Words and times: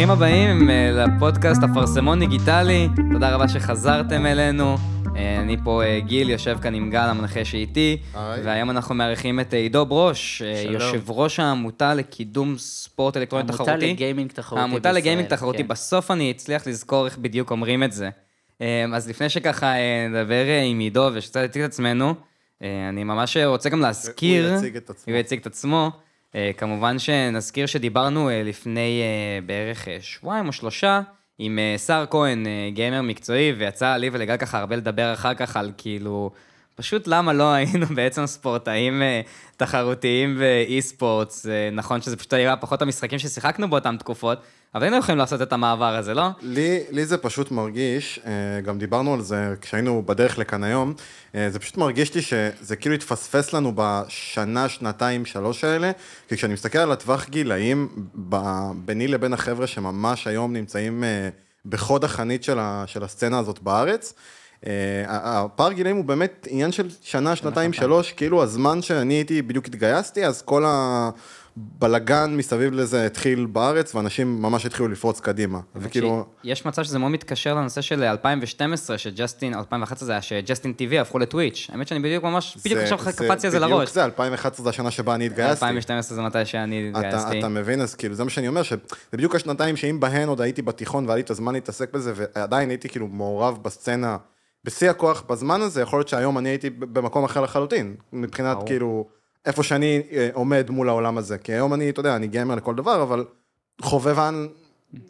ברוכים 0.00 0.10
הבאים 0.10 0.70
אה, 0.70 0.90
לפודקאסט 0.92 1.62
אפרסמון 1.64 2.18
דיגיטלי, 2.18 2.88
תודה 3.12 3.34
רבה 3.34 3.48
שחזרתם 3.48 4.26
אלינו. 4.26 4.76
אה, 5.20 5.40
אני 5.40 5.56
פה 5.64 5.82
אה, 5.82 6.00
גיל, 6.00 6.30
יושב 6.30 6.58
כאן 6.62 6.74
עם 6.74 6.90
גל, 6.90 6.98
המנחה 6.98 7.44
שאיתי. 7.44 7.96
והיום 8.14 8.70
אנחנו 8.70 8.94
מארחים 8.94 9.40
את 9.40 9.54
עידו 9.54 9.86
ברוש, 9.86 10.42
אה. 10.42 10.62
יושב 10.72 11.10
ראש 11.10 11.40
העמותה 11.40 11.94
לקידום 11.94 12.58
ספורט 12.58 13.16
אלקטרוני 13.16 13.48
תחרותי. 13.48 13.70
עמותה 13.70 13.86
לגיימינג 13.86 14.32
תחרותי 14.32 14.60
העמותה 14.60 14.92
לגיימינג 14.92 15.24
בישראל, 15.24 15.38
תחרותי. 15.38 15.62
בסוף 15.62 16.10
אני 16.10 16.30
אצליח 16.30 16.66
לזכור 16.66 17.06
איך 17.06 17.18
בדיוק 17.18 17.50
אומרים 17.50 17.82
את 17.82 17.92
זה. 17.92 18.10
אה, 18.60 18.84
אז 18.94 19.08
לפני 19.08 19.28
שככה 19.28 19.66
אה, 19.66 20.06
נדבר 20.08 20.48
אה, 20.48 20.62
עם 20.62 20.78
עידו 20.78 21.10
ושקצת 21.14 21.40
נציג 21.40 21.62
את 21.62 21.68
עצמנו, 21.68 22.14
אה, 22.62 22.88
אני 22.88 23.04
ממש 23.04 23.36
רוצה 23.36 23.68
גם 23.68 23.80
להזכיר... 23.80 24.48
הוא 24.48 24.56
יציג 24.56 24.76
את 24.76 24.90
עצמו. 24.90 25.12
הוא 25.12 25.20
יציג 25.20 25.40
את 25.40 25.46
עצמו. 25.46 25.90
אה, 26.34 26.50
כמובן 26.56 26.98
שנזכיר 26.98 27.66
שדיברנו 27.66 28.30
אה, 28.30 28.42
לפני 28.42 29.02
אה, 29.02 29.40
בערך 29.46 29.88
אה, 29.88 29.96
שבועיים 30.00 30.46
או 30.46 30.52
שלושה 30.52 31.00
עם 31.42 31.58
אה, 31.58 31.74
סער 31.76 32.04
כהן, 32.10 32.46
אה, 32.46 32.70
גיימר 32.74 33.02
מקצועי, 33.02 33.52
ויצא 33.52 33.96
לי 33.96 34.10
ולגל 34.12 34.36
ככה 34.36 34.58
הרבה 34.58 34.76
לדבר 34.76 35.12
אחר 35.12 35.34
כך 35.34 35.56
על 35.56 35.72
כאילו, 35.76 36.30
פשוט 36.74 37.06
למה 37.06 37.32
לא 37.32 37.52
היינו 37.52 37.86
בעצם 37.96 38.26
ספורטאים 38.26 39.02
אה, 39.02 39.20
תחרותיים 39.56 40.36
ואי 40.38 40.82
ספורטס. 40.82 41.46
נכון 41.72 42.02
שזה 42.02 42.16
פשוט 42.16 42.32
היה 42.32 42.56
פחות 42.56 42.82
המשחקים 42.82 43.18
ששיחקנו 43.18 43.70
באותן 43.70 43.96
תקופות, 43.96 44.38
אבל 44.74 44.82
היינו 44.82 44.96
יכולים 44.96 45.18
לעשות 45.18 45.42
את 45.42 45.52
המעבר 45.52 45.96
הזה, 45.96 46.14
לא? 46.14 46.28
לי, 46.42 46.80
לי 46.90 47.06
זה 47.06 47.18
פשוט 47.18 47.50
מרגיש, 47.50 48.20
אה, 48.26 48.60
גם 48.60 48.78
דיברנו 48.78 49.14
על 49.14 49.20
זה 49.20 49.54
כשהיינו 49.60 50.02
בדרך 50.06 50.38
לכאן 50.38 50.64
היום, 50.64 50.94
אה, 51.34 51.50
זה 51.50 51.58
פשוט 51.58 51.76
מרגיש 51.76 52.14
לי 52.14 52.22
שזה 52.22 52.76
כאילו 52.76 52.94
התפספס 52.94 53.52
לנו 53.52 53.72
בשנה, 53.74 54.68
שנתיים, 54.68 55.24
שלוש 55.26 55.64
האלה, 55.64 55.90
כי 56.28 56.36
כשאני 56.36 56.52
מסתכל 56.52 56.78
על 56.78 56.92
הטווח 56.92 57.28
גילאים 57.28 57.88
ביני 58.74 59.08
לבין 59.08 59.32
החבר'ה 59.32 59.66
שממש 59.66 60.26
היום 60.26 60.52
נמצאים 60.52 61.04
אה, 61.04 61.28
בחוד 61.66 62.04
החנית 62.04 62.44
של, 62.44 62.58
ה, 62.58 62.84
של 62.86 63.04
הסצנה 63.04 63.38
הזאת 63.38 63.62
בארץ, 63.62 64.14
הפער 65.06 65.72
גילאים 65.72 65.96
הוא 65.96 66.04
באמת 66.04 66.48
עניין 66.50 66.72
של 66.72 66.88
שנה, 67.02 67.36
שנתיים, 67.36 67.72
שלוש, 67.72 68.12
כאילו 68.12 68.42
הזמן 68.42 68.82
שאני 68.82 69.14
הייתי, 69.14 69.42
בדיוק 69.42 69.66
התגייסתי, 69.66 70.26
אז 70.26 70.42
כל 70.42 70.64
הבלגן 71.76 72.34
מסביב 72.36 72.72
לזה 72.72 73.06
התחיל 73.06 73.46
בארץ, 73.46 73.94
ואנשים 73.94 74.42
ממש 74.42 74.66
התחילו 74.66 74.88
לפרוץ 74.88 75.20
קדימה. 75.20 75.60
וכאילו, 75.76 76.24
יש 76.44 76.66
מצב 76.66 76.82
שזה 76.82 76.98
מאוד 76.98 77.10
מתקשר 77.12 77.54
לנושא 77.54 77.80
של 77.80 78.02
2012, 78.02 78.98
שג'סטין, 78.98 79.54
2011 79.54 80.06
זה 80.06 80.12
היה 80.12 80.22
שג'סטין 80.22 80.74
TV 80.78 80.94
הפכו 81.00 81.18
לטוויץ'. 81.18 81.66
האמת 81.72 81.88
שאני 81.88 82.00
בדיוק 82.00 82.24
ממש, 82.24 82.56
בדיוק 82.64 82.78
זה- 82.78 82.82
עכשיו 82.84 82.98
קפצתי 82.98 83.24
על 83.46 83.52
זה 83.52 83.60
בדיוק 83.60 83.70
לראש. 83.70 83.92
זה, 83.92 84.04
2011 84.04 84.64
זה 84.64 84.70
השנה 84.70 84.90
שבה 84.90 85.14
אני 85.14 85.26
התגייסתי. 85.26 85.64
2012 85.64 86.16
זה 86.16 86.22
מתי 86.22 86.44
שאני 86.44 86.90
אתה, 86.90 86.98
התגייסתי. 86.98 87.38
אתה 87.38 87.48
מבין, 87.48 87.80
אז 87.80 87.94
כאילו, 87.94 88.14
זה 88.14 88.24
מה 88.24 88.30
שאני 88.30 88.48
אומר, 88.48 88.62
שזה 88.62 88.76
בדיוק 89.12 89.34
השנתיים 89.34 89.76
שאם 89.76 90.00
בהן 90.00 90.28
עוד 90.28 90.40
הייתי 90.40 90.62
בתיכון 90.62 91.04
והיה 91.06 91.16
לי 91.16 91.22
את 91.22 91.30
הזמן 91.30 91.52
להתעסק 91.52 91.92
בזה, 91.94 92.12
ועדיין 92.16 92.70
הייתי 92.70 92.88
כאילו 92.88 93.08
מעורב 93.08 93.58
בסצנה, 93.62 94.16
בשיא 94.64 94.90
הכוח 94.90 95.22
בזמן 95.28 95.60
הזה, 95.60 95.82
יכול 95.82 95.98
להיות 95.98 96.08
שהיום 96.08 96.38
אני 96.38 96.48
הייתי 96.48 96.70
במקום 96.70 97.24
אחר 97.24 97.40
לחלוטין, 97.40 97.94
מבחינת 98.12 98.54
ברור. 98.56 98.66
כאילו, 98.66 99.06
איפה 99.46 99.62
שאני 99.62 100.02
אה, 100.12 100.28
עומד 100.32 100.66
מול 100.70 100.88
העולם 100.88 101.18
הזה. 101.18 101.38
כי 101.38 101.52
היום 101.52 101.74
אני, 101.74 101.90
אתה 101.90 102.00
יודע, 102.00 102.16
אני 102.16 102.26
גיימר 102.26 102.54
לכל 102.54 102.74
דבר, 102.74 103.02
אבל 103.02 103.24
חובבן 103.82 104.46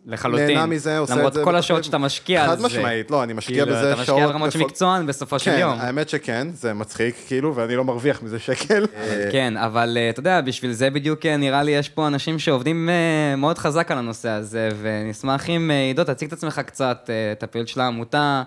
לחלוטין. 0.06 0.46
נהנה 0.46 0.66
מזה, 0.66 0.98
עושה 0.98 1.12
את 1.12 1.18
למרות 1.18 1.32
זה 1.32 1.38
כל 1.38 1.42
בתוכנית. 1.44 1.58
השעות 1.64 1.84
שאתה 1.84 1.98
משקיע 1.98 2.42
על 2.44 2.50
חד 2.50 2.58
זה. 2.58 2.66
משמעית, 2.66 3.10
לא, 3.10 3.22
אני 3.22 3.32
משקיע 3.32 3.64
כאילו, 3.64 3.76
בזה 3.76 3.92
אתה 3.92 4.04
שעות. 4.04 4.18
משקיע 4.18 4.32
ברמות 4.32 4.52
של 4.52 4.58
לפ- 4.58 4.64
מקצוען 4.66 5.06
בסופו 5.06 5.38
של 5.38 5.50
כן, 5.50 5.58
יום. 5.60 5.78
האמת 5.80 6.08
שכן, 6.08 6.48
זה 6.54 6.74
מצחיק, 6.74 7.14
כאילו, 7.26 7.54
ואני 7.54 7.76
לא 7.76 7.84
מרוויח 7.84 8.22
מזה 8.22 8.38
שקל. 8.38 8.86
כן, 9.32 9.56
אבל 9.56 9.96
אה, 10.00 10.10
אתה 10.10 10.20
יודע, 10.20 10.40
בשביל 10.40 10.72
זה 10.72 10.90
בדיוק 10.90 11.26
אה, 11.26 11.36
נראה 11.36 11.62
לי 11.62 11.70
יש 11.70 11.88
פה 11.88 12.06
אנשים 12.06 12.38
שעובדים 12.38 12.88
אה, 12.88 13.36
מאוד 13.36 13.58
חזק 13.58 13.90
על 13.90 13.98
הנושא 13.98 14.28
הזה, 14.28 14.68
ונשמח 14.80 15.48
אם 15.50 15.70
אה, 15.70 15.80
עידו, 15.82 16.04
תציג 16.04 16.26
את 16.28 16.32
עצמך 16.32 16.60
קצת, 16.66 17.10
אה, 17.12 17.32
את 17.32 17.42
הפעילות 17.42 17.68
של 17.68 17.80
העמותה. 17.80 18.42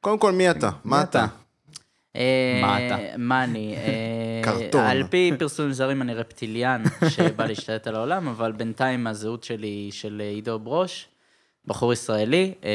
קודם 0.00 0.18
כל, 0.18 0.32
מי 0.32 0.50
אתה? 0.50 0.70
מה 0.84 1.02
אתה? 1.02 1.26
אה, 2.16 2.58
מה 2.62 2.86
אתה? 2.86 2.96
מה 3.18 3.44
אני? 3.44 3.74
אה, 3.76 4.40
קרטון. 4.44 4.80
על 4.80 5.02
פי 5.10 5.32
פרסומים 5.38 5.72
זרים 5.72 6.02
אני 6.02 6.14
רפטיליאן 6.14 6.82
שבא 7.08 7.46
להשתלט 7.46 7.86
על 7.86 7.94
העולם, 7.94 8.28
אבל 8.28 8.52
בינתיים 8.52 9.06
הזהות 9.06 9.44
שלי 9.44 9.66
היא 9.66 9.92
של 9.92 10.22
אה, 10.24 10.28
עידו 10.28 10.58
ברוש, 10.58 11.08
בחור 11.66 11.92
ישראלי, 11.92 12.52
אה, 12.64 12.70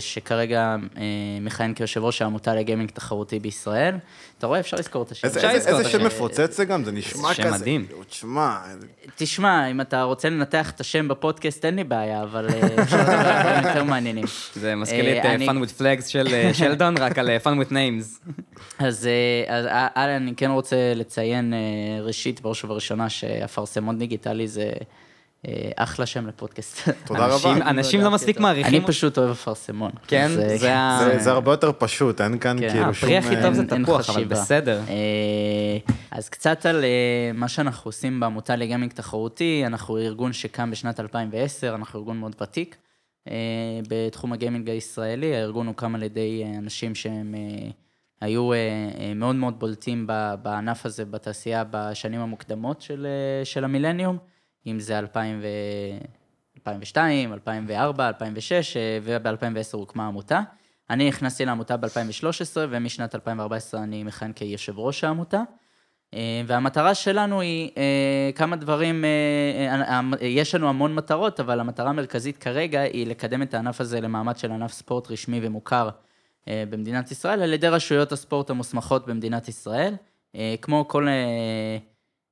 שכרגע 0.00 0.76
אה, 0.96 1.02
מכהן 1.40 1.74
כיושב 1.74 2.04
ראש 2.04 2.22
העמותה 2.22 2.54
לגיימינג 2.54 2.90
תחרותי 2.90 3.38
בישראל. 3.38 3.94
אתה 4.38 4.46
רואה, 4.46 4.60
אפשר 4.60 4.76
לזכור 4.76 5.02
את 5.02 5.10
השם. 5.10 5.26
איזה, 5.26 5.38
אפשר 5.38 5.50
איזה, 5.50 5.70
איזה 5.70 5.80
את 5.80 5.90
שם. 5.90 6.06
מפוצץ 6.06 6.56
זה 6.56 6.64
גם, 6.64 6.84
זה 6.84 6.92
נשמע 6.92 7.34
שם 7.34 7.42
כזה. 7.42 7.58
מדהים. 7.58 7.86
כאילו, 7.86 8.04
תשמע, 8.04 8.58
תשמע, 9.16 9.70
אם 9.70 9.80
אתה 9.80 10.02
רוצה 10.02 10.28
לנתח 10.28 10.70
את 10.70 10.80
השם 10.80 11.08
בפודקאסט, 11.08 11.64
אין 11.64 11.76
לי 11.76 11.84
בעיה, 11.84 12.22
אבל 12.22 12.46
אה, 12.48 12.82
אפשר 12.82 12.96
לדבר 12.96 13.12
על 13.12 13.42
דברים 13.42 13.64
יותר 13.68 13.84
מעניינים. 13.84 14.24
זה 14.54 14.74
מזכיר 14.74 15.04
לי 15.04 15.20
את 15.20 15.24
Fun 15.24 15.54
with 15.54 15.80
Flags 15.80 16.08
של 16.08 16.26
שלדון, 16.58 16.98
רק 16.98 17.18
על 17.18 17.30
Fun 17.44 17.66
with 17.66 17.72
Names. 17.72 18.32
אז, 18.78 19.08
אז 19.48 19.66
אני 19.96 20.34
כן 20.36 20.50
רוצה 20.50 20.76
לציין 20.94 21.54
ראשית, 22.00 22.40
בראש 22.40 22.64
ובראשונה, 22.64 23.08
שאפרסמון 23.08 23.98
דיגיטלי 23.98 24.48
זה 24.48 24.70
אחלה 25.76 26.06
שם 26.06 26.26
לפודקאסט. 26.26 26.88
תודה 27.04 27.26
אנשים- 27.34 27.50
רבה. 27.50 27.70
אנשים 27.70 28.00
לא 28.00 28.10
מספיק 28.10 28.40
מעריכים. 28.40 28.74
אני 28.80 28.86
פשוט 28.86 29.18
אוהב 29.18 29.30
אפרסמון. 29.30 29.90
כן, 30.06 30.30
אה, 30.42 30.56
זה 30.58 30.74
ה... 30.76 30.98
זה, 31.04 31.18
זה 31.18 31.30
הרבה 31.30 31.52
יותר 31.52 31.70
פשוט, 31.78 32.20
אין 32.20 32.38
כאן 32.38 32.56
כן. 32.60 32.68
כאילו 32.70 32.94
שום... 32.94 33.08
הפרי 33.08 33.16
הכי 33.16 33.42
טוב 33.42 33.54
זה 33.54 33.62
תפוח, 33.66 34.10
אבל. 34.10 34.24
בסדר. 34.24 34.80
אה, 34.88 34.94
אז 36.10 36.28
קצת 36.28 36.66
על 36.66 36.84
אה, 36.84 36.90
מה 37.34 37.48
שאנחנו 37.48 37.88
עושים 37.88 38.20
בעמותה 38.20 38.56
לגיימינג 38.56 38.92
תחרותי, 38.92 39.62
אנחנו 39.66 39.98
ארגון 39.98 40.32
שקם 40.32 40.70
בשנת 40.70 41.00
2010, 41.00 41.74
אנחנו 41.74 41.98
ארגון 41.98 42.18
מאוד 42.18 42.36
ותיק 42.42 42.76
אה, 43.28 43.34
בתחום 43.88 44.32
הגיימינג 44.32 44.70
הישראלי, 44.70 45.36
הארגון 45.36 45.66
הוקם 45.66 45.94
על 45.94 46.02
ידי 46.02 46.42
אה, 46.44 46.58
אנשים 46.58 46.94
שהם 46.94 47.34
אה, 47.34 47.68
היו 48.20 48.52
אה, 48.52 48.58
אה, 48.58 49.12
מאוד 49.14 49.36
מאוד 49.36 49.58
בולטים 49.58 50.06
ב- 50.08 50.34
בענף 50.42 50.86
הזה, 50.86 51.04
בתעשייה, 51.04 51.64
בשנים 51.70 52.20
המוקדמות 52.20 52.80
של, 52.82 53.06
אה, 53.06 53.44
של 53.44 53.64
המילניום, 53.64 54.18
אם 54.66 54.80
זה 54.80 54.98
2000 54.98 55.40
ו... 55.42 55.46
2002, 56.56 57.32
2004, 57.32 58.08
2006, 58.08 58.76
אה, 58.76 58.98
וב-2010 59.02 59.72
הוקמה 59.72 60.04
העמותה. 60.04 60.40
אני 60.90 61.08
נכנסתי 61.08 61.44
לעמותה 61.44 61.76
ב-2013, 61.76 62.56
ומשנת 62.70 63.14
2014 63.14 63.82
אני 63.82 64.02
מכהן 64.02 64.32
כיושב 64.32 64.78
ראש 64.78 65.04
העמותה. 65.04 65.42
אה, 66.14 66.42
והמטרה 66.46 66.94
שלנו 66.94 67.40
היא 67.40 67.70
אה, 67.76 68.30
כמה 68.34 68.56
דברים, 68.56 69.04
אה, 69.04 70.00
יש 70.20 70.54
לנו 70.54 70.68
המון 70.68 70.94
מטרות, 70.94 71.40
אבל 71.40 71.60
המטרה 71.60 71.90
המרכזית 71.90 72.36
כרגע 72.36 72.80
היא 72.80 73.06
לקדם 73.06 73.42
את 73.42 73.54
הענף 73.54 73.80
הזה 73.80 74.00
למעמד 74.00 74.36
של 74.36 74.52
ענף 74.52 74.72
ספורט 74.72 75.10
רשמי 75.10 75.40
ומוכר 75.42 75.88
במדינת 76.48 77.10
ישראל, 77.10 77.42
על 77.42 77.52
ידי 77.52 77.68
רשויות 77.68 78.12
הספורט 78.12 78.50
המוסמכות 78.50 79.06
במדינת 79.06 79.48
ישראל. 79.48 79.94
כמו 80.62 80.88
כל 80.88 81.06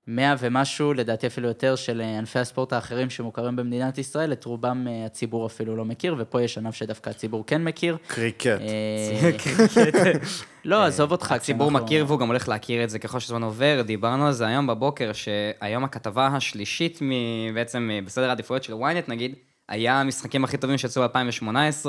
אה, 0.09 0.15
מאה 0.15 0.35
ומשהו, 0.39 0.95
לדעתי 0.95 1.27
אפילו 1.27 1.49
יותר, 1.49 1.77
של 1.77 2.01
אה, 2.01 2.19
ענפי 2.19 2.39
הספורט 2.39 2.73
האחרים 2.73 3.11
שמוכרים 3.11 3.57
במדינת 3.57 3.99
ישראל, 3.99 4.33
את 4.33 4.45
רובם 4.45 4.87
אה, 4.89 5.07
הציבור 5.07 5.47
אפילו 5.47 5.77
לא 5.77 5.85
מכיר, 5.85 6.17
ופה 6.19 6.43
יש 6.43 6.59
ענף 6.59 6.75
שדווקא 6.75 7.11
הציבור 7.11 7.45
כן 7.47 7.65
מכיר. 7.65 7.97
קריקט. 8.07 8.47
אה, 8.47 9.31
לא, 10.65 10.85
עזוב 10.85 11.13
אותך. 11.13 11.33
הציבור 11.33 11.71
מכיר 11.71 12.05
והוא 12.09 12.19
גם 12.19 12.27
הולך 12.27 12.49
להכיר 12.49 12.85
את 12.85 12.91
זה 12.91 12.99
ככל 12.99 13.21
שהזמן 13.21 13.43
עובר. 13.43 13.83
דיברנו 13.87 14.27
על 14.27 14.33
זה 14.33 14.47
היום 14.47 14.67
בבוקר, 14.67 15.13
שהיום 15.13 15.85
הכתבה 15.85 16.27
השלישית 16.27 16.99
מ- 17.03 17.55
בעצם 17.55 17.91
בסדר 18.05 18.29
העדיפויות 18.29 18.63
של 18.65 18.73
ynet 18.73 19.09
נגיד, 19.09 19.35
היה 19.69 20.01
המשחקים 20.01 20.45
הכי 20.45 20.57
טובים 20.57 20.79
שיצאו 20.79 21.03
ב-2018. 21.03 21.87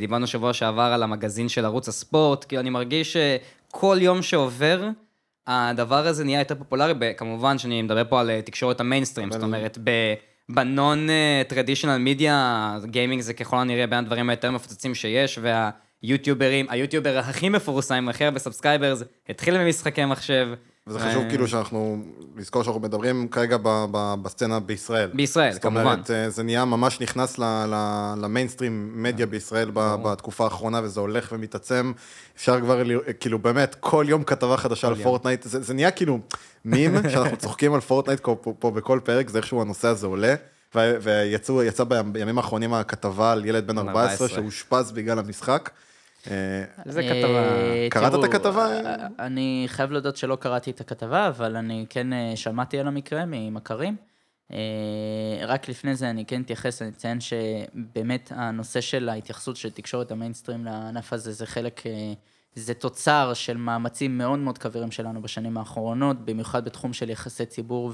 דיברנו 0.00 0.26
שבוע 0.26 0.52
שעבר 0.52 0.82
על 0.82 1.02
המגזין 1.02 1.48
של 1.48 1.64
ערוץ 1.64 1.88
הספורט, 1.88 2.44
כאילו 2.48 2.60
אני 2.60 2.70
מרגיש 2.70 3.16
שכל 3.16 3.98
יום 4.00 4.22
שעובר, 4.22 4.88
הדבר 5.46 6.06
הזה 6.06 6.24
נהיה 6.24 6.38
יותר 6.38 6.54
פופולרי, 6.54 6.94
כמובן 7.16 7.58
שאני 7.58 7.82
מדבר 7.82 8.02
פה 8.08 8.20
על 8.20 8.30
אה, 8.30 8.42
תקשורת 8.42 8.80
המיינסטרים, 8.80 9.30
זאת 9.30 9.42
אומרת, 9.42 9.78
בנון 10.48 11.08
traditional 11.48 11.96
media, 11.98 12.78
gaming 12.84 13.22
זה 13.22 13.34
ככל 13.34 13.56
הנראה 13.56 13.86
בין 13.86 13.98
הדברים 13.98 14.30
היותר 14.30 14.50
מפוצצים 14.50 14.94
שיש, 14.94 15.38
והיוטיוברים, 15.42 16.66
היוטיובר 16.68 17.18
הכי 17.18 17.48
מפורסם, 17.48 18.08
הכי 18.08 18.24
הרבה 18.24 18.38
subscribers, 18.38 19.02
התחיל 19.28 19.58
במשחקי 19.58 20.04
מחשב. 20.04 20.48
וזה 20.88 20.98
חשוב 21.00 21.22
אה, 21.22 21.28
כאילו 21.28 21.48
שאנחנו, 21.48 21.98
לזכור 22.36 22.62
שאנחנו 22.64 22.80
מדברים 22.80 23.28
כרגע 23.28 23.56
ב- 23.56 23.84
ב- 23.90 24.14
בסצנה 24.22 24.60
בישראל. 24.60 25.10
בישראל, 25.14 25.52
זאת 25.52 25.62
כמובן. 25.62 25.80
אומרת, 25.80 26.10
אה, 26.10 26.30
זה 26.30 26.42
נהיה 26.42 26.64
ממש 26.64 27.00
נכנס 27.00 27.38
ל 28.22 28.28
mainstream 28.28 28.90
media 29.02 29.26
בישראל 29.26 29.70
ב- 29.74 29.94
בתקופה 30.02 30.44
האחרונה, 30.44 30.80
וזה 30.84 31.00
הולך 31.00 31.28
ומתעצם. 31.32 31.92
אפשר 32.36 32.60
כבר, 32.60 32.82
כאילו 33.20 33.38
באמת, 33.38 33.76
כל 33.80 34.04
יום 34.08 34.24
כתבה 34.24 34.56
חדשה 34.56 34.88
על 34.88 35.02
פורטנייט, 35.02 35.42
זה 35.42 35.62
זה 35.62 35.74
נהיה 35.74 35.90
כאילו 35.90 36.18
מים, 36.64 36.94
שאנחנו 37.10 37.36
צוחקים 37.36 37.74
על 37.74 37.80
פורטנייט 37.80 38.20
פה- 38.20 38.36
פה 38.40 38.54
פה 38.58 38.70
בכל 38.70 39.00
פרק, 39.04 39.28
זה 39.30 39.38
איכשהו 39.38 39.60
הנושא 39.62 39.88
הזה 39.88 40.06
עולה. 40.06 40.34
ו- 40.74 40.96
ויצאו, 41.02 41.62
יצא 41.62 41.84
ב- 41.84 42.00
בימים 42.12 42.38
האחרונים 42.38 42.74
הכתבה 42.74 43.32
על 43.32 43.44
ילד 43.44 43.66
בן 43.66 43.78
14 43.78 44.02
14. 44.04 44.28
שאושפז 44.28 44.92
בגלל 44.92 45.18
המשחק. 45.18 45.70
אה, 46.30 46.64
איזה 46.86 47.00
אה, 47.00 47.08
כתבה. 47.08 47.90
קראת 47.90 48.14
את 48.14 48.24
הכתבה? 48.24 48.66
אה, 48.66 49.06
אני 49.18 49.64
חייב 49.68 49.90
להודות 49.90 50.16
שלא 50.16 50.36
קראתי 50.36 50.70
את 50.70 50.80
הכתבה, 50.80 51.28
אבל 51.28 51.56
אני 51.56 51.86
כן 51.88 52.12
אה, 52.12 52.32
שמעתי 52.36 52.78
על 52.78 52.86
המקרה 52.88 53.24
ממכרים. 53.26 53.96
אה, 54.52 54.58
רק 55.46 55.68
לפני 55.68 55.96
זה 55.96 56.10
אני 56.10 56.24
כן 56.26 56.42
אתייחס, 56.42 56.82
אני 56.82 56.90
אציין 56.90 57.18
שבאמת 57.20 58.32
הנושא 58.34 58.80
של 58.80 59.08
ההתייחסות 59.08 59.56
של 59.56 59.70
תקשורת 59.70 60.10
המיינסטרים 60.10 60.64
לענף 60.64 61.12
הזה 61.12 61.32
זה 61.32 61.46
חלק, 61.46 61.86
אה, 61.86 62.12
זה 62.54 62.74
תוצר 62.74 63.34
של 63.34 63.56
מאמצים 63.56 64.18
מאוד 64.18 64.38
מאוד 64.38 64.58
כבירים 64.58 64.90
שלנו 64.90 65.22
בשנים 65.22 65.58
האחרונות, 65.58 66.24
במיוחד 66.24 66.64
בתחום 66.64 66.92
של 66.92 67.10
יחסי 67.10 67.46
ציבור 67.46 67.92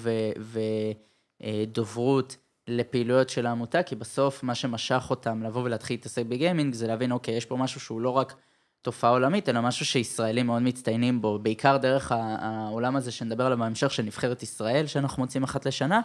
ודוברות. 1.41 2.37
לפעילויות 2.69 3.29
של 3.29 3.47
העמותה, 3.47 3.83
כי 3.83 3.97
בסוף 3.97 4.43
מה 4.43 4.55
שמשך 4.55 5.07
אותם 5.11 5.43
לבוא 5.43 5.63
ולהתחיל 5.63 5.97
להתעסק 5.97 6.27
בגיימינג 6.27 6.75
זה 6.75 6.87
להבין, 6.87 7.13
אוקיי, 7.13 7.35
יש 7.35 7.47
פה 7.47 7.57
משהו 7.57 7.81
שהוא 7.81 8.01
לא 8.01 8.11
רק 8.11 8.35
תופעה 8.83 9.11
עולמית, 9.11 9.49
אלא 9.49 9.61
משהו 9.61 9.87
שישראלים 9.87 10.47
מאוד 10.47 10.63
מצטיינים 10.63 11.23
בו, 11.23 11.39
בעיקר 11.39 11.77
דרך 11.77 12.13
העולם 12.13 12.97
הזה 12.97 13.13
שנדבר 13.13 13.47
עליו 13.47 13.59
בהמשך, 13.59 13.91
של 13.91 14.03
נבחרת 14.03 14.43
ישראל, 14.43 14.87
שאנחנו 14.87 15.23
מוצאים 15.23 15.43
אחת 15.43 15.67
לשנה. 15.67 16.01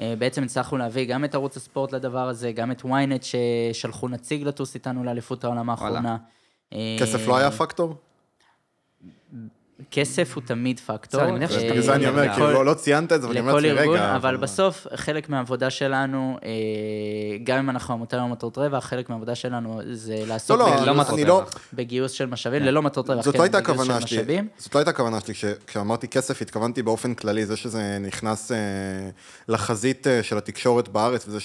אה, 0.00 0.14
בעצם 0.18 0.42
הצלחנו 0.42 0.78
להביא 0.78 1.04
גם 1.04 1.24
את 1.24 1.34
ערוץ 1.34 1.56
הספורט 1.56 1.92
לדבר 1.92 2.28
הזה, 2.28 2.52
גם 2.52 2.70
את 2.70 2.82
ynet 2.82 3.22
ששלחו 3.22 4.08
נציג 4.08 4.42
לטוס 4.42 4.74
איתנו 4.74 5.04
לאליפות 5.04 5.44
העולם 5.44 5.70
האחרונה. 5.70 6.16
אה, 6.72 6.96
כסף 7.00 7.26
לא 7.26 7.36
היה 7.36 7.50
פקטור? 7.50 7.94
כסף 9.90 10.32
הוא 10.34 10.42
תמיד 10.46 10.80
פקטור. 10.80 11.22
אני 11.22 11.32
מניח 11.32 11.50
שזה 11.50 11.60
אה, 11.64 11.70
בגלל 11.70 11.82
זה 11.82 11.94
אני 11.94 12.08
אומר, 12.08 12.34
כאילו, 12.34 12.64
לא- 12.64 12.74
ציינת 12.74 13.12
את 13.12 13.22
זה, 13.22 13.28
ואני 13.28 13.40
אומר 13.40 13.54
לכל 13.56 13.66
לעצמי, 13.66 13.92
רגע. 13.92 14.16
אבל 14.16 14.36
בסוף 14.36 14.86
חלק 14.94 15.28
מהעבודה 15.28 15.70
שלנו, 15.70 16.38
אה, 16.44 16.50
גם 17.44 17.58
אם 17.58 17.70
אנחנו 17.70 17.94
עמותה 17.94 18.16
למטרות 18.16 18.58
רווח, 18.58 18.84
חלק 18.84 19.10
מהעבודה 19.10 19.34
שלנו 19.34 19.80
זה 19.92 20.22
לעסוק 20.26 20.58
לא, 20.58 20.66
בגיוס- 20.76 20.86
לא 20.86 20.94
מטרות 20.94 21.18
אני 21.18 21.24
לא... 21.28 21.42
בגיוס 21.72 22.12
של 22.12 22.26
משאבים, 22.26 22.62
ללא 22.62 22.82
מטרות 22.82 23.10
רווח, 23.10 23.24
זאת 23.24 23.32
כן, 23.34 23.38
לא 23.38 23.44
הייתה 23.44 23.58
הכוונה 23.58 24.00
שלי. 24.06 24.40
זאת 24.58 24.74
לא 24.74 24.80
הייתה 24.80 24.90
הכוונה 24.90 25.20
שלי, 25.20 25.34
כש- 25.34 25.44
כשאמרתי 25.66 26.08
כסף 26.08 26.42
התכוונתי 26.42 26.82
באופן 26.82 27.14
כללי, 27.14 27.46
זה 27.46 27.56
שזה 27.56 27.98
נכנס 28.00 28.52
אה, 28.52 28.56
לחזית 29.48 30.06
של 30.22 30.38
התקשורת 30.38 30.88
בארץ, 30.88 31.28
וזה 31.28 31.40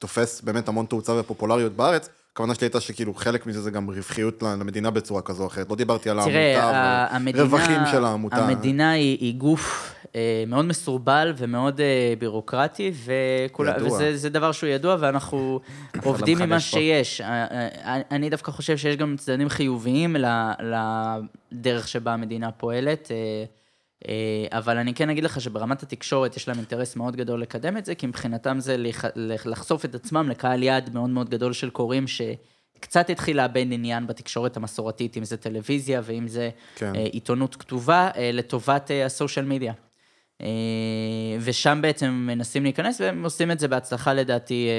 שתופס 0.00 0.40
באמת 0.40 0.68
המון 0.68 0.86
תאוצה 0.86 1.12
ופופולריות 1.12 1.72
בארץ, 1.72 2.08
הכוונה 2.32 2.54
שלי 2.54 2.64
הייתה 2.64 2.80
שכאילו 2.80 3.14
חלק 3.14 3.46
מזה 3.46 3.60
זה 3.62 3.70
גם 3.70 3.90
רווחיות 3.90 4.42
למדינה 4.42 4.90
בצורה 4.90 5.22
כזו 5.22 5.42
או 5.42 5.48
אחרת, 5.48 5.70
לא 5.70 5.76
דיברתי 5.76 6.10
על 6.10 6.24
תראה, 6.24 6.62
העמותה 6.62 7.38
ורווחים 7.42 7.80
של 7.92 8.04
העמותה. 8.04 8.36
המדינה 8.36 8.90
היא, 8.90 9.18
היא 9.20 9.34
גוף 9.34 9.94
אה, 10.14 10.44
מאוד 10.46 10.64
מסורבל 10.64 11.32
ומאוד 11.36 11.80
אה, 11.80 12.14
בירוקרטי, 12.18 12.92
וכולה, 13.04 13.74
ידוע. 13.76 13.88
וזה 13.88 14.16
זה 14.16 14.28
דבר 14.28 14.52
שהוא 14.52 14.70
ידוע, 14.70 14.96
ואנחנו 15.00 15.60
עובדים 16.04 16.42
עם 16.42 16.48
מה 16.48 16.56
מחדש 16.56 16.70
פה. 16.70 16.80
שיש. 16.80 17.20
אה, 17.20 17.46
אה, 17.46 18.00
אני 18.10 18.30
דווקא 18.30 18.50
חושב 18.50 18.76
שיש 18.76 18.96
גם 18.96 19.16
צדדים 19.18 19.48
חיוביים 19.48 20.16
לדרך 21.52 21.88
שבה 21.88 22.12
המדינה 22.12 22.50
פועלת. 22.50 23.10
אה, 23.10 23.16
אה, 23.16 23.44
אבל 24.50 24.76
אני 24.78 24.94
כן 24.94 25.10
אגיד 25.10 25.24
לך 25.24 25.40
שברמת 25.40 25.82
התקשורת 25.82 26.36
יש 26.36 26.48
להם 26.48 26.56
אינטרס 26.56 26.96
מאוד 26.96 27.16
גדול 27.16 27.40
לקדם 27.42 27.76
את 27.76 27.84
זה, 27.84 27.94
כי 27.94 28.06
מבחינתם 28.06 28.60
זה 28.60 28.76
לח- 28.76 29.04
לח- 29.16 29.46
לחשוף 29.46 29.84
את 29.84 29.94
עצמם 29.94 30.28
לקהל 30.28 30.62
יעד 30.62 30.94
מאוד 30.94 31.10
מאוד 31.10 31.30
גדול 31.30 31.52
של 31.52 31.70
קוראים 31.70 32.04
שקצת 32.06 33.10
התחיל 33.10 33.36
לאבד 33.36 33.66
עניין 33.72 34.06
בתקשורת 34.06 34.56
המסורתית, 34.56 35.16
אם 35.16 35.24
זה 35.24 35.36
טלוויזיה 35.36 36.00
ואם 36.04 36.28
זה 36.28 36.50
כן. 36.76 36.94
אה, 36.96 37.00
עיתונות 37.04 37.56
כתובה, 37.56 38.10
אה, 38.16 38.30
לטובת 38.32 38.90
אה, 38.90 39.04
הסושיאל 39.06 39.44
מדיה. 39.44 39.72
אה, 40.42 40.46
ושם 41.40 41.78
בעצם 41.82 42.10
מנסים 42.26 42.62
להיכנס, 42.62 43.00
והם 43.00 43.24
עושים 43.24 43.50
את 43.50 43.58
זה 43.58 43.68
בהצלחה 43.68 44.12
לדעתי, 44.12 44.68
אה, 44.68 44.72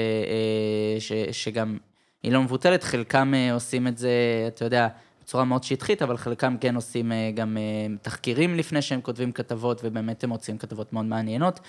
אה, 0.94 1.00
ש, 1.00 1.12
שגם 1.42 1.78
היא 2.22 2.32
לא 2.32 2.42
מבוטלת, 2.42 2.82
חלקם 2.82 3.34
אה, 3.34 3.52
עושים 3.54 3.86
את 3.86 3.98
זה, 3.98 4.10
אתה 4.48 4.64
יודע, 4.64 4.88
בצורה 5.32 5.44
מאוד 5.44 5.64
שטחית, 5.64 6.02
אבל 6.02 6.16
חלקם 6.16 6.56
כן 6.60 6.74
עושים 6.74 7.12
אה, 7.12 7.30
גם 7.34 7.56
אה, 7.56 7.62
תחקירים 8.02 8.54
לפני 8.54 8.82
שהם 8.82 9.00
כותבים 9.00 9.32
כתבות, 9.32 9.80
ובאמת 9.84 10.24
הם 10.24 10.30
מוצאים 10.30 10.58
כתבות 10.58 10.92
מאוד 10.92 11.04
מעניינות. 11.04 11.60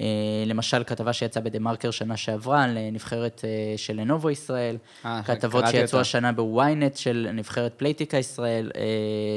אה, 0.00 0.04
למשל, 0.46 0.84
כתבה 0.84 1.12
שיצאה 1.12 1.42
בדה-מרקר 1.42 1.90
שנה 1.90 2.16
שעברה, 2.16 2.64
על 2.64 2.78
נבחרת 2.92 3.44
של 3.76 4.00
לנובו 4.00 4.30
ישראל, 4.30 4.76
אה, 5.04 5.22
כתבות 5.22 5.62
קראתי 5.62 5.76
שיצאו 5.76 5.98
אותה. 5.98 6.00
השנה 6.00 6.32
בוויינט 6.32 6.96
של 6.96 7.28
נבחרת 7.34 7.72
פלייטיקה 7.76 8.16
ישראל, 8.16 8.70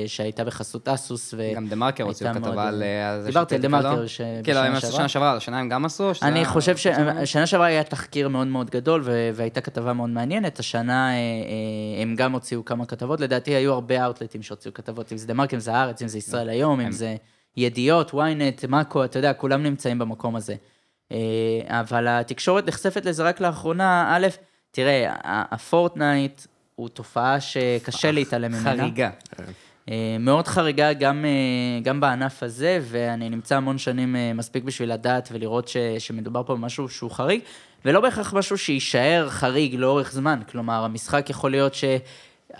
שהייתה 0.07 0.43
בחסות 0.43 0.87
אסוס. 0.87 1.33
ו- 1.37 1.51
גם 1.55 1.67
דה 1.67 1.75
מרקר 1.75 2.03
הוציאו 2.03 2.27
הייתה 2.29 2.39
מאוד- 2.39 2.51
כתבה 2.51 2.67
על 2.67 2.83
זה 3.21 3.27
דיברתי 3.27 3.55
על 3.55 3.61
דה-מרקר 3.61 4.01
לא? 4.01 4.07
ש- 4.07 4.21
כן, 4.21 4.41
בשנה 4.43 4.63
הם 4.63 4.75
עשו. 4.75 4.91
שנה 4.91 5.07
שעברה, 5.07 5.33
השנה 5.35 5.59
הם 5.59 5.69
גם 5.69 5.85
עשו? 5.85 6.11
אני 6.21 6.45
חושב 6.45 6.77
ששנה 6.77 7.45
שעברה 7.47 7.67
היה 7.67 7.83
תחקיר 7.83 8.29
מאוד 8.29 8.47
מאוד 8.47 8.69
גדול, 8.69 9.03
והייתה 9.35 9.61
כתבה 9.61 9.93
מאוד 9.93 10.09
מעניינת. 10.09 10.59
השנה 10.59 11.09
הם 12.01 12.15
גם 12.15 12.31
הוציאו 12.31 12.65
כמה 12.65 12.85
כתבות, 12.85 13.19
לדעתי 13.19 13.51
היו 13.51 13.72
הרבה 13.73 14.05
אאוטלטים 14.05 14.41
שהוציאו 14.41 14.73
כתבות, 14.73 15.11
אם 15.11 15.17
זה 15.17 15.27
דה 15.27 15.33
מרקר, 15.33 15.55
אם 15.55 15.61
זה 15.61 15.73
הארץ, 15.73 16.01
אם 16.01 16.07
זה 16.07 16.17
ישראל 16.17 16.49
היום, 16.49 16.79
אם 16.79 16.91
זה 16.91 17.15
ידיעות, 17.57 18.11
ynet, 18.11 18.67
מאקו, 18.67 19.05
אתה 19.05 19.19
יודע, 19.19 19.33
כולם 19.33 19.63
נמצאים 19.63 19.99
במקום 19.99 20.35
הזה. 20.35 20.55
אה, 21.11 21.79
אבל 21.79 22.07
התקשורת 22.07 22.67
נחשפת 22.67 23.05
לזה 23.05 23.23
רק 23.23 23.41
לאחרונה. 23.41 24.15
א', 24.15 24.27
תראה, 24.71 25.13
הפורטנייט 25.23 26.41
הוא 26.75 26.89
תופעה 26.89 27.41
שקשה 27.41 28.11
להתעלם 28.11 28.51
ממנה. 28.51 28.77
חריגה. 28.77 29.09
אה, 29.89 30.17
מאוד 30.19 30.47
חריגה 30.47 30.93
גם, 30.93 31.25
אה, 31.25 31.79
גם 31.83 31.99
בענף 31.99 32.43
הזה, 32.43 32.79
ואני 32.81 33.29
נמצא 33.29 33.57
המון 33.57 33.77
שנים 33.77 34.15
מספיק 34.35 34.63
בשביל 34.63 34.93
לדעת 34.93 35.29
ולראות 35.31 35.67
ש, 35.67 35.77
שמדובר 35.99 36.43
פה 36.43 36.55
במשהו 36.55 36.89
שהוא 36.89 37.11
חריג, 37.11 37.41
ולא 37.85 38.01
בהכרח 38.01 38.33
משהו 38.33 38.57
שיישאר 38.57 39.29
חריג 39.29 39.75
לאורך 39.75 40.11
זמן. 40.11 40.39
כלומר, 40.51 40.83
המשחק 40.83 41.29
יכול 41.29 41.51
להיות 41.51 41.73
שהטרנד 41.73 42.03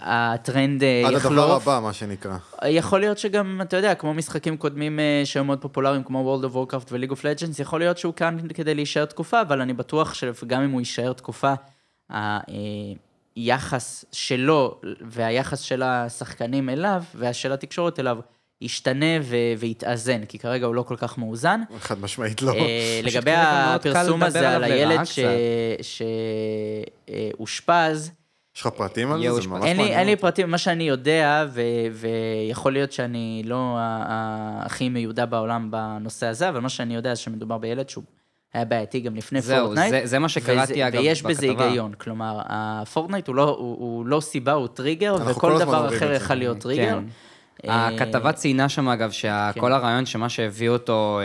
אה, 0.02 1.08
עד 1.08 1.14
יחלוף. 1.14 1.32
הדבר 1.32 1.56
הבא, 1.56 1.80
מה 1.84 1.94
שנקרא. 1.94 2.38
יכול 2.66 3.00
להיות 3.00 3.18
שגם, 3.18 3.60
אתה 3.62 3.78
יודע, 3.78 3.96
כמו 3.96 4.14
משחקים 4.14 4.58
קודמים 4.58 5.00
אה, 5.00 5.22
שהיו 5.26 5.44
מאוד 5.44 5.62
פופולריים, 5.62 6.04
כמו 6.04 6.40
World 6.42 6.46
of 6.46 6.54
Warcraft 6.56 6.92
ו-League 6.92 7.12
of 7.12 7.20
Legends, 7.20 7.62
יכול 7.62 7.80
להיות 7.80 7.98
שהוא 7.98 8.14
כאן 8.14 8.38
כדי 8.54 8.76
להישאר 8.76 9.06
תקופה, 9.06 9.42
אבל 9.42 9.62
אני 9.62 9.74
בטוח 9.74 10.14
שגם 10.14 10.62
אם 10.62 10.72
הוא 10.72 10.82
יישאר 10.82 11.14
תקופה, 11.14 11.54
היחס 13.36 14.06
שלו 14.12 14.82
והיחס 15.02 15.60
של 15.60 15.84
השחקנים 15.84 16.70
אליו 16.70 17.04
ושל 17.16 17.52
התקשורת 17.52 18.00
אליו 18.00 18.18
ישתנה 18.62 19.06
ו- 19.22 19.36
ויתאזן, 19.60 20.26
כי 20.26 20.40
כרגע 20.40 20.66
הוא 20.66 20.76
לא 20.76 20.82
כל 20.82 20.96
כך 20.96 21.18
מאוזן. 21.18 21.62
חד 21.80 22.02
משמעית 22.02 22.42
לא. 22.42 22.52
אה, 22.54 23.00
לגבי 23.08 23.32
הפרסום 23.36 24.24
הזה 24.24 24.50
על 24.50 24.64
הילד 24.64 24.92
לרעה 24.92 25.06
ש- 25.06 26.00
יש 28.56 28.62
לך 28.62 28.68
פרטים 28.68 29.12
על 29.12 29.22
זה? 29.22 29.42
זה. 29.42 29.48
ממש 29.48 29.64
אין 29.66 29.78
לי, 29.78 29.84
מעניין 29.84 30.00
אין 30.00 30.08
לי. 30.08 30.16
פרטים, 30.16 30.52
מה 30.52 30.58
שאני 30.58 30.84
יודע, 30.84 31.46
ו, 31.54 31.62
ויכול 31.92 32.74
להיות 32.74 32.92
שאני 32.92 33.42
לא 33.46 33.78
הכי 34.60 34.90
מיודע 34.90 35.26
בעולם 35.26 35.72
בנושא 35.72 36.26
הזה, 36.28 36.50
אבל 36.50 36.60
מה 36.60 36.70
שאני 36.70 36.96
יודע 36.96 37.16
זה 37.16 37.22
שמדובר 37.22 37.58
בילד 37.58 37.90
שהוא 37.90 38.04
היה 38.54 38.66
בעייתי 38.66 39.00
גם 39.00 39.16
לפני 39.16 39.42
זהו, 39.42 39.66
פורטנייט. 39.66 39.92
זה- 39.92 40.02
זה 40.04 40.20
מה 40.20 40.30
שקראתי, 40.30 40.74
וזה- 40.74 40.88
אגב, 40.88 41.02
ויש 41.02 41.22
בזה 41.24 41.48
בכתבה. 41.48 41.66
היגיון, 41.66 41.94
כלומר, 41.94 42.40
הפורטנייט 42.46 43.28
הוא 43.28 43.36
לא, 43.36 43.44
הוא, 43.60 43.78
הוא 43.80 44.06
לא 44.06 44.20
סיבה, 44.20 44.52
הוא 44.52 44.68
טריגר, 44.68 45.16
וכל 45.26 45.60
דבר 45.60 45.88
אחר. 45.98 46.12
יכול 46.14 46.36
להיות 46.36 46.58
טריגר. 46.58 47.00
כן. 47.64 47.70
אה, 47.70 47.88
הכתבה 47.88 48.32
ציינה 48.32 48.70
שם, 48.70 48.90
אגב, 48.90 49.12
כן. 49.22 49.52
שכל 49.56 49.74
הרעיון 49.74 50.06
שמה 50.06 50.30
שהביא 50.30 50.70
אותו, 50.70 51.20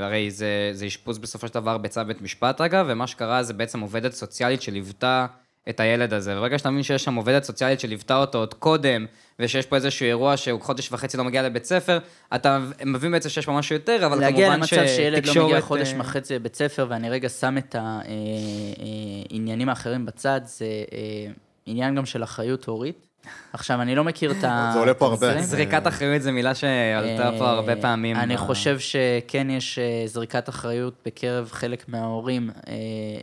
אה, 0.00 0.06
הרי 0.06 0.30
זה 0.30 0.46
זה 0.72 0.86
אשפוז 0.86 1.18
בסופו 1.18 1.48
של 1.48 1.54
דבר 1.54 1.78
בצו 1.78 2.00
בית 2.06 2.22
משפט, 2.22 2.60
אגב, 2.60 2.86
ומה 2.88 3.06
שקרה 3.06 3.42
זה 3.42 3.52
בעצם 3.54 3.80
עובדת 3.80 4.12
סוציאלית 4.12 4.62
שליוותה 4.62 5.26
את 5.70 5.80
הילד 5.80 6.14
הזה. 6.14 6.38
וברגע 6.38 6.58
שאתה 6.58 6.70
מבין 6.70 6.82
שיש 6.82 7.04
שם 7.04 7.14
עובדת 7.14 7.44
סוציאלית 7.44 7.80
שליוותה 7.80 8.16
אותו 8.16 8.38
עוד 8.38 8.54
קודם, 8.54 9.06
ושיש 9.38 9.66
פה 9.66 9.76
איזשהו 9.76 10.06
אירוע 10.06 10.36
שהוא 10.36 10.60
חודש 10.60 10.92
וחצי 10.92 11.16
לא 11.16 11.24
מגיע 11.24 11.42
לבית 11.42 11.64
ספר, 11.64 11.98
אתה 12.34 12.58
מבין 12.86 13.12
בעצם 13.12 13.28
שיש 13.28 13.46
פה 13.46 13.52
משהו 13.52 13.74
יותר, 13.74 14.06
אבל 14.06 14.20
להגיע 14.20 14.46
כמובן 14.46 14.60
למצב 14.60 14.86
שילד 14.96 15.12
לא 15.26 15.32
מגיע 15.32 15.32
שתקשורת, 15.32 15.62
חודש 15.62 15.92
אה, 15.92 16.00
וחצי 16.00 16.34
לבית 16.34 16.54
ספר, 16.54 16.86
ואני 16.88 17.10
רגע 17.10 17.28
שם 17.28 17.58
את 17.58 17.76
העניינים 17.78 19.68
האחרים 19.68 20.06
בצד, 20.06 20.40
זה 20.44 20.64
אה, 20.92 21.32
עניין 21.66 21.94
גם 21.94 22.06
של 22.06 22.22
אחריות 22.22 22.64
הורית. 22.64 23.09
עכשיו, 23.52 23.82
אני 23.82 23.94
לא 23.94 24.04
מכיר 24.04 24.30
את 24.30 24.44
ה... 24.44 24.70
זה 24.72 24.78
עולה 24.78 24.94
פה 24.94 25.06
הרבה. 25.06 25.42
זריקת 25.42 25.86
אחריות 25.86 26.22
זו 26.22 26.32
מילה 26.32 26.54
שעלתה 26.54 27.30
פה 27.38 27.50
הרבה 27.50 27.72
אה, 27.72 27.80
פעמים. 27.82 28.16
אני 28.16 28.36
חושב 28.36 28.78
שכן 28.78 29.50
יש 29.50 29.78
אה, 29.78 30.02
זריקת 30.06 30.48
אחריות 30.48 30.94
בקרב 31.06 31.48
חלק 31.52 31.88
מההורים 31.88 32.50
אה, 32.68 32.74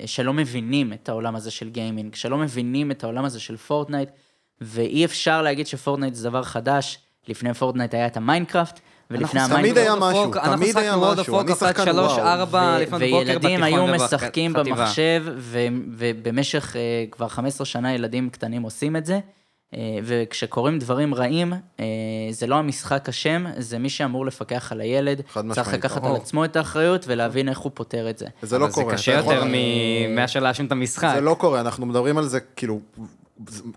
שלא 0.08 0.34
מבינים 0.34 0.94
את 0.94 1.10
העולם 1.10 1.36
הזה 1.36 1.52
של 1.52 1.70
גיימינג, 1.70 2.16
שלא 2.16 2.38
מבינים 2.38 2.92
את 2.92 3.04
העולם 3.04 3.26
הזה 3.26 3.40
של 3.40 3.58
פורטנייט, 3.58 4.10
ואי 4.62 5.06
אפשר 5.06 5.42
להגיד 5.42 5.68
שפורטנייט 5.68 6.14
זה 6.14 6.30
דבר 6.30 6.44
חדש. 6.44 7.00
לפני 7.28 7.54
פורטנייט 7.54 7.94
היה 7.94 8.08
את 8.08 8.18
המיינקראפט, 8.18 8.80
ולפני 9.12 9.42
אנחנו 9.42 9.56
תמיד 9.56 9.78
המיינקראפט... 9.78 10.02
היה 10.02 10.12
משהו, 10.12 10.34
אנחנו 10.34 10.56
תמיד 10.56 10.78
היה 10.78 10.96
משהו, 10.98 11.40
אני 11.40 11.56
שחקן 11.56 11.86
שלוש, 11.86 12.12
וואו. 12.12 12.28
ארבע, 12.28 12.76
ו- 12.78 12.82
לפנות 12.82 13.02
בוקר 13.02 13.18
וילדים 13.18 13.64
היו 13.64 13.88
משחקים. 13.88 14.54
במחשב, 14.54 15.24
ובמשך 15.98 16.76
כבר 17.12 17.28
15 17.28 17.66
שנה 17.66 17.94
ילדים 17.94 18.30
קטנים 18.30 18.62
עושים 18.62 18.96
את 18.96 19.06
זה. 19.06 19.20
אה, 19.74 19.80
וכשקורים 20.04 20.80
דברים 20.80 21.14
רעים, 21.16 21.54
אה, 21.80 21.86
זה 22.32 22.48
לא 22.48 22.56
המשחק 22.56 23.10
אשם, 23.10 23.46
זה 23.58 23.80
מי 23.80 23.90
שאמור 23.90 24.26
לפקח 24.26 24.72
על 24.72 24.82
הילד. 24.82 25.22
חד 25.30 25.42
צריך 25.54 25.68
משמעית, 25.68 25.86
לקחת 25.86 26.04
על. 26.04 26.16
עצמו 26.16 26.46
את 26.46 26.56
האחריות 26.56 27.06
ולהבין 27.08 27.50
איך 27.50 27.60
הוא 27.60 27.72
פותר 27.76 28.10
את 28.10 28.18
זה. 28.18 28.26
וזה 28.44 28.58
לא 28.60 28.68
קורה. 28.74 28.90
זה 28.90 28.94
קשה 28.94 29.14
יותר 29.14 29.44
מאשר 30.10 30.40
להאשים 30.40 30.66
את 30.66 30.72
המשחק. 30.72 31.12
זה 31.16 31.22
לא 31.22 31.36
קורה, 31.40 31.62
אנחנו 31.62 31.86
מדברים 31.86 32.18
על 32.18 32.28
זה, 32.28 32.40
כאילו, 32.40 32.80
זה- 32.98 33.04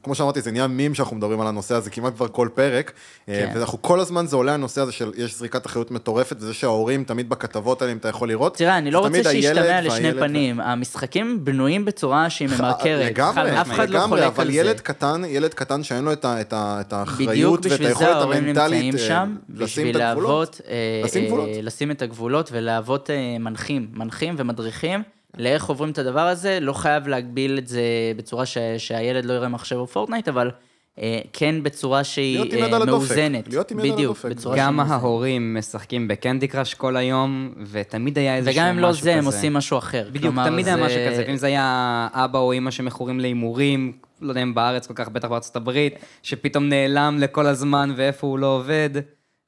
כמו 0.02 0.14
שאמרתי, 0.14 0.40
זה 0.40 0.50
נהיה 0.50 0.66
מים 0.66 0.94
שאנחנו 0.94 1.16
מדברים 1.16 1.40
על 1.40 1.46
הנושא 1.46 1.74
הזה 1.74 1.90
כמעט 1.90 2.14
כבר 2.14 2.28
כל 2.28 2.48
פרק, 2.54 2.92
אה, 3.28 3.34
כן. 3.34 3.58
ואנחנו 3.58 3.82
כל 3.82 4.00
הזמן 4.00 4.26
זה 4.26 4.36
עולה 4.36 4.54
הנושא 4.54 4.80
הזה 4.80 4.92
של 4.92 5.12
יש 5.16 5.34
זריקת 5.34 5.66
אחריות 5.66 5.90
מטורפת, 5.90 6.36
וזה 6.40 6.54
שההורים 6.54 7.04
תמיד 7.04 7.28
בכתבות 7.28 7.82
האלה, 7.82 7.92
אם 7.92 7.96
אתה 7.96 8.08
יכול 8.08 8.28
לראות, 8.28 8.56
תראה, 8.56 8.78
אני 8.78 8.90
לא 8.90 8.98
רוצה 8.98 9.24
שישתמע 9.30 9.80
לשני 9.80 10.12
פנים. 10.12 10.60
המשכים 10.60 11.44
בנויים 11.44 11.84
בצורה 11.84 12.30
שהיא 12.30 12.48
ממרקרת. 12.58 13.10
לגמרי, 13.10 13.60
אף 13.60 13.70
אחד 13.70 13.90
לא 13.90 14.06
חולק 14.08 14.22
אבל 14.22 14.44
על 14.44 14.50
ילד 14.50 14.76
זה. 14.76 14.82
קטן, 14.82 15.22
ילד 15.28 15.54
קטן 15.54 15.82
שאין 15.82 16.04
לו 16.04 16.12
את 16.12 16.24
את 16.24 16.54
את 16.56 16.92
האחריות 16.92 17.66
ואת 17.66 17.80
היכולת 17.80 18.16
המנטלית 18.22 18.94
אה, 18.94 18.98
שם, 18.98 19.36
לשים 19.54 19.90
את 19.90 19.96
הגבולות. 19.96 20.60
אה, 20.68 21.02
לשים. 21.04 21.90
אה, 21.90 21.94
את 21.94 22.02
הגבולות 22.02 22.50
ולהוות 22.52 23.10
אה, 23.10 23.38
מנחים, 23.38 23.88
מנחים 23.92 24.34
ומדריכים 24.38 25.02
לאיך 25.38 25.64
עוברים 25.66 25.90
את 25.90 25.98
הדבר 25.98 26.20
הזה, 26.26 26.58
לא 26.60 26.72
חייב 26.72 27.08
להגביל 27.08 27.58
את 27.58 27.66
זה 27.68 27.82
בצורה 28.16 28.46
ש- 28.46 28.58
שהילד 28.78 29.24
לא 29.24 29.32
יראה 29.32 29.48
מחשב 29.48 29.76
או 29.76 29.86
פורטנייט, 29.86 30.28
אבל 30.28 30.50
אה, 30.98 31.20
כן 31.32 31.62
בצורה 31.62 32.04
שהיא 32.04 32.38
להיות 32.40 32.54
אה, 32.54 32.76
על 32.76 32.82
הדופק, 32.82 32.88
מאוזנת. 33.10 33.48
להיות 33.48 33.70
עם 33.70 33.78
יד 33.78 33.84
על 33.86 33.92
בדיוק, 33.92 34.10
הדופק. 34.16 34.30
בצורה 34.30 34.56
שהיא 34.56 34.66
גם. 34.66 34.80
ההורים 34.80 35.54
משחקים 35.58 36.08
בקנדי 36.08 36.48
קראש 36.48 36.74
כל 36.74 36.96
היום, 36.96 37.54
ותמיד 37.70 38.18
היה 38.18 38.36
איזשהו 38.36 38.52
משהו 38.52 38.62
וגם 38.62 38.72
כזה. 38.72 38.78
אם 38.78 38.88
לא 38.88 38.92
זה, 38.92 39.14
הם 39.14 39.24
עושים 39.24 39.52
משהו 39.54 39.78
אחר. 39.78 40.04
בדיוק, 40.08 40.22
כלומר, 40.34 40.48
תמיד 40.50 40.66
היה 40.66 40.76
זה- 40.76 40.82
משהו 40.84 40.98
כזה, 41.10 41.24
ואם 41.28 41.36
זה 41.36 41.46
היה 41.46 41.64
אבא 42.12 42.38
או 42.38 42.52
אימא 42.52 42.70
שמכורים 42.70 43.20
להימורים, 43.20 43.92
לא 44.20 44.28
יודע 44.30 44.42
אם 44.42 44.54
בארץ 44.54 44.86
כל 44.86 44.94
כך, 44.94 45.08
בטח 45.08 45.28
בארצות 45.28 45.56
הברית, 45.56 45.92
שפתאום 46.22 46.68
נעלם 46.68 47.16
לכל 47.20 47.46
הזמן 47.46 47.92
ואיפה 47.96 48.26
הוא 48.26 48.38
לא 48.38 48.46
עובד, 48.46 48.90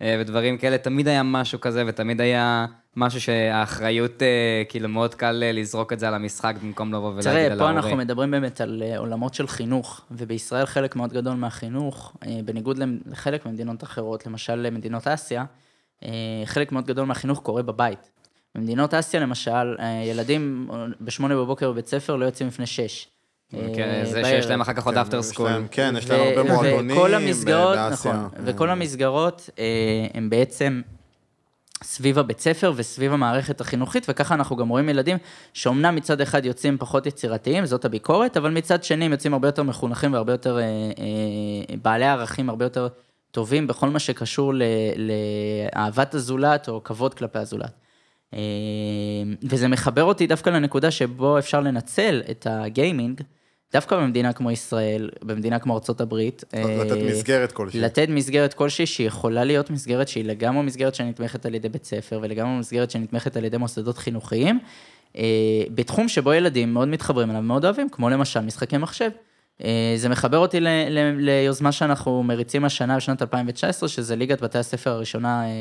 אה, 0.02 0.16
ודברים 0.20 0.58
כאלה, 0.58 0.78
תמיד 0.78 1.08
היה 1.08 1.22
משהו 1.22 1.60
כזה, 1.60 1.84
ותמיד 1.86 2.20
היה 2.20 2.66
משהו 2.96 3.20
שהאחריות, 3.20 4.22
אה, 4.22 4.62
כאילו, 4.68 4.88
מאוד 4.88 5.14
קל 5.14 5.42
אה, 5.42 5.52
לזרוק 5.52 5.92
את 5.92 5.99
זה 5.99 6.08
על 6.08 6.14
המשחק 6.14 6.54
במקום 6.62 6.94
לבוא 6.94 7.08
ולהגיד 7.08 7.26
על 7.26 7.37
ההורים. 7.37 7.56
תראה, 7.56 7.58
פה 7.58 7.70
אנחנו 7.70 7.96
מדברים 7.96 8.30
באמת 8.30 8.61
על 8.61 8.82
אה, 8.87 8.99
עולמות 8.99 9.34
של 9.34 9.46
חינוך, 9.46 10.00
ובישראל 10.11 10.66
חלק 10.66 10.96
מאוד 10.96 11.12
גדול 11.12 11.34
מהחינוך, 11.34 12.16
בניגוד 12.44 12.78
לחלק 13.06 13.46
ממדינות 13.46 13.82
אחרות, 13.82 14.26
למשל 14.26 14.70
מדינות 14.70 15.08
אסיה, 15.08 15.44
חלק 16.44 16.72
מאוד 16.72 16.87
גדול 16.87 17.04
מהחינוך 17.06 17.40
קורה 17.40 17.62
בבית. 17.62 18.11
במדינות 18.54 18.94
אסיה, 18.94 19.20
למשל, 19.20 19.76
ילדים 20.04 20.68
בשמונה 21.00 21.37
בבוקר 21.37 21.72
בבית 21.72 21.87
ספר 21.87 22.16
לא 22.16 22.25
יוצאים 22.25 22.49
לפני 22.49 22.66
שש. 22.66 23.08
כן, 23.50 24.04
זה. 24.04 24.25
שיש 24.25 24.46
להם 24.46 24.61
אחר 24.61 24.72
כך 24.72 24.87
עוד 24.87 24.94
כן, 24.94 25.00
אפטר 25.00 25.18
יש 25.18 25.26
סקול. 25.26 25.49
כן, 25.70 25.94
יש 25.99 26.11
להם 26.11 26.20
הרבה 26.20 26.52
מועדונים 26.52 26.96
וכל 26.96 27.11
ב- 27.11 27.14
המסגרות, 27.14 27.76
באסיה. 27.76 28.12
נכון. 28.12 28.28
וכל 28.44 28.70
המסגרות 28.70 29.50
הם 30.14 30.30
בעצם 30.30 30.82
סביב 31.82 32.18
הבית 32.18 32.40
ספר 32.40 32.72
וסביב 32.76 33.12
המערכת 33.12 33.60
החינוכית, 33.60 34.06
וככה 34.08 34.34
אנחנו 34.34 34.56
גם 34.56 34.68
רואים 34.68 34.88
ילדים 34.88 35.16
שאומנם 35.52 35.94
מצד 35.94 36.20
אחד 36.20 36.46
יוצאים 36.46 36.78
פחות 36.78 37.06
יצירתיים, 37.06 37.66
זאת 37.66 37.84
הביקורת, 37.84 38.36
אבל 38.36 38.50
מצד 38.50 38.84
שני 38.84 39.04
הם 39.04 39.12
יוצאים 39.12 39.32
הרבה 39.32 39.48
יותר 39.48 39.62
מחונכים 39.62 40.12
והרבה 40.12 40.32
יותר 40.32 40.58
אה, 40.58 40.62
אה, 40.62 41.76
בעלי 41.82 42.04
ערכים 42.04 42.50
הרבה 42.50 42.64
יותר 42.64 42.88
טובים 43.30 43.66
בכל 43.66 43.88
מה 43.88 43.98
שקשור 43.98 44.52
לאהבת 44.96 46.14
הזולת 46.14 46.68
או 46.68 46.84
כבוד 46.84 47.14
כלפי 47.14 47.38
הזולת. 47.38 47.72
אה, 48.34 48.40
וזה 49.42 49.68
מחבר 49.68 50.04
אותי 50.04 50.26
דווקא 50.26 50.50
לנקודה 50.50 50.90
שבו 50.90 51.38
אפשר 51.38 51.60
לנצל 51.60 52.22
את 52.30 52.46
הגיימינג, 52.50 53.20
דווקא 53.73 53.97
במדינה 53.97 54.33
כמו 54.33 54.50
ישראל, 54.50 55.11
במדינה 55.23 55.59
כמו 55.59 55.75
ארצות 55.75 56.00
הברית. 56.00 56.45
לתת 56.52 56.93
אה, 56.93 57.05
מסגרת 57.11 57.52
כלשהי. 57.52 57.81
לתת 57.81 58.07
מסגרת 58.09 58.55
כלשהי 58.55 58.87
שיכולה 58.87 59.45
להיות 59.45 59.71
מסגרת 59.71 60.09
שהיא 60.09 60.25
לגמרי 60.25 60.62
מסגרת 60.62 60.95
שנתמכת 60.95 61.47
על 61.47 61.55
ידי 61.55 61.69
בית 61.69 61.85
ספר 61.85 62.19
ולגמרי 62.23 62.59
מסגרת 62.59 62.91
שנתמכת 62.91 63.37
על 63.37 63.45
ידי 63.45 63.57
מוסדות 63.57 63.99
חינוכיים, 63.99 64.59
אה, 65.17 65.23
בתחום 65.75 66.09
שבו 66.09 66.33
ילדים 66.33 66.75
מאוד 66.75 66.88
מתחברים 66.88 67.31
אליו, 67.31 67.43
מאוד 67.43 67.64
אוהבים, 67.64 67.88
כמו 67.88 68.11
למשל 68.11 68.41
משחקי 68.41 68.76
מחשב. 68.76 69.11
אה, 69.64 69.95
זה 69.97 70.09
מחבר 70.09 70.38
אותי 70.38 70.61
ל- 70.61 70.69
ל- 70.88 71.17
ליוזמה 71.19 71.73
שאנחנו 71.73 72.23
מריצים 72.23 72.64
השנה, 72.64 72.97
בשנת 72.97 73.23
2019, 73.23 73.88
שזה 73.88 74.17
ליגת 74.17 74.41
בתי 74.43 74.59
הספר 74.59 74.91
הראשונה 74.91 75.43
אה, 75.43 75.47
אה, 75.47 75.52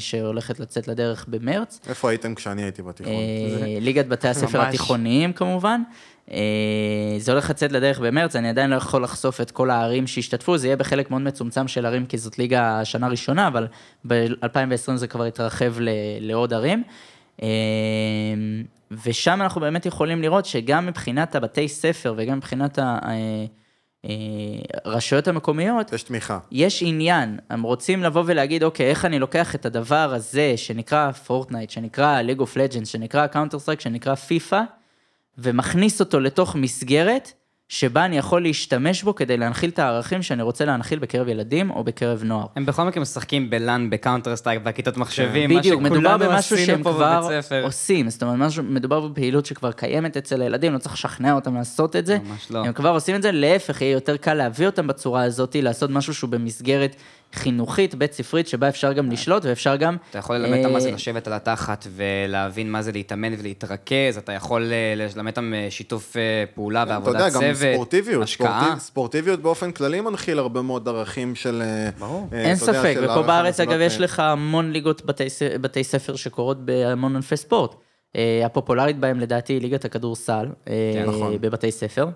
שהולכת 0.00 0.60
לצאת 0.60 0.88
לדרך 0.88 1.26
במרץ. 1.28 1.80
איפה 1.88 2.10
הייתם 2.10 2.34
כשאני 2.34 2.62
הייתי 2.62 2.82
בתיכון? 2.82 3.12
אה, 3.12 3.78
ליגת 3.80 4.06
בתי 4.06 4.28
הספר 4.28 4.58
ממש. 4.58 4.68
התיכוניים 4.68 5.32
כמובן. 5.32 5.82
אה, 6.32 7.16
זה 7.18 7.32
הולך 7.32 7.50
לצאת 7.50 7.72
לדרך 7.72 8.00
במרץ, 8.00 8.36
אני 8.36 8.48
עדיין 8.48 8.70
לא 8.70 8.76
יכול 8.76 9.02
לחשוף 9.02 9.40
את 9.40 9.50
כל 9.50 9.70
הערים 9.70 10.06
שהשתתפו, 10.06 10.58
זה 10.58 10.66
יהיה 10.66 10.76
בחלק 10.76 11.10
מאוד 11.10 11.22
מצומצם 11.22 11.68
של 11.68 11.86
ערים, 11.86 12.06
כי 12.06 12.18
זאת 12.18 12.38
ליגה 12.38 12.84
שנה 12.84 13.08
ראשונה, 13.08 13.48
אבל 13.48 13.66
ב-2020 14.06 14.94
זה 14.94 15.06
כבר 15.06 15.26
יתרחב 15.26 15.80
ל- 15.80 15.90
לעוד 16.20 16.52
ערים. 16.52 16.82
אה, 17.42 17.48
ושם 19.04 19.42
אנחנו 19.42 19.60
באמת 19.60 19.86
יכולים 19.86 20.22
לראות 20.22 20.46
שגם 20.46 20.86
מבחינת 20.86 21.34
הבתי 21.34 21.68
ספר 21.68 22.14
וגם 22.16 22.36
מבחינת 22.36 22.78
אה, 22.78 23.44
הרשויות 24.84 25.28
המקומיות, 25.28 25.92
יש 25.92 26.02
תמיכה. 26.02 26.38
יש 26.52 26.82
עניין, 26.86 27.38
הם 27.50 27.62
רוצים 27.62 28.02
לבוא 28.02 28.22
ולהגיד, 28.26 28.62
אוקיי, 28.62 28.90
איך 28.90 29.04
אני 29.04 29.18
לוקח 29.18 29.54
את 29.54 29.66
הדבר 29.66 30.14
הזה 30.14 30.52
שנקרא 30.56 31.12
פורטנייט, 31.12 31.70
שנקרא 31.70 32.20
League 32.20 32.40
of 32.40 32.56
Legends, 32.56 32.88
שנקרא 32.88 33.26
Counter 33.26 33.58
Strike, 33.58 33.80
שנקרא 33.80 34.14
פיפא, 34.14 34.60
ומכניס 35.38 36.00
אותו 36.00 36.20
לתוך 36.20 36.56
מסגרת 36.56 37.32
שבה 37.68 38.04
אני 38.04 38.18
יכול 38.18 38.42
להשתמש 38.42 39.02
בו 39.02 39.14
כדי 39.14 39.36
להנחיל 39.36 39.70
את 39.70 39.78
הערכים 39.78 40.22
שאני 40.22 40.42
רוצה 40.42 40.64
להנחיל 40.64 40.98
בקרב 40.98 41.28
ילדים 41.28 41.70
או 41.70 41.84
בקרב 41.84 42.22
נוער. 42.24 42.46
הם 42.56 42.66
בכל 42.66 42.84
מקרה 42.84 43.02
משחקים 43.02 43.50
ב 43.50 43.58
LAN, 43.58 43.90
ב 43.90 43.96
Counter 43.96 44.36
Strike, 44.36 44.62
בכיתות 44.62 44.96
מחשבים, 44.96 45.50
מה 45.50 45.58
בדיוק, 45.58 45.82
מדובר 45.82 46.00
שכולנו 46.00 46.18
במשהו 46.18 46.56
עשינו 46.56 46.66
שהם 46.66 46.82
פה 46.82 46.92
כבר 46.92 47.20
בבית 47.26 47.40
ספר. 47.40 47.64
עושים, 47.64 48.10
זאת 48.10 48.22
אומרת, 48.22 48.38
משהו, 48.38 48.62
מדובר 48.62 49.08
בפעילות 49.08 49.46
שכבר 49.46 49.72
קיימת 49.72 50.16
אצל 50.16 50.42
הילדים, 50.42 50.72
לא 50.72 50.78
צריך 50.78 50.94
לשכנע 50.94 51.32
אותם 51.32 51.54
לעשות 51.54 51.96
את 51.96 52.06
זה. 52.06 52.18
ממש 52.18 52.50
לא. 52.50 52.64
הם 52.64 52.72
כבר 52.72 52.90
עושים 52.90 53.16
את 53.16 53.22
זה, 53.22 53.32
להפך, 53.32 53.82
יהיה 53.82 53.92
יותר 53.92 54.16
קל 54.16 54.34
להביא 54.34 54.66
אותם 54.66 54.86
בצורה 54.86 55.22
הזאת, 55.22 55.56
לעשות 55.60 55.90
משהו 55.90 56.14
שהוא 56.14 56.30
במסגרת 56.30 56.96
חינוכית, 57.34 57.94
בית 57.94 58.12
ספרית, 58.12 58.48
שבה 58.48 58.68
אפשר 58.68 58.92
גם 58.92 59.10
לשלוט 59.10 59.44
ואפשר 59.44 59.76
גם... 59.76 59.96
אתה 60.10 60.18
יכול 60.18 60.36
ללמד 60.36 60.58
אותם 60.58 60.72
מה 60.72 60.80
זה 60.80 60.88
אה, 60.88 60.94
לשבת 60.94 61.26
על 61.26 61.32
התחת 61.32 61.86
ולהבין 61.96 62.72
מה 62.72 62.82
זה 62.82 62.92
להתאמן 62.92 63.32
ולהתרכז, 63.38 64.18
אתה 64.18 64.32
יכול 64.32 64.72
אה, 64.72 64.94
ללמד 65.16 65.32
אותם 65.32 65.54
אה, 65.54 65.66
שיתוף 65.70 66.16
אה, 66.16 66.22
פעולה 66.54 66.82
אתה 66.82 66.90
בעבודת 66.90 67.14
יודע, 67.18 67.30
צוות, 67.30 67.44
גם 67.44 67.72
ספורטיביות, 67.74 68.22
השקעה. 68.22 68.60
ספורטיב- 68.62 68.78
ספורטיביות 68.78 69.40
באופן 69.40 69.72
כללי 69.72 70.00
מנחיל 70.00 70.38
הרבה 70.38 70.62
מאוד 70.62 70.88
ערכים 70.88 71.34
של... 71.34 71.62
אה, 71.64 71.88
ברור. 71.98 72.28
אה, 72.32 72.38
אין 72.40 72.56
אתה 72.56 72.64
יודע, 72.64 72.80
ספק, 72.80 72.96
ופה 73.02 73.22
בארץ, 73.22 73.60
אגב, 73.60 73.80
יש 73.80 73.96
אה, 73.96 74.00
לך 74.00 74.20
המון 74.20 74.72
ליגות 74.72 75.02
בתי 75.60 75.84
ספר 75.84 76.16
שקורות 76.16 76.64
בהמון 76.64 77.16
ענפי 77.16 77.36
ספורט. 77.36 77.74
אה, 78.16 78.42
הפופולרית 78.46 78.98
בהם 78.98 79.20
לדעתי 79.20 79.52
היא 79.52 79.60
ליגת 79.60 79.84
הכדורסל, 79.84 80.46
אה, 80.68 80.90
כן, 80.94 81.04
נכון. 81.08 81.36
בבתי 81.40 81.70
ספר. 81.72 82.06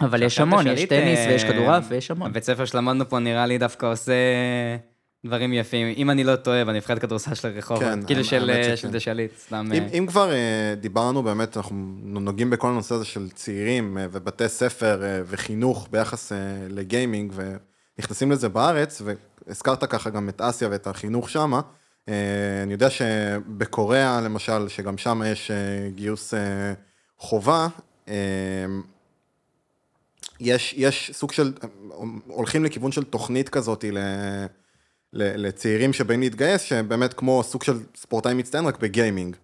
אבל 0.00 0.22
יש 0.22 0.40
המון, 0.40 0.66
יש 0.66 0.84
טניס 0.84 1.18
אה, 1.18 1.26
ויש 1.28 1.44
כדורעף 1.44 1.84
ויש 1.88 2.10
המון. 2.10 2.30
הבית 2.30 2.44
ספר 2.44 2.64
שלמדנו 2.64 3.08
פה 3.08 3.18
נראה 3.18 3.46
לי 3.46 3.58
דווקא 3.58 3.86
עושה 3.86 4.12
דברים 5.26 5.52
יפים, 5.52 5.94
אם 5.96 6.10
אני 6.10 6.24
לא 6.24 6.36
טועה, 6.36 6.64
בנבחרת 6.64 6.98
כדורסל 6.98 7.34
של 7.34 7.48
רחובות, 7.48 7.82
כן, 7.82 8.06
כאילו 8.06 8.24
של. 8.24 8.50
אה, 8.50 8.76
של 8.76 8.90
דשליט, 8.90 9.30
סתם... 9.38 9.70
אם, 9.74 9.82
אה, 9.82 9.88
אם 9.98 10.06
כבר 10.06 10.32
אה, 10.32 10.74
דיברנו 10.80 11.22
באמת, 11.22 11.56
אנחנו 11.56 11.76
נוגעים 12.20 12.50
בכל 12.50 12.68
הנושא 12.68 12.94
הזה 12.94 13.04
של 13.04 13.30
צעירים 13.30 13.98
אה, 13.98 14.06
ובתי 14.12 14.48
ספר 14.48 15.04
אה, 15.04 15.20
וחינוך 15.26 15.88
ביחס 15.90 16.32
אה, 16.32 16.38
לגיימינג 16.68 17.32
ונכנסים 17.36 18.30
לזה 18.30 18.48
בארץ, 18.48 19.02
והזכרת 19.04 19.84
ככה 19.84 20.10
גם 20.10 20.28
את 20.28 20.40
אסיה 20.40 20.68
ואת 20.70 20.86
החינוך 20.86 21.30
שמה. 21.30 21.60
אה, 22.08 22.62
אני 22.62 22.72
יודע 22.72 22.90
שבקוריאה 22.90 24.20
למשל, 24.20 24.68
שגם 24.68 24.98
שם 24.98 25.22
יש 25.26 25.50
אה, 25.50 25.56
גיוס 25.94 26.34
אה, 26.34 26.72
חובה, 27.18 27.68
אה, 28.08 28.14
יש, 30.40 30.74
יש 30.76 31.10
סוג 31.14 31.32
של, 31.32 31.52
הולכים 32.26 32.64
לכיוון 32.64 32.92
של 32.92 33.04
תוכנית 33.04 33.48
כזאת 33.48 33.84
ל... 33.84 33.98
ל- 35.12 35.46
לצעירים 35.46 35.92
שבאים 35.92 36.20
להתגייס, 36.20 36.62
שהם 36.62 36.88
באמת 36.88 37.14
כמו 37.14 37.42
סוג 37.42 37.62
של 37.62 37.78
ספורטאי 37.96 38.34
מצטיין, 38.34 38.64
רק 38.66 38.78
בגיימינג. 38.78 39.36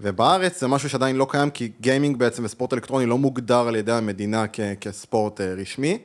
ובארץ 0.00 0.60
זה 0.60 0.66
משהו 0.66 0.88
שעדיין 0.88 1.16
לא 1.16 1.26
קיים, 1.30 1.50
כי 1.50 1.72
גיימינג 1.80 2.16
בעצם 2.16 2.44
וספורט 2.44 2.72
אלקטרוני 2.72 3.06
לא 3.06 3.18
מוגדר 3.18 3.68
על 3.68 3.76
ידי 3.76 3.92
המדינה 3.92 4.44
כ- 4.52 4.60
כספורט 4.80 5.40
אה, 5.40 5.54
רשמי. 5.54 5.98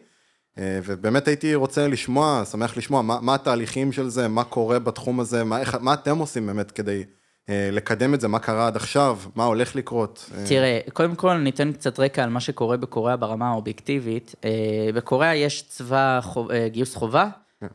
אה, 0.58 0.80
ובאמת 0.86 1.28
הייתי 1.28 1.56
רוצה 1.56 1.88
לשמוע, 1.88 2.44
שמח 2.52 2.78
לשמוע, 2.78 3.02
מה, 3.02 3.20
מה 3.22 3.36
התהליכים 3.36 3.92
של 3.92 4.10
זה, 4.10 4.28
מה 4.28 4.44
קורה 4.44 4.80
בתחום 4.80 5.20
הזה, 5.20 5.44
מה, 5.44 5.60
מה 5.80 5.94
אתם 5.94 6.18
עושים 6.18 6.48
באמת 6.48 6.72
כדי 6.72 7.04
לקדם 7.50 8.14
את 8.14 8.22
זה, 8.22 8.28
מה 8.28 8.40
קרה 8.40 8.68
עד 8.68 8.76
עכשיו, 8.76 9.20
מה 9.36 9.44
הולך 9.44 9.76
לקרות. 9.76 10.30
אה, 10.38 10.44
תראה, 10.48 10.80
קודם 10.94 11.16
כל 11.16 11.38
ניתן 11.38 11.74
קצת 11.74 12.00
רקע 12.00 12.24
על 12.24 12.30
מה 12.30 12.40
שקורה 12.40 12.78
בקוריאה 12.78 13.18
ברמה 13.18 13.50
האובייקטיבית. 13.50 14.36
אה, 14.46 14.90
בקוריאה 14.96 15.36
יש 15.36 15.68
צבא 15.68 16.20
אה, 16.52 16.68
גיוס 16.70 16.96
חובה, 16.96 17.28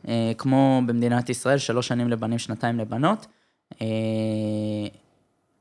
אה, 0.07 0.31
כמו 0.37 0.81
במדינת 0.87 1.29
ישראל, 1.29 1.57
שלוש 1.57 1.87
שנים 1.87 2.09
לבנים, 2.09 2.39
שנתיים 2.39 2.79
לבנות. 2.79 3.27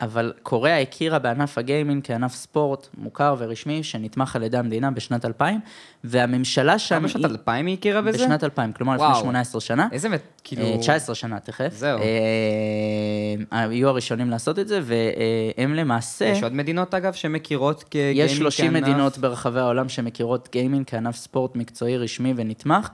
אה, 0.03 0.07
אבל 0.07 0.33
קוריאה 0.43 0.81
הכירה 0.81 1.19
בענף 1.19 1.59
הגיימינג 1.59 2.05
כענף 2.05 2.35
ספורט 2.35 2.89
מוכר 2.99 3.35
ורשמי, 3.39 3.83
שנתמך 3.83 4.37
על 4.37 4.43
ידי 4.43 4.57
המדינה 4.57 4.91
בשנת 4.91 5.25
2000, 5.25 5.61
והממשלה 6.05 6.79
שם... 6.79 6.95
גם 6.95 7.03
בשנת 7.03 7.25
2000 7.25 7.67
היא 7.67 7.77
הכירה 7.79 8.01
בזה? 8.01 8.19
בשנת 8.19 8.45
2000, 8.45 8.73
כלומר 8.73 8.95
לפני 8.95 9.07
וואו. 9.07 9.21
18 9.21 9.61
שנה. 9.61 9.89
איזה, 9.93 10.09
מת- 10.09 10.41
כאילו... 10.45 10.63
אה, 10.63 10.79
19 10.79 11.15
שנה 11.15 11.41
תכף. 11.41 11.69
זהו. 11.73 11.99
אה, 12.01 13.61
היו 13.69 13.89
הראשונים 13.89 14.31
לעשות 14.31 14.59
את 14.59 14.69
זה, 14.69 14.81
והם 14.83 15.75
למעשה... 15.75 16.25
יש 16.25 16.43
עוד 16.43 16.53
מדינות, 16.53 16.95
אגב, 16.95 17.13
שמכירות 17.13 17.83
כגיימינג 17.83 18.31
יש 18.31 18.37
30 18.37 18.71
כענף? 18.71 18.83
מדינות 18.83 19.19
ברחבי 19.19 19.61
העולם 19.61 19.89
שמכירות 19.89 20.49
גיימינג 20.53 20.85
כענף 20.87 21.17
ספורט 21.17 21.57
מקצועי 21.57 21.99
רשמי 21.99 22.33
ונתמך. 22.37 22.89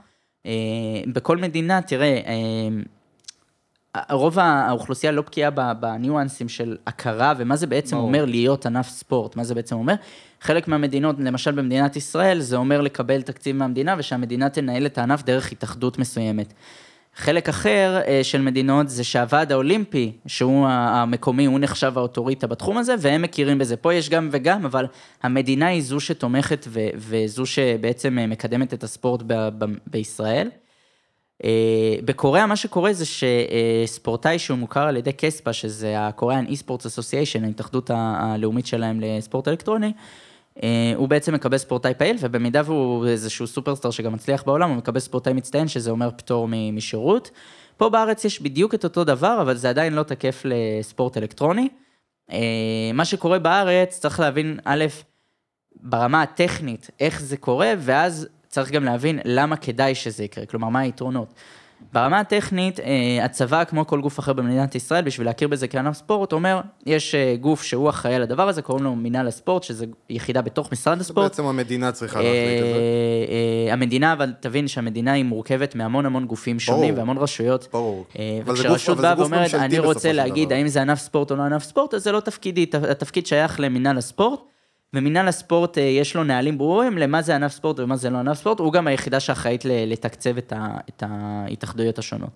אה, 0.45 0.51
בכל 1.13 1.37
מדינה, 1.37 1.81
תראה, 1.81 2.21
אה, 2.25 2.33
רוב 4.11 4.39
האוכלוסייה 4.39 5.11
לא 5.11 5.21
בקיאה 5.21 5.49
בניואנסים 5.73 6.49
של 6.49 6.77
הכרה 6.87 7.33
ומה 7.37 7.55
זה 7.55 7.67
בעצם 7.67 7.95
ברור. 7.95 8.07
אומר 8.07 8.25
להיות 8.25 8.65
ענף 8.65 8.89
ספורט, 8.89 9.35
מה 9.35 9.43
זה 9.43 9.55
בעצם 9.55 9.75
אומר. 9.75 9.93
חלק 10.41 10.67
מהמדינות, 10.67 11.15
למשל 11.19 11.51
במדינת 11.51 11.95
ישראל, 11.95 12.39
זה 12.39 12.55
אומר 12.55 12.81
לקבל 12.81 13.21
תקציב 13.21 13.55
מהמדינה 13.55 13.95
ושהמדינה 13.97 14.49
תנהל 14.49 14.85
את 14.85 14.97
הענף 14.97 15.23
דרך 15.23 15.51
התאחדות 15.51 15.99
מסוימת. 15.99 16.53
חלק 17.15 17.49
אחר 17.49 17.99
אה, 18.07 18.19
של 18.23 18.41
מדינות 18.41 18.89
זה 18.89 19.03
שהוועד 19.03 19.51
האולימפי, 19.51 20.11
שהוא 20.27 20.67
המקומי, 20.67 21.45
הוא 21.45 21.59
נחשב 21.59 21.93
האוטוריטה 21.95 22.47
בתחום 22.47 22.77
הזה, 22.77 22.95
והם 22.99 23.21
מכירים 23.21 23.57
בזה. 23.57 23.77
פה 23.77 23.93
יש 23.93 24.09
גם 24.09 24.29
וגם, 24.31 24.65
אבל 24.65 24.85
המדינה 25.23 25.67
היא 25.67 25.83
זו 25.83 25.99
שתומכת 25.99 26.65
ו- 26.69 26.79
וזו 26.95 27.45
שבעצם 27.45 28.19
אה, 28.19 28.27
מקדמת 28.27 28.73
את 28.73 28.83
הספורט 28.83 29.21
ב- 29.27 29.49
ב- 29.63 29.77
בישראל. 29.87 30.49
אה, 31.43 31.95
בקוריאה 32.05 32.45
מה 32.45 32.55
שקורה 32.55 32.93
זה 32.93 33.05
שספורטאי 33.05 34.39
שהוא 34.39 34.57
מוכר 34.57 34.83
על 34.87 34.97
ידי 34.97 35.13
קספה, 35.13 35.53
שזה 35.53 35.99
ה-Korean 35.99 36.49
e-sports 36.49 36.85
Association, 36.85 37.45
ההתאחדות 37.45 37.89
הלאומית 37.93 38.65
שלהם 38.65 39.01
לספורט 39.01 39.47
אלקטרוני, 39.47 39.93
אה, 40.63 40.93
הוא 40.95 41.07
בעצם 41.07 41.33
מקבל 41.33 41.57
ספורטאי 41.57 41.93
פעיל, 41.93 42.17
ובמידה 42.19 42.61
והוא 42.65 43.07
איזשהו 43.07 43.47
סופרסטאר 43.47 43.91
שגם 43.91 44.13
מצליח 44.13 44.43
בעולם, 44.43 44.69
הוא 44.69 44.77
מקבל 44.77 44.99
ספורטאי 44.99 45.33
מצטיין, 45.33 45.67
שזה 45.67 45.91
אומר 45.91 46.09
פטור 46.17 46.47
משירות. 46.73 47.31
פה 47.77 47.89
בארץ 47.89 48.25
יש 48.25 48.41
בדיוק 48.41 48.75
את 48.75 48.83
אותו 48.83 49.03
דבר, 49.03 49.37
אבל 49.41 49.55
זה 49.55 49.69
עדיין 49.69 49.93
לא 49.93 50.03
תקף 50.03 50.41
לספורט 50.45 51.17
אלקטרוני. 51.17 51.69
אה, 52.31 52.91
מה 52.93 53.05
שקורה 53.05 53.39
בארץ, 53.39 53.99
צריך 53.99 54.19
להבין, 54.19 54.59
א', 54.65 54.85
ברמה 55.75 56.21
הטכנית, 56.21 56.89
איך 56.99 57.21
זה 57.21 57.37
קורה, 57.37 57.73
ואז 57.79 58.27
צריך 58.53 58.71
גם 58.71 58.83
להבין 58.83 59.19
למה 59.25 59.55
כדאי 59.55 59.95
שזה 59.95 60.23
יקרה, 60.23 60.45
כלומר, 60.45 60.69
מה 60.69 60.79
היתרונות. 60.79 61.33
ברמה 61.93 62.19
הטכנית, 62.19 62.79
אה, 62.79 63.25
הצבא, 63.25 63.63
כמו 63.63 63.87
כל 63.87 64.01
גוף 64.01 64.19
אחר 64.19 64.33
במדינת 64.33 64.75
ישראל, 64.75 65.03
בשביל 65.03 65.27
להכיר 65.27 65.47
בזה 65.47 65.67
כענף 65.67 65.97
ספורט, 65.97 66.33
אומר, 66.33 66.61
יש 66.85 67.15
אה, 67.15 67.35
גוף 67.41 67.63
שהוא 67.63 67.89
אחראי 67.89 68.15
על 68.15 68.21
הדבר 68.21 68.49
הזה, 68.49 68.61
קוראים 68.61 68.83
לו 68.83 68.95
מינהל 68.95 69.27
הספורט, 69.27 69.63
שזה 69.63 69.85
יחידה 70.09 70.41
בתוך 70.41 70.71
משרד 70.71 71.01
הספורט. 71.01 71.31
בעצם 71.31 71.45
המדינה 71.45 71.91
צריכה 71.91 72.19
להחליט 72.21 72.61
את 72.61 72.67
זה. 72.67 72.79
אה, 73.67 73.73
המדינה, 73.73 74.13
אבל 74.13 74.33
תבין 74.39 74.67
שהמדינה 74.67 75.13
היא 75.13 75.23
מורכבת 75.23 75.75
מהמון 75.75 76.05
המון 76.05 76.25
גופים 76.25 76.59
שונים. 76.59 76.97
והמון 76.97 77.17
רשויות. 77.17 77.67
ברור. 77.71 78.05
וכשרשות 78.45 78.97
באה 78.97 79.13
ואומרת, 79.17 79.53
אני 79.53 79.79
רוצה 79.79 80.13
להגיד 80.13 80.47
דבר." 80.49 80.55
האם 80.55 80.67
זה 80.67 80.81
ענף 80.81 80.99
ספורט 80.99 81.31
או 81.31 81.35
לא 81.35 81.41
ענף 81.43 81.63
ספורט, 81.63 81.93
אז 81.93 82.03
זה 82.03 82.11
לא 82.11 82.19
תפקידי, 82.19 82.65
התפקיד 82.89 83.25
שייך 83.25 83.59
למינהל 83.59 83.97
הספורט, 83.97 84.39
ומינהל 84.93 85.27
הספורט 85.27 85.77
אה, 85.77 85.83
יש 85.83 86.15
לו 86.15 86.23
נהלים 86.23 86.57
ברורים 86.57 86.97
למה 86.97 87.21
זה 87.21 87.35
ענף 87.35 87.51
ספורט 87.51 87.79
ומה 87.79 87.95
זה 87.95 88.09
לא 88.09 88.17
ענף 88.17 88.37
ספורט, 88.37 88.59
הוא 88.59 88.73
גם 88.73 88.87
היחידה 88.87 89.19
שאחראית 89.19 89.65
לתקצב 89.65 90.37
את 90.37 90.53
ה- 90.53 90.77
את 90.89 91.03
ההתאחדויות 91.07 91.99
השונות. 91.99 92.29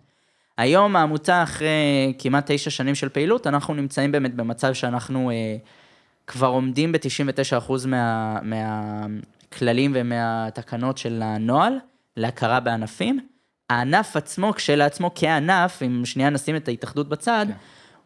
היום 0.57 0.95
העמותה, 0.95 1.43
אחרי 1.43 2.13
כמעט 2.19 2.51
תשע 2.51 2.69
שנים 2.69 2.95
של 2.95 3.09
פעילות, 3.09 3.47
אנחנו 3.47 3.73
נמצאים 3.73 4.11
באמת 4.11 4.35
במצב 4.35 4.73
שאנחנו 4.73 5.31
אה, 5.31 5.55
כבר 6.27 6.47
עומדים 6.47 6.91
ב-99% 6.91 7.71
מה, 7.87 8.37
מהכללים 8.41 9.91
ומהתקנות 9.95 10.97
של 10.97 11.21
הנוהל 11.25 11.73
להכרה 12.17 12.59
בענפים. 12.59 13.19
הענף 13.69 14.15
עצמו, 14.15 14.53
כשלעצמו 14.53 15.11
כענף, 15.15 15.83
אם 15.85 16.05
שנייה 16.05 16.29
נשים 16.29 16.55
את 16.55 16.67
ההתאחדות 16.67 17.09
בצד, 17.09 17.45
כן. 17.49 17.53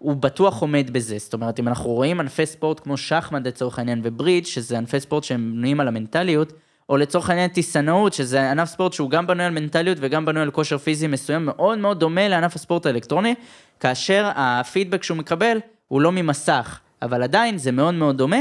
הוא 0.02 0.16
בטוח 0.16 0.62
עומד 0.62 0.90
בזה. 0.94 1.18
זאת 1.18 1.34
אומרת, 1.34 1.60
אם 1.60 1.68
אנחנו 1.68 1.90
רואים 1.90 2.20
ענפי 2.20 2.46
ספורט 2.46 2.80
כמו 2.80 2.98
שחמט 2.98 3.48
לצורך 3.48 3.80
העניין 3.80 4.02
וברידג', 4.04 4.46
שזה 4.46 4.78
ענפי 4.78 5.00
ספורט 5.00 5.24
שהם 5.24 5.52
בנויים 5.56 5.80
על 5.80 5.88
המנטליות, 5.88 6.54
או 6.90 6.98
לצורך 6.98 7.30
העניין 7.30 7.50
טיסנאות, 7.50 8.14
שזה 8.14 8.52
ענף 8.52 8.70
ספורט 8.70 8.94
שהוא 8.94 9.10
גם 9.10 9.28
בנוי 9.28 9.46
על 9.46 9.52
מנטליות 9.54 9.98
וגם 10.02 10.26
בנוי 10.26 10.44
על 10.44 10.52
כושר 10.52 10.78
פיזי 10.78 11.08
מסוים, 11.08 11.46
מאוד 11.46 11.78
מאוד 11.78 12.00
דומה 12.00 12.28
לענף 12.28 12.56
הספורט 12.56 12.86
האלקטרוני, 12.86 13.36
כאשר 13.80 14.30
הפידבק 14.36 15.04
שהוא 15.04 15.18
מקבל 15.18 15.58
הוא 15.88 16.02
לא 16.02 16.12
ממסך, 16.12 16.80
אבל 17.02 17.24
עדיין 17.24 17.58
זה 17.58 17.72
מאוד 17.72 17.94
מאוד 17.94 18.18
דומה, 18.18 18.40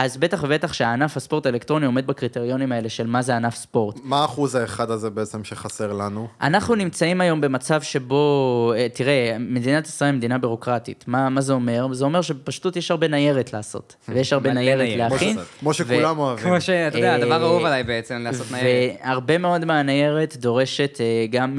אז 0.00 0.16
בטח 0.16 0.42
ובטח 0.42 0.72
שהענף 0.72 1.16
הספורט 1.16 1.46
האלקטרוני 1.46 1.86
עומד 1.86 2.06
בקריטריונים 2.06 2.72
האלה 2.72 2.88
של 2.88 3.06
מה 3.06 3.22
זה 3.22 3.36
ענף 3.36 3.54
ספורט. 3.54 4.00
מה 4.04 4.20
האחוז 4.20 4.54
האחד 4.54 4.90
הזה 4.90 5.10
בעצם 5.10 5.44
שחסר 5.44 5.92
לנו? 5.92 6.28
אנחנו 6.40 6.74
נמצאים 6.74 7.20
היום 7.20 7.40
במצב 7.40 7.82
שבו, 7.82 8.72
אה, 8.76 8.86
תראה, 8.94 9.36
מדינת 9.40 9.86
ישראל 9.86 10.10
היא 10.10 10.16
מדינה 10.16 10.38
בירוקרטית. 10.38 11.04
מה, 11.06 11.28
מה 11.28 11.40
זה 11.40 11.52
אומר? 11.52 11.92
זה 11.92 12.04
אומר 12.04 12.22
שפשוט 12.22 12.76
יש 12.76 12.90
הרבה 12.90 13.08
ניירת 13.08 13.52
לעשות, 13.52 13.96
ויש 14.08 14.32
הרבה 14.32 14.52
ניירת. 14.52 14.88
להכין. 14.96 15.38
כמו 15.60 15.74
שכולם 15.74 16.18
אוהבים. 16.18 16.44
כמו 16.44 16.60
שאתה 16.60 16.98
יודע, 16.98 17.14
הדבר 17.14 17.36
אה, 17.36 17.46
האהוב 17.46 17.64
עליי 17.64 17.84
בעצם, 17.84 18.14
לעשות 18.14 18.52
ניירת. 18.52 18.96
והרבה 19.02 19.38
מאוד 19.38 19.64
מהניירת 19.64 20.36
דורשת 20.36 20.98
אה, 21.00 21.26
גם 21.30 21.58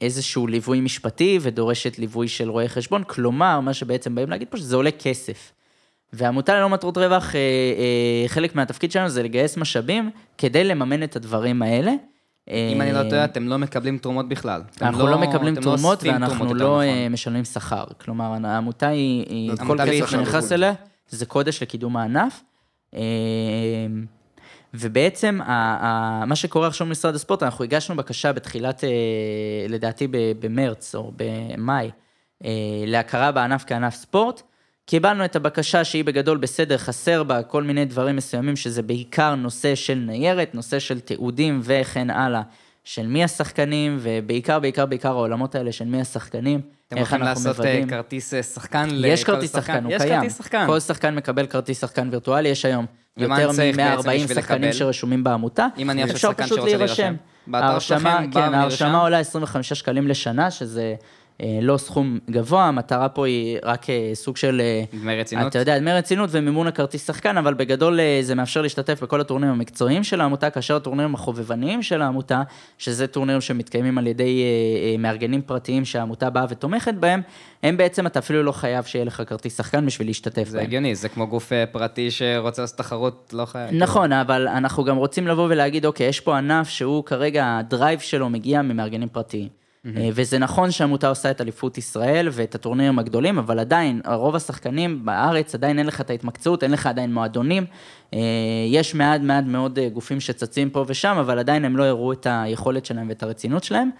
איזשהו 0.00 0.46
ליווי 0.46 0.80
משפטי 0.80 1.38
ודורשת 1.42 1.98
ליווי 1.98 2.28
של 2.28 2.50
רואי 2.50 2.68
חשבון, 2.68 3.04
כלומר, 3.04 3.60
מה 3.60 3.74
שבעצם 3.74 4.14
באים 4.14 4.30
להגיד 4.30 4.48
פה, 4.50 4.56
שזה 4.56 4.76
עולה 4.76 4.90
כסף. 4.90 5.52
והעמותה 6.12 6.54
ללא 6.54 6.68
מטרות 6.68 6.98
רווח, 6.98 7.34
אה, 7.34 7.40
אה, 7.40 8.28
חלק 8.28 8.54
מהתפקיד 8.54 8.92
שלנו 8.92 9.08
זה 9.08 9.22
לגייס 9.22 9.56
משאבים 9.56 10.10
כדי 10.38 10.64
לממן 10.64 11.02
את 11.02 11.16
הדברים 11.16 11.62
האלה. 11.62 11.92
אם 12.48 12.80
אני 12.80 12.92
לא 12.92 12.98
אה, 12.98 13.10
טועה, 13.10 13.24
אתם 13.24 13.48
לא 13.48 13.58
מקבלים 13.58 13.98
תרומות 13.98 14.28
בכלל. 14.28 14.62
אנחנו 14.82 15.06
לא 15.06 15.18
מקבלים 15.18 15.54
אתם 15.54 15.62
תרומות 15.62 16.02
ואנחנו 16.04 16.54
לא 16.54 16.54
נכון. 16.54 16.84
אה, 16.84 17.08
משלמים 17.10 17.44
שכר. 17.44 17.84
כלומר, 18.00 18.34
העמותה 18.44 18.88
היא, 18.88 19.50
זאת 19.50 19.60
כל 19.66 19.78
כסף. 19.86 20.10
שנכנס 20.10 20.52
אליה, 20.52 20.72
זה 21.08 21.26
קודש 21.26 21.62
לקידום 21.62 21.96
הענף. 21.96 22.42
אה, 22.94 23.00
ובעצם, 24.74 25.38
מה 26.26 26.32
שקורה 26.34 26.66
עכשיו 26.66 26.86
במשרד 26.86 27.14
הספורט, 27.14 27.42
אנחנו 27.42 27.64
הגשנו 27.64 27.96
בקשה 27.96 28.32
בתחילת, 28.32 28.84
לדעתי 29.68 30.08
במרץ 30.40 30.94
או 30.94 31.12
במאי, 31.16 31.90
להכרה 32.86 33.32
בענף 33.32 33.64
כענף 33.66 33.94
ספורט. 33.94 34.42
קיבלנו 34.86 35.24
את 35.24 35.36
הבקשה 35.36 35.84
שהיא 35.84 36.04
בגדול 36.04 36.38
בסדר, 36.38 36.78
חסר 36.78 37.22
בה 37.22 37.42
כל 37.42 37.62
מיני 37.62 37.84
דברים 37.84 38.16
מסוימים, 38.16 38.56
שזה 38.56 38.82
בעיקר 38.82 39.34
נושא 39.34 39.74
של 39.74 39.94
ניירת, 39.94 40.54
נושא 40.54 40.78
של 40.78 41.00
תיעודים 41.00 41.60
וכן 41.62 42.10
הלאה, 42.10 42.42
של 42.84 43.06
מי 43.06 43.24
השחקנים, 43.24 43.98
ובעיקר, 44.00 44.58
בעיקר, 44.58 44.86
בעיקר 44.86 45.08
העולמות 45.08 45.54
האלה 45.54 45.72
של 45.72 45.84
מי 45.84 46.00
השחקנים, 46.00 46.60
אתם 46.88 46.96
איך 46.96 47.12
הולכים 47.12 47.28
אנחנו 47.28 47.44
לעשות 47.44 47.46
אה, 47.46 47.52
מוודאים. 47.52 47.88
כרטיס 47.88 48.34
אה, 48.34 48.42
שחקן 48.42 48.88
לכל 48.90 49.04
יש 49.04 49.24
כרטיס 49.24 49.52
שחקן, 49.52 49.84
הוא 49.84 49.92
יש 49.92 50.02
קיים. 50.02 50.20
כרטיס 50.20 50.38
שחקן. 50.38 50.66
כל 50.66 50.80
שחקן 50.80 51.14
מקבל 51.14 51.46
כרטיס 51.46 51.80
שחקן 51.80 52.08
וירטואלי, 52.10 52.48
יש 52.48 52.64
היום 52.64 52.86
יותר 53.16 53.34
אני 53.34 53.54
צריך 53.54 53.76
בעצם 53.76 54.06
מ-140 54.08 54.24
בשביל 54.24 54.40
שחקנים? 54.40 54.72
שרשומים 54.72 55.24
בעמותה. 55.24 55.66
אם 55.78 55.90
אני 55.90 56.02
עכשיו 56.02 56.18
שחקן 56.18 56.46
שרוצה 56.46 56.64
להירשם. 56.64 57.14
ההרשמה, 57.54 58.20
כן? 58.32 58.54
ההרשמה 58.54 59.00
עולה 59.00 59.18
25 59.18 59.72
שקלים 59.72 60.08
לשנה, 60.08 60.50
שזה 60.50 60.94
לא 61.62 61.76
סכום 61.76 62.18
גבוה, 62.30 62.64
המטרה 62.64 63.08
פה 63.08 63.26
היא 63.26 63.58
רק 63.62 63.90
אה, 63.90 64.10
סוג 64.14 64.36
של... 64.36 64.60
אה, 64.60 65.00
דמי 65.00 65.20
רצינות? 65.20 65.46
אתה 65.46 65.58
יודע, 65.58 65.78
דמי 65.78 65.92
רצינות 65.92 66.30
ומימון 66.32 66.66
הכרטיס 66.66 67.06
שחקן, 67.06 67.38
אבל 67.38 67.54
בגדול 67.54 68.00
אה, 68.00 68.18
זה 68.22 68.34
מאפשר 68.34 68.62
להשתתף 68.62 69.02
בכל 69.02 69.20
הטורנירים 69.20 69.54
המקצועיים 69.54 70.04
של 70.04 70.20
העמותה, 70.20 70.50
כאשר 70.50 70.76
הטורנירים 70.76 71.14
החובבניים 71.14 71.82
של 71.82 72.02
העמותה, 72.02 72.42
שזה 72.78 73.06
טורנירים 73.06 73.40
שמתקיימים 73.40 73.98
על 73.98 74.06
ידי 74.06 74.42
אה, 74.42 74.90
אה, 74.90 74.96
מארגנים 74.98 75.42
פרטיים 75.42 75.84
שהעמותה 75.84 76.30
באה 76.30 76.44
ותומכת 76.48 76.94
בהם, 76.94 77.22
הם 77.62 77.76
בעצם, 77.76 78.06
אתה 78.06 78.18
אפילו 78.18 78.42
לא 78.42 78.52
חייב 78.52 78.84
שיהיה 78.84 79.04
לך 79.04 79.22
כרטיס 79.26 79.56
שחקן 79.56 79.86
בשביל 79.86 80.08
להשתתף 80.08 80.48
זה 80.48 80.56
בהם. 80.56 80.66
הגיוני, 80.66 80.94
זה 80.94 81.08
כמו 81.08 81.26
גוף 81.26 81.52
אה, 81.52 81.66
פרטי 81.66 82.10
שרוצה 82.10 82.62
לעשות 82.62 82.78
תחרות, 82.78 83.30
לא 83.32 83.44
חייב. 83.44 83.70
נכון, 83.72 84.12
אבל 84.12 84.48
אנחנו 84.48 84.84
גם 84.84 84.96
רוצים 84.96 85.26
לבוא 85.26 85.44
ולהגיד, 85.50 85.86
אוקיי, 85.86 86.06
יש 86.06 86.20
פה 86.20 86.38
ענף 86.38 86.68
שהוא 86.68 87.04
כרגע, 87.04 87.58
הדרייב 87.58 88.00
שלו 88.00 88.30
מגיע 88.30 88.62
ממארגנים 88.62 89.08
פרטיים. 89.08 89.61
אה, 89.86 90.08
וזה 90.14 90.38
נכון 90.38 90.70
שהעמותה 90.70 91.08
עושה 91.08 91.30
את 91.30 91.40
אליפות 91.40 91.78
ישראל 91.78 92.28
ואת 92.32 92.54
הטורנירים 92.54 92.98
הגדולים, 92.98 93.38
אבל 93.38 93.58
עדיין, 93.58 94.00
רוב 94.06 94.36
השחקנים 94.36 95.04
בארץ, 95.04 95.54
עדיין 95.54 95.78
אין 95.78 95.86
לך 95.86 96.00
את 96.00 96.10
ההתמקצעות, 96.10 96.62
אין 96.62 96.70
לך 96.70 96.86
עדיין 96.86 97.14
מועדונים. 97.14 97.66
אה, 98.14 98.18
יש 98.68 98.94
מעט 98.94 99.20
מעט 99.20 99.44
מאוד 99.44 99.78
אה, 99.78 99.88
גופים 99.88 100.20
שצצים 100.20 100.70
פה 100.70 100.84
ושם, 100.88 101.16
אבל 101.20 101.38
עדיין 101.38 101.64
הם 101.64 101.76
לא 101.76 101.84
הראו 101.84 102.12
את 102.12 102.26
היכולת 102.30 102.86
שלהם 102.86 103.08
ואת 103.08 103.22
הרצינות 103.22 103.64
שלהם. 103.64 103.90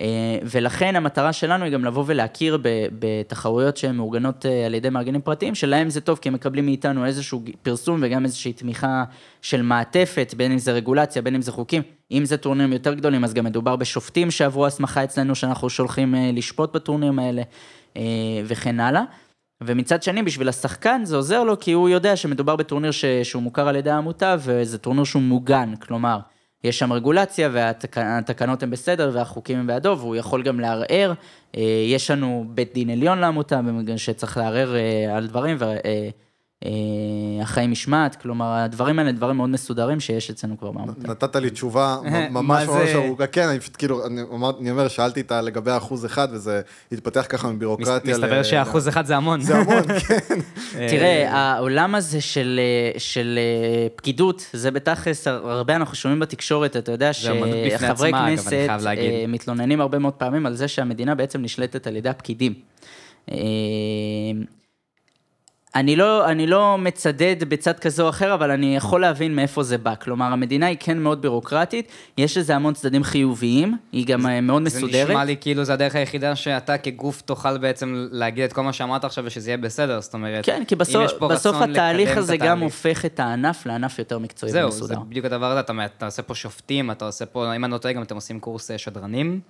אה, 0.00 0.38
ולכן 0.42 0.96
המטרה 0.96 1.32
שלנו 1.32 1.64
היא 1.64 1.72
גם 1.72 1.84
לבוא 1.84 2.04
ולהכיר 2.06 2.58
בתחרויות 2.98 3.76
שהן 3.76 3.96
מאורגנות 3.96 4.46
אה, 4.46 4.66
על 4.66 4.74
ידי 4.74 4.90
מארגנים 4.90 5.20
פרטיים, 5.20 5.54
שלהם 5.54 5.90
זה 5.90 6.00
טוב 6.00 6.18
כי 6.18 6.28
הם 6.28 6.34
מקבלים 6.34 6.66
מאיתנו 6.66 7.06
איזשהו 7.06 7.42
פרסום 7.62 8.00
וגם 8.02 8.24
איזושהי 8.24 8.52
תמיכה 8.52 9.04
של 9.42 9.62
מעטפת, 9.62 10.34
בין 10.36 10.52
אם 10.52 10.58
זה 10.58 10.72
רגולציה, 10.72 11.22
בין 11.22 11.34
אם 11.34 11.42
זה 11.42 11.52
חוקים. 11.52 11.82
אם 12.10 12.24
זה 12.24 12.36
טורנירים 12.36 12.72
יותר 12.72 12.94
גדולים, 12.94 13.24
אז 13.24 13.34
גם 13.34 13.44
מדובר 13.44 13.76
בשופטים 13.76 14.30
שעברו 14.30 14.66
הסמכה 14.66 15.04
אצלנו, 15.04 15.34
שאנחנו 15.34 15.70
שולחים 15.70 16.14
אה, 16.14 16.30
לשפוט 16.32 16.74
בטורנירים 16.74 17.18
האלה, 17.18 17.42
וכן 18.44 18.80
הלאה. 18.80 19.02
ומצד 19.60 20.02
שני, 20.02 20.22
בשביל 20.22 20.48
השחקן 20.48 21.00
זה 21.04 21.16
עוזר 21.16 21.44
לו, 21.44 21.60
כי 21.60 21.72
הוא 21.72 21.88
יודע 21.88 22.16
שמדובר 22.16 22.56
בטורניר 22.56 22.90
ש... 22.90 23.04
שהוא 23.04 23.42
מוכר 23.42 23.68
על 23.68 23.76
ידי 23.76 23.90
העמותה, 23.90 24.36
וזה 24.38 24.78
טורניר 24.78 25.04
שהוא 25.04 25.22
מוגן, 25.22 25.74
כלומר, 25.76 26.18
יש 26.64 26.78
שם 26.78 26.92
רגולציה, 26.92 27.48
והתקנות 27.52 28.62
הן 28.62 28.70
בסדר, 28.70 29.10
והחוקים 29.14 29.58
הם 29.58 29.66
בעדו, 29.66 29.96
והוא 29.98 30.16
יכול 30.16 30.42
גם 30.42 30.60
לערער. 30.60 31.12
אה, 31.56 31.62
יש 31.86 32.10
לנו 32.10 32.44
בית 32.48 32.74
דין 32.74 32.90
עליון 32.90 33.18
לעמותה, 33.18 33.60
שצריך 33.96 34.36
לערער 34.36 34.76
אה, 34.76 35.16
על 35.16 35.26
דברים, 35.26 35.56
ואחראי 36.64 37.66
משמעת, 37.66 38.16
כלומר, 38.16 38.52
הדברים 38.52 38.98
האלה 38.98 39.12
דברים 39.12 39.36
מאוד 39.36 39.50
מסודרים 39.50 40.00
שיש 40.00 40.30
אצלנו 40.30 40.58
כבר 40.58 40.70
בעמותה. 40.70 41.08
נתת 41.08 41.36
לי 41.36 41.50
תשובה 41.50 41.96
ממש 42.30 42.68
ממש 42.68 42.88
ארוכה, 42.94 43.26
כן, 43.26 43.48
אני 43.48 43.60
פשוט 43.60 43.76
כאילו, 43.76 44.06
אני 44.06 44.70
אומר, 44.70 44.88
שאלתי 44.88 45.20
אותה 45.20 45.40
לגבי 45.40 45.76
אחוז 45.76 46.06
אחד, 46.06 46.28
וזה 46.32 46.60
התפתח 46.92 47.26
ככה 47.28 47.48
מבירוקרטיה. 47.48 48.14
מסתבר 48.14 48.42
שאחוז 48.42 48.88
אחד 48.88 49.06
זה 49.06 49.16
המון. 49.16 49.40
זה 49.40 49.56
המון, 49.56 49.82
כן. 50.08 50.38
תראה, 50.88 51.30
העולם 51.32 51.94
הזה 51.94 52.20
של 52.98 53.38
פקידות, 53.96 54.46
זה 54.52 54.70
בתכלס, 54.70 55.26
הרבה 55.26 55.76
אנחנו 55.76 55.96
שומעים 55.96 56.20
בתקשורת, 56.20 56.76
אתה 56.76 56.92
יודע 56.92 57.12
שחברי 57.12 58.12
כנסת 58.12 58.68
מתלוננים 59.28 59.80
הרבה 59.80 59.98
מאוד 59.98 60.14
פעמים 60.14 60.46
על 60.46 60.54
זה 60.54 60.68
שהמדינה 60.68 61.14
בעצם 61.14 61.42
נשלטת 61.42 61.86
על 61.86 61.96
ידי 61.96 62.08
הפקידים. 62.08 62.54
אני 65.74 65.96
לא, 65.96 66.30
אני 66.30 66.46
לא 66.46 66.78
מצדד 66.78 67.36
בצד 67.48 67.78
כזה 67.78 68.02
או 68.02 68.08
אחר, 68.08 68.34
אבל 68.34 68.50
אני 68.50 68.76
יכול 68.76 69.00
להבין 69.00 69.36
מאיפה 69.36 69.62
זה 69.62 69.78
בא. 69.78 69.94
כלומר, 69.94 70.24
המדינה 70.24 70.66
היא 70.66 70.76
כן 70.80 70.98
מאוד 70.98 71.22
בירוקרטית, 71.22 71.88
יש 72.18 72.36
לזה 72.36 72.56
המון 72.56 72.74
צדדים 72.74 73.04
חיוביים, 73.04 73.76
היא 73.92 74.06
גם 74.06 74.20
זה, 74.20 74.40
מאוד 74.40 74.62
מסודרת. 74.62 74.92
זה 74.92 75.04
נשמע 75.04 75.24
לי 75.24 75.36
כאילו 75.40 75.64
זה 75.64 75.72
הדרך 75.72 75.94
היחידה 75.94 76.36
שאתה 76.36 76.78
כגוף 76.78 77.20
תוכל 77.20 77.58
בעצם 77.58 78.06
להגיד 78.10 78.44
את 78.44 78.52
כל 78.52 78.62
מה 78.62 78.72
שאמרת 78.72 79.04
עכשיו 79.04 79.24
ושזה 79.26 79.50
יהיה 79.50 79.58
בסדר, 79.58 80.00
זאת 80.00 80.14
אומרת, 80.14 80.44
כן, 80.44 80.62
כי 80.68 80.76
בסוף, 80.76 81.12
בסוף 81.12 81.56
התהליך 81.56 82.16
הזה 82.16 82.36
גם 82.36 82.60
הופך 82.60 83.04
את 83.04 83.20
הענף 83.20 83.66
לענף 83.66 83.98
יותר 83.98 84.18
מקצועי 84.18 84.52
זהו, 84.52 84.64
ומסודר. 84.64 84.86
זהו, 84.86 85.02
זה 85.04 85.10
בדיוק 85.10 85.26
הדבר 85.26 85.46
הזה, 85.46 85.60
אתה, 85.60 85.72
אתה 85.96 86.06
עושה 86.06 86.22
פה 86.22 86.34
שופטים, 86.34 86.90
אתה 86.90 87.06
עושה 87.06 87.26
פה, 87.26 87.56
אם 87.56 87.64
אני 87.64 87.72
לא 87.72 87.78
טועה, 87.78 87.94
גם 87.94 88.02
אתם 88.02 88.14
עושים 88.14 88.40
קורס 88.40 88.70
שדרנים. 88.76 89.40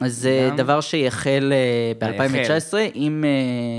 אז 0.00 0.16
זה 0.16 0.50
דבר 0.56 0.80
שיחל 0.80 1.52
ב-2019 1.98 2.74
עם 2.94 3.24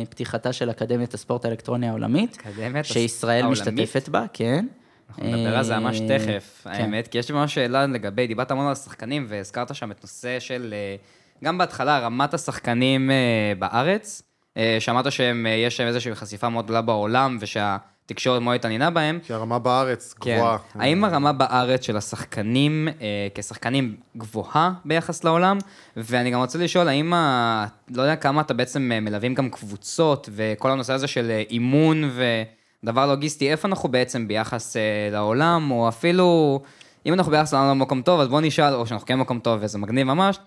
פתיחתה 0.10 0.54
של 0.54 0.70
אקדמיית 0.70 1.14
הספורט 1.14 1.46
האלקטרוני 1.46 1.90
העולמית, 1.90 2.38
שישראל 2.84 3.46
משתתפת 3.48 4.10
בה, 4.10 4.26
כן. 4.34 4.66
אנחנו 5.10 5.24
נדבר 5.24 5.58
על 5.58 5.64
זה 5.64 5.80
ממש 5.80 6.00
תכף, 6.00 6.62
האמת, 6.66 7.08
כי 7.08 7.18
יש 7.18 7.30
לי 7.30 7.36
ממש 7.36 7.54
שאלה 7.54 7.86
לגבי, 7.86 8.28
דיברת 8.28 8.52
המון 8.52 8.66
על 8.66 8.72
השחקנים 8.72 9.26
והזכרת 9.30 9.76
שם 9.76 9.92
את 9.92 10.04
נושא 10.04 10.40
של, 10.40 10.74
גם 11.44 11.58
בהתחלה, 11.58 12.00
רמת 12.00 12.34
השחקנים 12.34 13.12
בארץ, 13.60 14.22
שאמרת 14.80 15.12
שיש 15.12 15.78
שם 15.78 15.84
איזושהי 15.84 16.16
חשיפה 16.16 16.50
מאוד 16.50 16.66
גדולה 16.66 16.82
בעולם, 16.82 17.38
ושה... 17.40 17.78
תקשורת 18.08 18.42
מאוד 18.42 18.56
התעניינה 18.56 18.90
בהם. 18.90 19.20
כי 19.24 19.34
הרמה 19.34 19.60
בארץ 19.60 20.16
גבוהה. 20.20 20.58
כן. 20.74 20.82
האם 20.82 21.04
הרמה 21.04 21.34
בארץ 21.34 21.82
של 21.82 21.98
השחקנים, 21.98 22.88
אה, 23.02 23.28
כשחקנים 23.36 23.96
גבוהה 24.18 24.72
ביחס 24.86 25.24
לעולם? 25.24 25.58
ואני 25.98 26.32
גם 26.32 26.40
רוצה 26.40 26.58
לשאול, 26.60 26.88
האם, 26.88 27.14
ה... 27.14 27.66
לא 27.92 28.02
יודע 28.02 28.16
כמה 28.16 28.42
אתה 28.42 28.54
בעצם 28.54 28.92
אה, 28.92 29.00
מלווים 29.00 29.34
גם 29.34 29.50
קבוצות, 29.50 30.30
וכל 30.32 30.72
הנושא 30.72 30.94
הזה 30.94 31.08
של 31.08 31.32
אה, 31.32 31.44
אימון 31.50 32.10
ודבר 32.84 33.08
לוגיסטי, 33.08 33.52
איפה 33.52 33.68
אנחנו 33.68 33.90
בעצם 33.90 34.28
ביחס 34.28 34.78
אה, 34.78 35.10
לעולם, 35.12 35.72
או 35.72 35.88
אפילו, 35.88 36.60
אם 37.06 37.14
אנחנו 37.14 37.32
ביחס 37.32 37.54
לעולם 37.54 37.80
במקום 37.80 38.02
טוב, 38.02 38.20
אז 38.20 38.28
בוא 38.28 38.42
נשאל, 38.42 38.74
או 38.74 38.88
שאנחנו 38.88 39.08
כן 39.08 39.18
במקום 39.18 39.40
טוב 39.40 39.60
וזה 39.62 39.78
מגניב 39.78 40.08
ממש, 40.08 40.40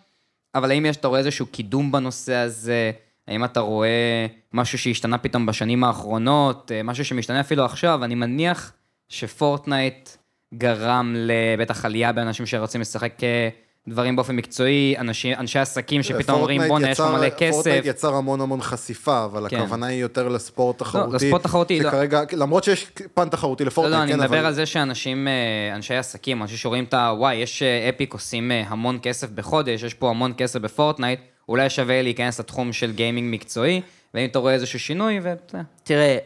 אבל 0.54 0.70
האם 0.70 0.86
יש, 0.86 0.96
אתה 0.96 1.08
רואה 1.08 1.18
איזשהו 1.18 1.46
קידום 1.46 1.92
בנושא 1.92 2.34
הזה? 2.34 2.92
האם 3.28 3.44
אתה 3.44 3.60
רואה 3.60 4.26
משהו 4.52 4.78
שהשתנה 4.78 5.18
פתאום 5.18 5.46
בשנים 5.46 5.84
האחרונות, 5.84 6.72
אה, 6.74 6.82
משהו 6.82 7.04
שמשתנה 7.04 7.40
אפילו 7.40 7.64
עכשיו? 7.64 8.04
אני 8.04 8.14
מניח 8.14 8.72
שפורטנייט 9.08 10.10
גרם 10.54 11.14
לבטח 11.16 11.84
עלייה 11.84 12.12
באנשים 12.12 12.46
שרוצים 12.46 12.80
לשחק 12.80 13.24
אה, 13.24 13.48
דברים 13.88 14.16
באופן 14.16 14.36
מקצועי, 14.36 14.94
אנשי, 14.98 15.34
אנשי 15.34 15.58
עסקים 15.58 16.02
שפתאום 16.02 16.38
אומרים 16.38 16.62
בואנה, 16.68 16.90
יש 16.90 17.00
פה 17.00 17.10
מלא 17.10 17.30
כסף. 17.30 17.52
פורטנייט 17.52 17.84
יצר 17.84 18.14
המון 18.14 18.40
המון 18.40 18.60
חשיפה, 18.60 19.24
אבל 19.24 19.48
כן. 19.48 19.56
הכוונה 19.56 19.86
היא 19.86 20.00
יותר 20.00 20.28
לספורט 20.28 20.78
תחרותי. 20.78 21.10
לא, 21.10 21.14
לספורט 21.14 21.42
תחרותי, 21.42 21.80
לא. 21.80 21.90
שכרגע, 21.90 22.22
למרות 22.32 22.64
שיש 22.64 22.86
פן 23.14 23.28
תחרותי 23.28 23.64
לפורטנייט, 23.64 23.94
לא, 23.94 24.00
לא, 24.00 24.06
כן, 24.06 24.12
אני 24.12 24.26
אבל... 24.26 24.36
מדבר 24.36 24.46
על 24.46 24.52
זה 24.52 24.66
שאנשים, 24.66 25.28
אה, 25.28 25.74
אנשי 25.76 25.94
עסקים, 25.94 26.42
אנשים 26.42 26.56
שרואים 26.56 26.84
את 26.84 26.94
ה... 26.94 27.12
וואי, 27.16 27.34
יש 27.34 27.62
אפיק 27.62 28.12
עושים 28.12 28.50
המון 28.66 28.98
כסף 29.02 29.30
בחודש, 29.30 29.82
יש 29.82 29.94
פה 29.94 30.10
המון 30.10 30.32
כסף 30.36 30.60
בפורטנייט, 30.60 31.20
אולי 31.50 31.70
שווה 31.70 32.02
להיכנס 32.02 32.40
לתחום 32.40 32.72
של 32.72 32.92
גיימינג 32.92 33.34
מקצועי, 33.34 33.80
ואם 34.14 34.24
אתה 34.24 34.38
רואה 34.38 34.54
איזשהו 34.54 34.78
שינוי, 34.78 35.20
ו... 35.22 35.32
תראה, 35.82 36.18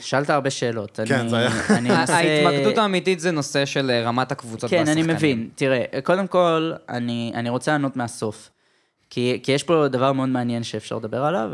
שאלת 0.00 0.30
הרבה 0.30 0.50
שאלות. 0.50 1.00
כן, 1.04 1.14
אני, 1.18 1.28
זה 1.28 1.36
היה. 1.36 1.50
אני 1.70 1.90
אנסה... 1.90 2.16
ההתמקדות 2.16 2.78
האמיתית 2.78 3.20
זה 3.20 3.30
נושא 3.30 3.64
של 3.64 4.02
רמת 4.04 4.32
הקבוצות 4.32 4.70
כן, 4.70 4.76
והשחקנים. 4.76 5.04
אני 5.04 5.12
מבין. 5.12 5.48
תראה, 5.54 5.84
קודם 6.04 6.26
כל, 6.26 6.72
אני, 6.88 7.32
אני 7.34 7.50
רוצה 7.50 7.72
לענות 7.72 7.96
מהסוף. 7.96 8.50
כי, 9.10 9.40
כי 9.42 9.52
יש 9.52 9.62
פה 9.62 9.88
דבר 9.88 10.12
מאוד 10.12 10.28
מעניין 10.28 10.62
שאפשר 10.62 10.96
לדבר 10.96 11.24
עליו, 11.24 11.50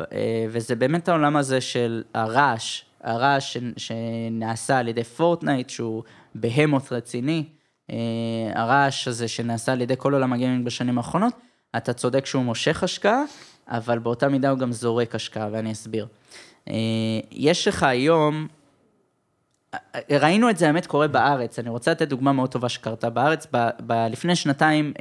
וזה 0.50 0.76
באמת 0.76 1.08
העולם 1.08 1.36
הזה 1.36 1.60
של 1.60 2.02
הרעש, 2.14 2.82
הרעש 3.02 3.56
שנעשה 3.76 4.78
על 4.78 4.88
ידי 4.88 5.04
פורטנייט, 5.04 5.70
שהוא 5.70 6.02
בהמות 6.34 6.92
רציני, 6.92 7.44
הרעש 8.54 9.08
הזה 9.08 9.28
שנעשה 9.28 9.72
על 9.72 9.80
ידי 9.80 9.94
כל 9.98 10.14
עולם 10.14 10.32
הגיימינג 10.32 10.64
בשנים 10.64 10.98
האחרונות, 10.98 11.32
אתה 11.76 11.92
צודק 11.92 12.26
שהוא 12.26 12.42
מושך 12.42 12.82
השקעה, 12.82 13.22
אבל 13.68 13.98
באותה 13.98 14.28
מידה 14.28 14.50
הוא 14.50 14.58
גם 14.58 14.72
זורק 14.72 15.14
השקעה, 15.14 15.48
ואני 15.52 15.72
אסביר. 15.72 16.06
יש 17.30 17.68
לך 17.68 17.82
היום, 17.82 18.46
ראינו 20.10 20.50
את 20.50 20.58
זה, 20.58 20.66
האמת, 20.66 20.86
קורה 20.86 21.08
בארץ. 21.08 21.58
אני 21.58 21.68
רוצה 21.70 21.90
לתת 21.90 22.08
דוגמה 22.08 22.32
מאוד 22.32 22.50
טובה 22.50 22.68
שקרתה 22.68 23.10
בארץ. 23.10 23.46
ב, 23.52 23.68
ב, 23.86 23.92
לפני 23.92 24.36
שנתיים 24.36 24.92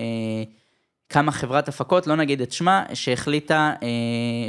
קמה 1.08 1.32
חברת 1.32 1.68
הפקות, 1.68 2.08
לא 2.08 2.16
נגיד 2.16 2.42
את 2.42 2.52
שמה, 2.52 2.86
שהחליטה 2.94 3.74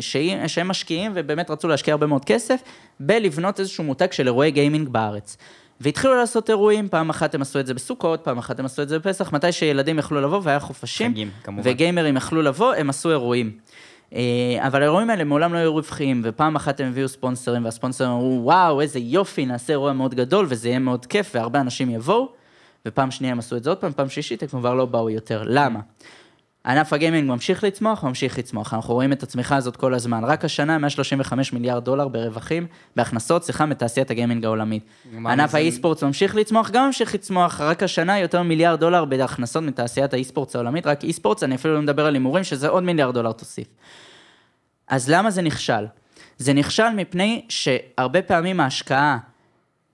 שהיא, 0.01 0.47
שהם 0.47 0.69
משקיעים 0.69 1.13
ובאמת 1.15 1.51
רצו 1.51 1.69
להשקיע 1.69 1.95
הרבה 1.95 2.07
מאוד 2.07 2.25
כסף, 2.25 2.63
בלבנות 3.01 3.61
איזשהו 3.61 3.85
מותג 3.85 4.13
של 4.13 4.27
אירועי 4.27 4.51
גיימינג 4.51 4.89
בארץ. 4.89 5.37
והתחילו 5.83 6.15
לעשות 6.15 6.51
אירועים, 6.51 6.89
פעם 6.89 7.11
אחת 7.11 7.35
הם 7.35 7.43
עשו 7.43 7.61
את 7.61 7.67
זה 7.67 7.75
בסוכות, 7.75 8.21
פעם 8.25 8.39
אחת 8.39 8.59
הם 8.59 8.65
עשו 8.65 8.83
את 8.83 8.89
זה 8.89 8.99
בפסח, 8.99 9.33
מתי 9.33 9.53
שילדים 9.53 9.99
יכלו 9.99 10.21
לבוא 10.21 10.41
והיה 10.43 10.61
חופשים, 10.61 11.13
חגים, 11.13 11.31
כמובן. 11.45 11.63
וגיימרים 11.71 12.17
יכלו 12.17 12.43
לבוא, 12.43 12.75
הם 12.75 12.91
עשו 12.91 13.11
אירועים. 13.11 13.53
אבל 14.59 14.83
האירועים 14.83 15.11
האלה 15.11 15.25
מעולם 15.25 15.53
לא 15.53 15.59
היו 15.59 15.75
רווחיים, 15.75 16.21
ופעם 16.25 16.57
אחת 16.57 16.81
הם 16.81 16.89
הביאו 16.89 17.09
ספונסרים, 17.09 17.65
והספונסרים 17.65 18.11
אמרו, 18.11 18.41
וואו, 18.45 18.81
איזה 18.81 18.99
יופי, 18.99 19.47
נעשה 19.47 19.73
אירוע 19.73 19.93
מאוד 19.93 20.15
גדול, 20.15 20.47
וזה 20.49 20.69
יהיה 20.69 20.79
מאוד 20.79 21.07
כיף, 21.07 21.31
והרבה 21.35 21.61
אנשים 21.61 21.91
יבואו, 21.91 22.29
ופעם 22.87 23.11
שנייה 23.11 23.33
הם 23.33 23.39
עשו 23.39 23.57
את 23.57 23.65
זה 23.65 23.71
עוד 23.71 23.79
פעם, 23.79 23.93
פעם 23.93 24.09
שלישית 24.09 24.43
הם 24.43 24.49
כבר 24.49 24.75
לא 24.75 24.87
באו 24.87 25.11
יותר. 25.11 25.43
למה? 25.47 25.81
ענף 26.67 26.93
הגיימינג 26.93 27.29
ממשיך 27.29 27.65
לצמוח, 27.65 28.05
ממשיך 28.05 28.39
לצמוח. 28.39 28.75
אנחנו 28.75 28.95
רואים 28.95 29.13
את 29.13 29.23
הצמיחה 29.23 29.57
הזאת 29.57 29.77
כל 29.77 29.95
הזמן. 29.95 30.25
רק 30.25 30.45
השנה 30.45 30.79
135 30.79 31.53
מיליארד 31.53 31.85
דולר 31.85 32.09
ברווחים, 32.09 32.67
בהכנסות, 32.97 33.45
סליחה, 33.45 33.67
מתעשיית 33.67 34.11
הגיימינג 34.11 34.45
העולמית. 34.45 34.85
ענף 35.15 35.55
האי-ספורט 35.55 36.03
ממשיך 36.03 36.37
לצמוח, 36.37 36.71
גם 36.71 36.87
ממשיך 36.87 37.15
לצמוח. 37.15 37.61
רק 37.61 37.83
השנה 37.83 38.19
יותר 38.19 38.43
מיליארד 38.43 38.81
דולר 38.81 39.05
בהכנסות 39.05 39.63
מתעשיית 39.63 40.15
האי-ספורט 40.15 40.55
העולמית, 40.55 40.87
רק 40.87 41.05
אי-ספורט, 41.05 41.43
אני 41.43 41.55
אפילו 41.55 41.75
לא 41.75 41.83
מדבר 41.83 42.07
על 42.07 42.15
הימורים, 42.15 42.45
שזה 42.45 42.69
עוד 42.69 42.83
מיליארד 42.83 43.15
דולר 43.15 43.33
תוסיף. 43.33 43.67
אז 44.89 45.11
למה 45.11 45.31
זה 45.31 45.43
נכשל? 45.43 45.87
זה 46.39 46.53
נכשל 46.53 46.91
מפני 46.91 47.45
שהרבה 47.49 48.23
פעמים 48.23 48.61
ההשקעה 48.61 49.19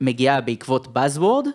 מגיעה 0.01 0.41
בעקבות 0.41 0.87
Buzzword, 0.97 1.49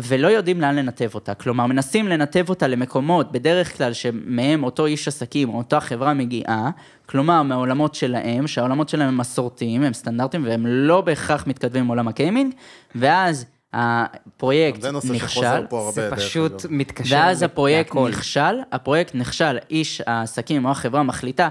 ולא 0.00 0.28
יודעים 0.28 0.60
לאן 0.60 0.76
לנתב 0.76 1.10
אותה. 1.14 1.34
כלומר, 1.34 1.66
מנסים 1.66 2.08
לנתב 2.08 2.44
אותה 2.48 2.66
למקומות, 2.66 3.32
בדרך 3.32 3.76
כלל 3.76 3.92
שמהם 3.92 4.64
אותו 4.64 4.86
איש 4.86 5.08
עסקים 5.08 5.48
או 5.48 5.58
אותה 5.58 5.80
חברה 5.80 6.14
מגיעה, 6.14 6.70
כלומר, 7.06 7.42
מהעולמות 7.42 7.94
שלהם, 7.94 8.46
שהעולמות 8.46 8.88
שלהם 8.88 9.08
הם 9.08 9.18
מסורתיים, 9.18 9.82
הם 9.82 9.92
סטנדרטיים, 9.92 10.44
והם 10.46 10.66
לא 10.66 11.00
בהכרח 11.00 11.46
מתכתבים 11.46 11.82
עם 11.82 11.88
עולם 11.88 12.08
הקיימינג, 12.08 12.54
ואז 12.94 13.46
הפרויקט 13.72 14.84
נכשל. 14.84 15.60
זה 15.92 16.10
פשוט 16.10 16.66
מתקשר 16.70 17.16
ואז 17.16 17.42
הפרויקט 17.42 17.96
נכשל, 17.96 18.60
הפרויקט 18.72 19.14
נכשל, 19.14 19.58
איש 19.70 20.02
העסקים 20.06 20.64
או 20.64 20.70
החברה 20.70 21.02
מחליטה 21.02 21.48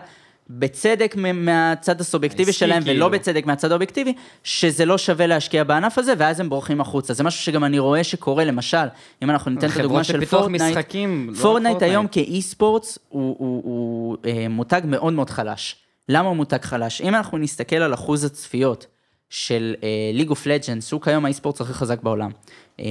בצדק 0.59 1.15
מהצד 1.33 2.01
הסובייקטיבי 2.01 2.53
שלהם, 2.53 2.83
כאילו. 2.83 2.95
ולא 2.95 3.09
בצדק 3.09 3.45
מהצד 3.45 3.71
האובייקטיבי, 3.71 4.13
שזה 4.43 4.85
לא 4.85 4.97
שווה 4.97 5.27
להשקיע 5.27 5.63
בענף 5.63 5.97
הזה, 5.97 6.13
ואז 6.17 6.39
הם 6.39 6.49
בורחים 6.49 6.81
החוצה. 6.81 7.13
זה 7.13 7.23
משהו 7.23 7.43
שגם 7.43 7.63
אני 7.63 7.79
רואה 7.79 8.03
שקורה, 8.03 8.45
למשל, 8.45 8.87
אם 9.21 9.29
אנחנו 9.29 9.51
ניתן 9.51 9.67
את 9.69 9.77
הדוגמה 9.77 10.03
של 10.03 10.25
פורטנייט, 10.25 10.77
משחקים, 10.77 11.29
לא 11.29 11.41
פורטנייט 11.41 11.73
פורטנייט. 11.73 11.91
היום 11.91 12.07
כ 12.07 12.41
esports 12.41 12.99
הוא, 13.09 13.35
הוא, 13.39 13.61
הוא 13.63 14.17
אה, 14.25 14.47
מותג 14.49 14.81
מאוד 14.85 15.13
מאוד 15.13 15.29
חלש. 15.29 15.75
למה 16.09 16.29
הוא 16.29 16.35
מותג 16.35 16.61
חלש? 16.61 17.01
אם 17.01 17.15
אנחנו 17.15 17.37
נסתכל 17.37 17.75
על 17.75 17.93
אחוז 17.93 18.23
הצפיות 18.23 18.85
של 19.33 19.75
League 20.13 20.29
of 20.29 20.45
Legends, 20.45 20.91
הוא 20.91 21.01
כיום 21.01 21.25
ה 21.25 21.30
e-sport 21.30 21.61
הכי 21.61 21.73
חזק 21.73 22.03
בעולם. 22.03 22.31
אה, 22.79 22.85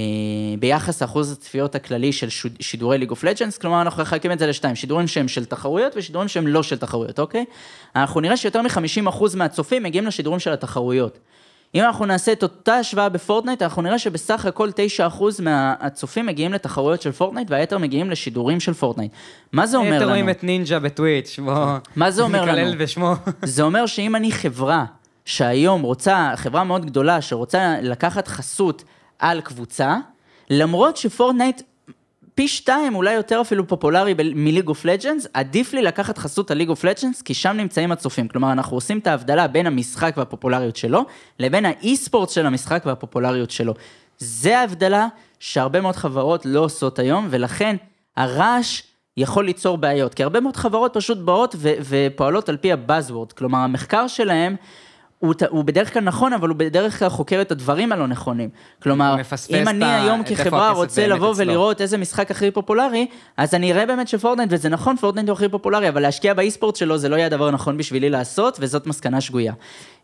ביחס 0.59 1.01
לאחוז 1.01 1.31
הצפיות 1.31 1.75
הכללי 1.75 2.11
של 2.11 2.27
שידורי 2.59 2.97
League 2.97 3.09
of 3.09 3.23
Legends, 3.23 3.57
כלומר 3.57 3.81
אנחנו 3.81 4.01
מחלקים 4.01 4.31
את 4.31 4.39
זה 4.39 4.47
לשתיים, 4.47 4.75
שידורים 4.75 5.07
שהם 5.07 5.27
של 5.27 5.45
תחרויות 5.45 5.97
ושידורים 5.97 6.27
שהם 6.27 6.47
לא 6.47 6.63
של 6.63 6.77
תחרויות, 6.77 7.19
אוקיי? 7.19 7.45
אנחנו 7.95 8.21
נראה 8.21 8.37
שיותר 8.37 8.61
מ-50% 8.61 9.35
מהצופים 9.35 9.83
מגיעים 9.83 10.05
לשידורים 10.05 10.39
של 10.39 10.53
התחרויות. 10.53 11.19
אם 11.75 11.83
אנחנו 11.83 12.05
נעשה 12.05 12.31
את 12.31 12.43
אותה 12.43 12.75
השוואה 12.75 13.09
בפורטנייט, 13.09 13.61
אנחנו 13.61 13.81
נראה 13.81 13.99
שבסך 13.99 14.45
הכל 14.45 14.69
9% 14.99 15.23
מהצופים 15.39 16.25
מגיעים 16.25 16.53
לתחרויות 16.53 17.01
של 17.01 17.11
פורטנייט, 17.11 17.51
והיתר 17.51 17.77
מגיעים 17.77 18.09
לשידורים 18.09 18.59
של 18.59 18.73
פורטנייט. 18.73 19.11
מה 19.51 19.67
זה 19.67 19.77
אומר 19.77 19.99
לנו? 19.99 20.09
רואים 20.09 20.29
את 20.29 20.43
נינג'ה 20.43 20.79
בטוויץ', 20.79 21.39
בוא... 21.39 21.77
מה 21.95 22.11
זה 22.11 22.21
אומר 22.21 22.45
לנו? 22.45 22.51
זה 23.43 23.63
אומר 23.63 23.85
שאם 23.85 24.15
אני 24.15 24.31
חברה 24.31 24.85
שהיום 25.25 25.81
רוצה, 25.81 26.31
חברה 26.35 26.63
מאוד 26.63 26.85
גדולה 26.85 27.21
שרוצה 27.21 27.75
לקחת 27.81 28.27
חסות 28.27 28.83
על 29.19 29.41
קבוצה, 29.41 29.97
למרות 30.49 30.97
שפורטנייט 30.97 31.61
פי 32.35 32.47
שתיים, 32.47 32.95
אולי 32.95 33.13
יותר 33.13 33.41
אפילו 33.41 33.67
פופולרי 33.67 34.13
מ 34.35 34.40
League 34.40 34.67
of 34.67 34.85
Legends, 34.85 35.27
עדיף 35.33 35.73
לי 35.73 35.81
לקחת 35.81 36.17
חסות 36.17 36.51
על 36.51 36.57
League 36.57 36.69
of 36.69 36.83
Legends, 36.83 37.21
כי 37.21 37.33
שם 37.33 37.57
נמצאים 37.57 37.91
הצופים. 37.91 38.27
כלומר, 38.27 38.51
אנחנו 38.51 38.77
עושים 38.77 38.99
את 38.99 39.07
ההבדלה 39.07 39.47
בין 39.47 39.67
המשחק 39.67 40.13
והפופולריות 40.17 40.75
שלו, 40.75 41.05
לבין 41.39 41.65
ה 41.65 41.73
e-sport 41.73 42.29
של 42.29 42.45
המשחק 42.45 42.83
והפופולריות 42.85 43.51
שלו. 43.51 43.73
זה 44.17 44.59
ההבדלה 44.59 45.07
שהרבה 45.39 45.81
מאוד 45.81 45.95
חברות 45.95 46.45
לא 46.45 46.59
עושות 46.59 46.99
היום, 46.99 47.27
ולכן 47.29 47.75
הרעש 48.17 48.81
יכול 49.17 49.45
ליצור 49.45 49.77
בעיות. 49.77 50.13
כי 50.13 50.23
הרבה 50.23 50.39
מאוד 50.39 50.55
חברות 50.55 50.93
פשוט 50.93 51.17
באות 51.17 51.55
ופועלות 51.59 52.49
על 52.49 52.57
פי 52.57 52.71
ה 52.71 52.77
buzzword. 52.77 53.31
כלומר, 53.31 53.57
המחקר 53.59 54.07
שלהם... 54.07 54.55
הוא, 55.23 55.33
הוא 55.49 55.63
בדרך 55.63 55.93
כלל 55.93 56.03
נכון, 56.03 56.33
אבל 56.33 56.49
הוא 56.49 56.57
בדרך 56.57 56.99
כלל 56.99 57.09
חוקר 57.09 57.41
את 57.41 57.51
הדברים 57.51 57.91
הלא 57.91 58.07
נכונים. 58.07 58.49
כלומר, 58.83 59.15
אם 59.49 59.67
אני 59.67 59.85
ה- 59.85 60.01
היום 60.03 60.23
כחברה 60.23 60.71
רוצה 60.71 61.07
לבוא 61.07 61.31
אצלו. 61.31 61.45
ולראות 61.45 61.81
איזה 61.81 61.97
משחק 61.97 62.31
הכי 62.31 62.51
פופולרי, 62.51 63.07
אז 63.37 63.53
אני 63.53 63.71
אראה 63.73 63.85
באמת 63.85 64.07
שפורטנייט, 64.07 64.49
וזה 64.53 64.69
נכון, 64.69 64.97
פורטנייט 64.97 65.29
הוא 65.29 65.33
הכי 65.33 65.49
פופולרי, 65.49 65.89
אבל 65.89 66.01
להשקיע 66.01 66.33
ב 66.33 66.38
e-sport 66.38 66.75
שלו 66.75 66.97
זה 66.97 67.09
לא 67.09 67.15
יהיה 67.15 67.25
הדבר 67.25 67.47
הנכון 67.47 67.77
בשבילי 67.77 68.09
לעשות, 68.09 68.57
וזאת 68.61 68.87
מסקנה 68.87 69.21
שגויה. 69.21 69.53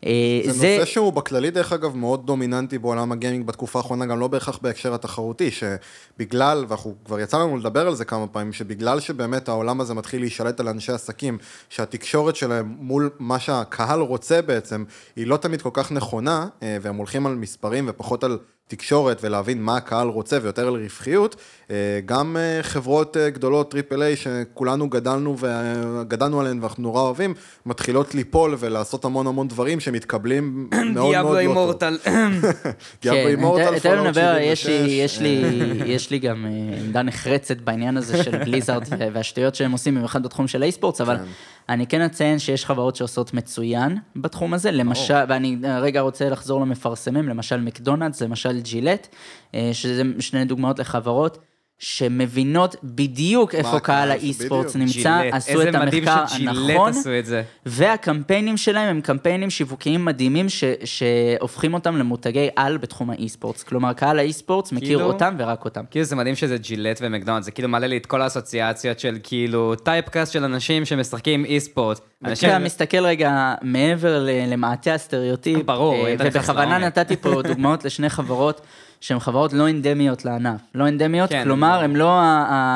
אה, 0.06 0.12
זה 0.46 0.76
נושא 0.80 0.86
שהוא 0.86 1.14
בכללי, 1.14 1.52
דרך 1.52 1.74
אגב, 1.74 1.96
מאוד 1.96 2.26
דומיננטי 2.26 2.78
בעולם 2.78 3.12
הגיימינג 3.12 3.46
בתקופה 3.46 3.80
האחרונה, 3.80 4.06
גם 4.06 4.20
לא 4.20 4.28
בהכרח 4.28 4.60
בהקשר 4.62 4.94
התחרותי, 4.94 5.50
שבגלל, 5.52 6.66
ואנחנו 6.68 6.96
כבר 7.06 7.20
יצא 7.20 7.38
לנו 7.38 7.58
לדבר 7.58 7.88
על 7.88 7.96
זה 7.96 8.06
כמה 8.06 8.28
פעמים, 8.28 8.54
שבגלל 8.54 9.00
שבאמת 9.00 9.50
העולם 9.50 9.82
הזה 9.82 9.94
מתחיל 9.94 10.22
להישלט 10.22 10.60
על 10.60 10.68
אנשי 10.68 10.92
עסקים, 10.92 11.38
שהתקשורת 11.70 12.36
שלהם 12.36 12.76
מול 12.80 13.10
מה 13.20 13.40
שהקהל 13.40 14.00
רוצה 14.00 14.42
בעצם, 14.42 14.84
היא 15.16 15.28
לא 15.28 15.38
תמיד 15.38 15.62
כל 15.62 15.70
כך 15.74 15.92
נכונה, 15.92 16.48
אה, 16.64 16.78
והם 16.82 16.96
הולכים 16.96 17.26
על 17.26 17.36
מספרים 17.36 17.86
ופחות 17.88 18.24
על... 18.24 18.40
תקשורת 18.70 19.18
ולהבין 19.24 19.62
מה 19.62 19.78
הקהל 19.78 20.08
רוצה 20.08 20.38
ויותר 20.42 20.68
על 20.68 20.74
רווחיות, 20.74 21.36
אה, 21.72 21.76
גם 22.06 22.38
אה, 22.38 22.64
חברות 22.64 23.18
אה, 23.18 23.30
גדולות 23.30 23.72
triple 23.72 24.02
A 24.02 24.16
שכולנו 24.16 24.90
גדלנו 24.90 25.36
וגדלנו 25.40 26.40
עליהן 26.40 26.60
ואנחנו 26.62 26.84
נורא 26.84 27.02
אוהבים, 27.02 27.34
מתחילות 27.66 28.16
ליפול 28.16 28.56
ולעשות 28.60 29.06
המון 29.06 29.28
המון 29.28 29.48
דברים 29.48 29.80
שמתקבלים 29.80 30.70
מאוד 30.94 30.94
מאוד 30.94 31.16
לא 31.16 31.22
טוב. 31.22 31.36
Immortal. 31.36 31.98
Diablo 33.02 33.24
כן, 33.24 33.28
Immortal, 33.28 33.80
Fallout 33.80 34.18
יש 34.42 34.68
לי, 34.68 34.74
76. 34.74 34.90
יש 34.90 35.20
לי, 35.22 35.44
יש 35.96 36.12
לי 36.12 36.20
גם 36.20 36.46
עמדה 36.82 37.02
נחרצת 37.02 37.58
בעניין 37.58 37.98
הזה 37.98 38.24
של 38.24 38.38
Blizzard 38.46 38.84
והשטויות 39.14 39.56
שהם 39.56 39.72
עושים, 39.72 39.96
במיוחד 39.96 40.24
בתחום 40.24 40.48
של 40.48 40.64
ה 40.64 40.68
eSports, 40.68 41.02
אבל 41.02 41.18
כן. 41.18 41.24
אני 41.70 41.88
כן 41.88 42.02
אציין 42.02 42.40
שיש 42.40 42.66
חברות 42.66 42.96
שעושות 42.96 43.34
מצוין 43.34 43.98
בתחום 44.16 44.54
הזה, 44.54 44.72
למשל, 44.72 45.24
ואני 45.30 45.58
רגע 45.82 46.02
רוצה 46.02 46.30
לחזור 46.30 46.62
למפרסמים, 46.62 47.30
למשל 47.30 47.62
מקדונלדס, 47.62 48.22
למשל 48.22 48.59
Gillette, 48.62 49.08
אה, 49.56 49.70
שזה 49.74 50.02
שני 50.20 50.46
דוגמאות 50.46 50.80
לחברות. 50.80 51.38
שמבינות 51.80 52.76
בדיוק 52.84 53.56
איפה 53.56 53.80
קהל 53.80 54.12
בדיוק. 54.18 54.54
נמצא, 54.76 55.22
Gillette. 55.22 55.34
עשו 55.34 55.62
את 55.62 55.76
המחקר 55.76 56.28
ש 56.28 56.33
Gillette 56.33 56.56
הנכון, 56.58 56.90
עשו 56.90 57.10
את 57.20 57.26
זה. 57.26 57.44
והקמפיינים 57.66 58.58
שלהם 58.58 58.88
הם 58.90 59.02
קמפיינים 59.02 59.50
שיווקיים 59.50 60.06
מדהימים 60.06 60.50
ש, 60.50 60.64
שהופכים 60.86 61.74
אותם 61.74 61.98
למותגי 61.98 62.48
על 62.56 62.78
בתחום 62.78 63.10
ה 63.10 63.16
eSports. 63.16 63.64
כלומר, 63.64 63.94
קהל 63.94 64.20
ה 64.20 64.26
eSports 64.26 64.72
מכיר 64.72 64.88
כאילו- 64.88 65.06
אותם 65.06 65.36
ורק 65.40 65.66
אותם. 65.66 65.82
כאילו 65.92 66.06
זה 66.06 66.16
מדהים 66.16 66.36
שזה 66.36 66.58
Gillette 66.58 67.00
ומקדונלד, 67.02 67.44
זה 67.44 67.52
כאילו 67.52 67.70
מעלה 67.70 67.88
לי 67.88 67.98
את 67.98 68.06
כל 68.06 68.22
האסוציאציות 68.22 69.00
של 69.00 69.18
כאילו 69.24 69.76
typecast 69.76 70.34
של 70.34 70.44
אנשים 70.44 70.86
שמשחקים 70.86 71.46
eSport. 71.46 72.00
אנשים- 72.26 72.50
אתה 72.50 72.60
מסתכל 72.60 73.06
רגע 73.06 73.54
מעבר 73.62 74.20
ל- 74.20 74.30
למעטה 74.54 74.94
הסטריאוטיפ, 74.94 75.66
ברור, 75.66 76.08
אה, 76.08 76.16
ובכוונה. 76.20 76.78
נתתי 76.78 77.16
פה 77.18 77.42
דוגמאות 77.50 77.86
לשני 77.86 78.10
חברות 78.10 78.62
שהן 79.02 79.20
חברות 79.20 79.54
לא 79.54 79.70
אנדמיות 79.70 80.26
לענף. 80.26 80.62
לא 80.76 80.88
אנדמיות, 80.88 81.30
כן, 81.30 81.44
כלומר. 81.44 81.84
הן 81.84 81.96
לא 81.96 82.20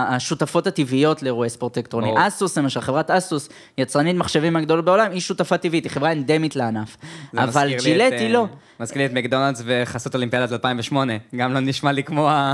השותפות 0.08 0.68
הטבעיות 0.68 1.24
לאירועי 1.24 1.50
ספורט 1.50 1.78
אלקטרוני. 1.78 2.08
ברור. 2.08 2.28
אסוס, 2.28 2.58
למשל, 2.58 2.82
חברת 2.82 3.12
אסוס, 3.12 3.50
יצרנית 3.78 4.16
מחשבים 4.16 4.56
הגדולות 4.56 4.86
בעולם, 4.86 5.12
היא 5.12 5.22
שותפה 5.22 5.58
טבעית, 5.58 5.84
היא 5.84 5.92
חברה 5.92 6.12
אנדמית 6.12 6.56
לענף. 6.56 6.98
אבל 7.38 7.74
Gillette 7.84 8.12
היא 8.12 8.28
אה, 8.28 8.30
לא. 8.30 8.46
מזכיר 8.84 9.02
לי 9.02 9.06
את 9.06 9.14
מקדונלדס 9.14 9.62
וחסות 9.66 10.16
אולימפיאדת 10.16 10.52
2008, 10.52 11.14
גם 11.36 11.54
לא 11.54 11.60
נשמע 11.60 11.92
לי 11.92 12.04
כמו 12.04 12.30
ה... 12.30 12.54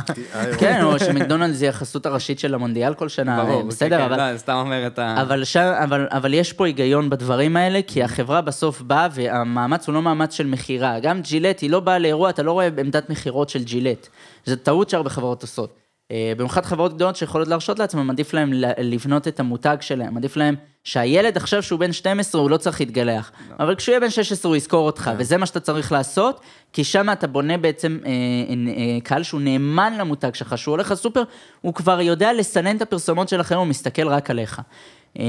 כן, 0.59 0.83
או 0.83 0.99
שמקדונלדס 0.99 1.61
היא 1.61 1.69
החסות 1.69 2.05
הראשית 2.05 2.39
של 2.39 2.53
המונדיאל 2.53 2.93
כל 2.93 3.09
שנה, 3.09 3.43
ברור, 3.45 3.61
אה, 3.61 3.67
בסדר, 3.67 3.97
כן, 3.97 4.03
אבל... 4.03 4.31
לא, 4.31 4.37
סתם 4.37 4.53
אומר 4.53 4.87
את 4.87 4.99
ה... 4.99 5.23
אבל 6.11 6.33
יש 6.33 6.53
פה 6.53 6.65
היגיון 6.65 7.09
בדברים 7.09 7.57
האלה, 7.57 7.79
כי 7.87 8.03
החברה 8.03 8.41
בסוף 8.41 8.81
באה, 8.81 9.07
והמאמץ 9.11 9.87
הוא 9.87 9.93
לא 9.95 10.01
מאמץ 10.01 10.33
של 10.33 10.47
מכירה. 10.47 10.99
גם 10.99 11.21
ג'ילט, 11.21 11.59
היא 11.59 11.69
לא 11.69 11.79
באה 11.79 11.99
לאירוע, 11.99 12.29
אתה 12.29 12.43
לא 12.43 12.51
רואה 12.51 12.65
עמדת 12.65 13.09
מכירות 13.09 13.49
של 13.49 13.63
ג'ילט. 13.63 14.07
זו 14.45 14.55
טעות 14.55 14.89
שהרבה 14.89 15.09
חברות 15.09 15.41
עושות. 15.41 15.88
אה, 16.11 16.33
במיוחד 16.37 16.65
חברות 16.65 16.93
גדולות 16.93 17.15
שיכולות 17.15 17.47
להרשות 17.47 17.79
לעצמן, 17.79 18.09
עדיף 18.09 18.33
להם 18.33 18.53
לבנות 18.77 19.27
את 19.27 19.39
המותג 19.39 19.77
שלהם, 19.81 20.17
עדיף 20.17 20.37
להם 20.37 20.55
שהילד 20.83 21.37
עכשיו 21.37 21.63
שהוא 21.63 21.79
בן 21.79 21.91
12 21.91 22.41
הוא 22.41 22.49
לא 22.49 22.57
צריך 22.57 22.79
להתגלח, 22.79 23.31
אבל 23.59 23.75
כשהוא 23.75 23.93
יהיה 23.93 23.99
בן 23.99 24.09
16 24.09 24.49
הוא 24.49 24.55
יזכור 24.55 24.85
אותך, 24.85 25.11
וזה 25.17 25.37
מה 25.37 25.45
שאתה 25.45 25.59
צריך 25.59 25.91
לעשות, 25.91 26.41
כי 26.73 26.83
שם 26.83 27.09
אתה 27.11 27.27
בונה 27.27 27.57
בעצם 27.57 27.99
אה, 28.05 28.11
אה, 28.11 29.01
קהל 29.03 29.23
שהוא 29.23 29.41
נאמן 29.41 29.93
למותג 29.97 30.33
שלך, 30.33 30.57
שהוא 30.57 30.73
הולך 30.73 30.91
לסופר, 30.91 31.23
הוא 31.61 31.73
כבר 31.73 32.01
יודע 32.01 32.33
לסנן 32.33 32.75
את 32.75 32.81
הפרסומות 32.81 33.29
של 33.29 33.41
אחרים, 33.41 33.59
הוא 33.59 33.67
מסתכל 33.67 34.07
רק 34.07 34.29
עליך. 34.29 34.61
אה, 35.19 35.23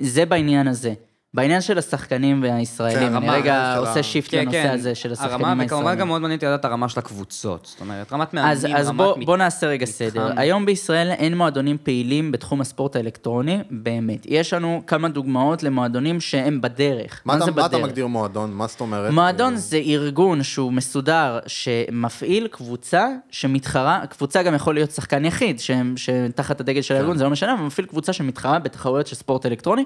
זה 0.00 0.26
בעניין 0.26 0.68
הזה. 0.68 0.94
בעניין 1.34 1.60
של 1.60 1.78
השחקנים 1.78 2.42
והישראלים, 2.42 2.98
כן, 3.08 3.14
אני 3.16 3.30
רגע 3.30 3.72
של 3.74 3.80
עושה 3.88 4.02
שיפט 4.02 4.30
כן, 4.30 4.38
לנושא 4.40 4.62
כן, 4.62 4.70
הזה 4.74 4.94
של 4.94 5.12
השחקנים 5.12 5.32
הרמה, 5.32 5.48
הישראלים. 5.62 5.66
וכמובן 5.66 5.98
גם 5.98 6.08
מאוד 6.08 6.20
מעניין 6.22 6.36
אותי 6.38 6.46
לדעת 6.46 6.64
הרמה 6.64 6.88
של 6.88 6.98
הקבוצות. 6.98 7.66
זאת 7.70 7.80
אומרת, 7.80 8.12
רמת 8.12 8.34
מאמנים, 8.34 8.52
אז, 8.52 8.64
רמת... 8.64 8.74
אז 8.76 8.90
בוא, 8.90 9.16
מ- 9.18 9.24
בוא 9.24 9.36
נעשה 9.36 9.66
רגע 9.66 9.86
סדר. 9.86 10.26
מתחם. 10.26 10.38
היום 10.38 10.66
בישראל 10.66 11.10
אין 11.10 11.36
מועדונים 11.36 11.76
פעילים 11.82 12.32
בתחום 12.32 12.60
הספורט 12.60 12.96
האלקטרוני, 12.96 13.58
באמת. 13.70 14.26
יש 14.28 14.52
לנו 14.52 14.82
כמה 14.86 15.08
דוגמאות 15.08 15.62
למועדונים 15.62 16.20
שהם 16.20 16.60
בדרך. 16.60 17.22
מה 17.24 17.36
אתה- 17.36 17.44
זה 17.44 17.50
מה 17.50 17.60
אתה 17.66 17.68
בדרך? 17.68 17.84
מגדיר 17.88 18.06
מועדון? 18.06 18.52
מה 18.52 18.66
זאת 18.66 18.80
אומרת? 18.80 19.12
מועדון 19.12 19.46
כאילו, 19.48 19.60
זה 19.60 19.76
ארגון 19.76 20.42
שהוא 20.42 20.72
מסודר, 20.72 21.38
שמפעיל 21.46 22.46
קבוצה 22.50 23.08
שמתחרה, 23.30 24.00
קבוצה 24.10 24.42
גם 24.42 24.54
יכול 24.54 24.74
להיות 24.74 24.90
שחקן 24.90 25.24
יחיד, 25.24 25.60
ש- 25.60 25.70
שתחת 25.96 26.60
הדגל 26.60 26.82
של 26.82 26.94
הארגון, 26.96 27.16
זה 27.18 27.24
לא 27.24 27.30
משנה, 27.30 27.54
אבל 27.54 27.62
מפעיל 27.62 27.86
קבוצה 27.86 28.12
שמתחרה 28.12 28.58
בתחרויות 28.58 29.06
של 29.06 29.16
ספורט 29.16 29.46
אלקטרוני. 29.46 29.84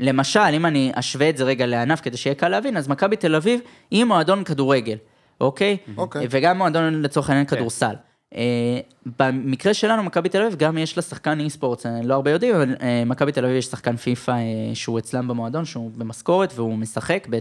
למשל, 0.00 0.40
אם 0.40 0.66
אני 0.66 0.92
אשווה 0.94 1.28
את 1.28 1.36
זה 1.36 1.44
רגע 1.44 1.66
לענף 1.66 2.00
כדי 2.00 2.16
שיהיה 2.16 2.34
קל 2.34 2.48
להבין, 2.48 2.76
אז 2.76 2.88
מכבי 2.88 3.16
תל 3.16 3.34
אביב 3.34 3.60
היא 3.90 4.04
מועדון 4.04 4.44
כדורגל, 4.44 4.96
אוקיי? 5.40 5.76
אוקיי. 5.96 6.26
וגם 6.30 6.58
מועדון 6.58 7.02
לצורך 7.02 7.30
העניין 7.30 7.46
כדורסל. 7.46 7.94
אה, 8.34 8.80
במקרה 9.18 9.74
שלנו, 9.74 10.02
מכבי 10.02 10.28
תל 10.28 10.42
אביב, 10.42 10.58
גם 10.58 10.78
יש 10.78 10.96
לה 10.96 11.02
שחקן 11.02 11.40
אי-ספורט, 11.40 11.86
אה, 11.86 12.00
לא 12.04 12.14
הרבה 12.14 12.30
יודעים, 12.30 12.54
אבל 12.54 12.74
אה, 12.82 13.02
מכבי 13.06 13.32
תל 13.32 13.44
אביב 13.44 13.56
יש 13.56 13.66
שחקן 13.66 13.96
פיפא 13.96 14.30
אה, 14.30 14.74
שהוא 14.74 14.98
אצלם 14.98 15.28
במועדון, 15.28 15.64
שהוא 15.64 15.90
במשכורת 15.96 16.52
והוא 16.54 16.78
משחק, 16.78 17.26
ב- 17.30 17.38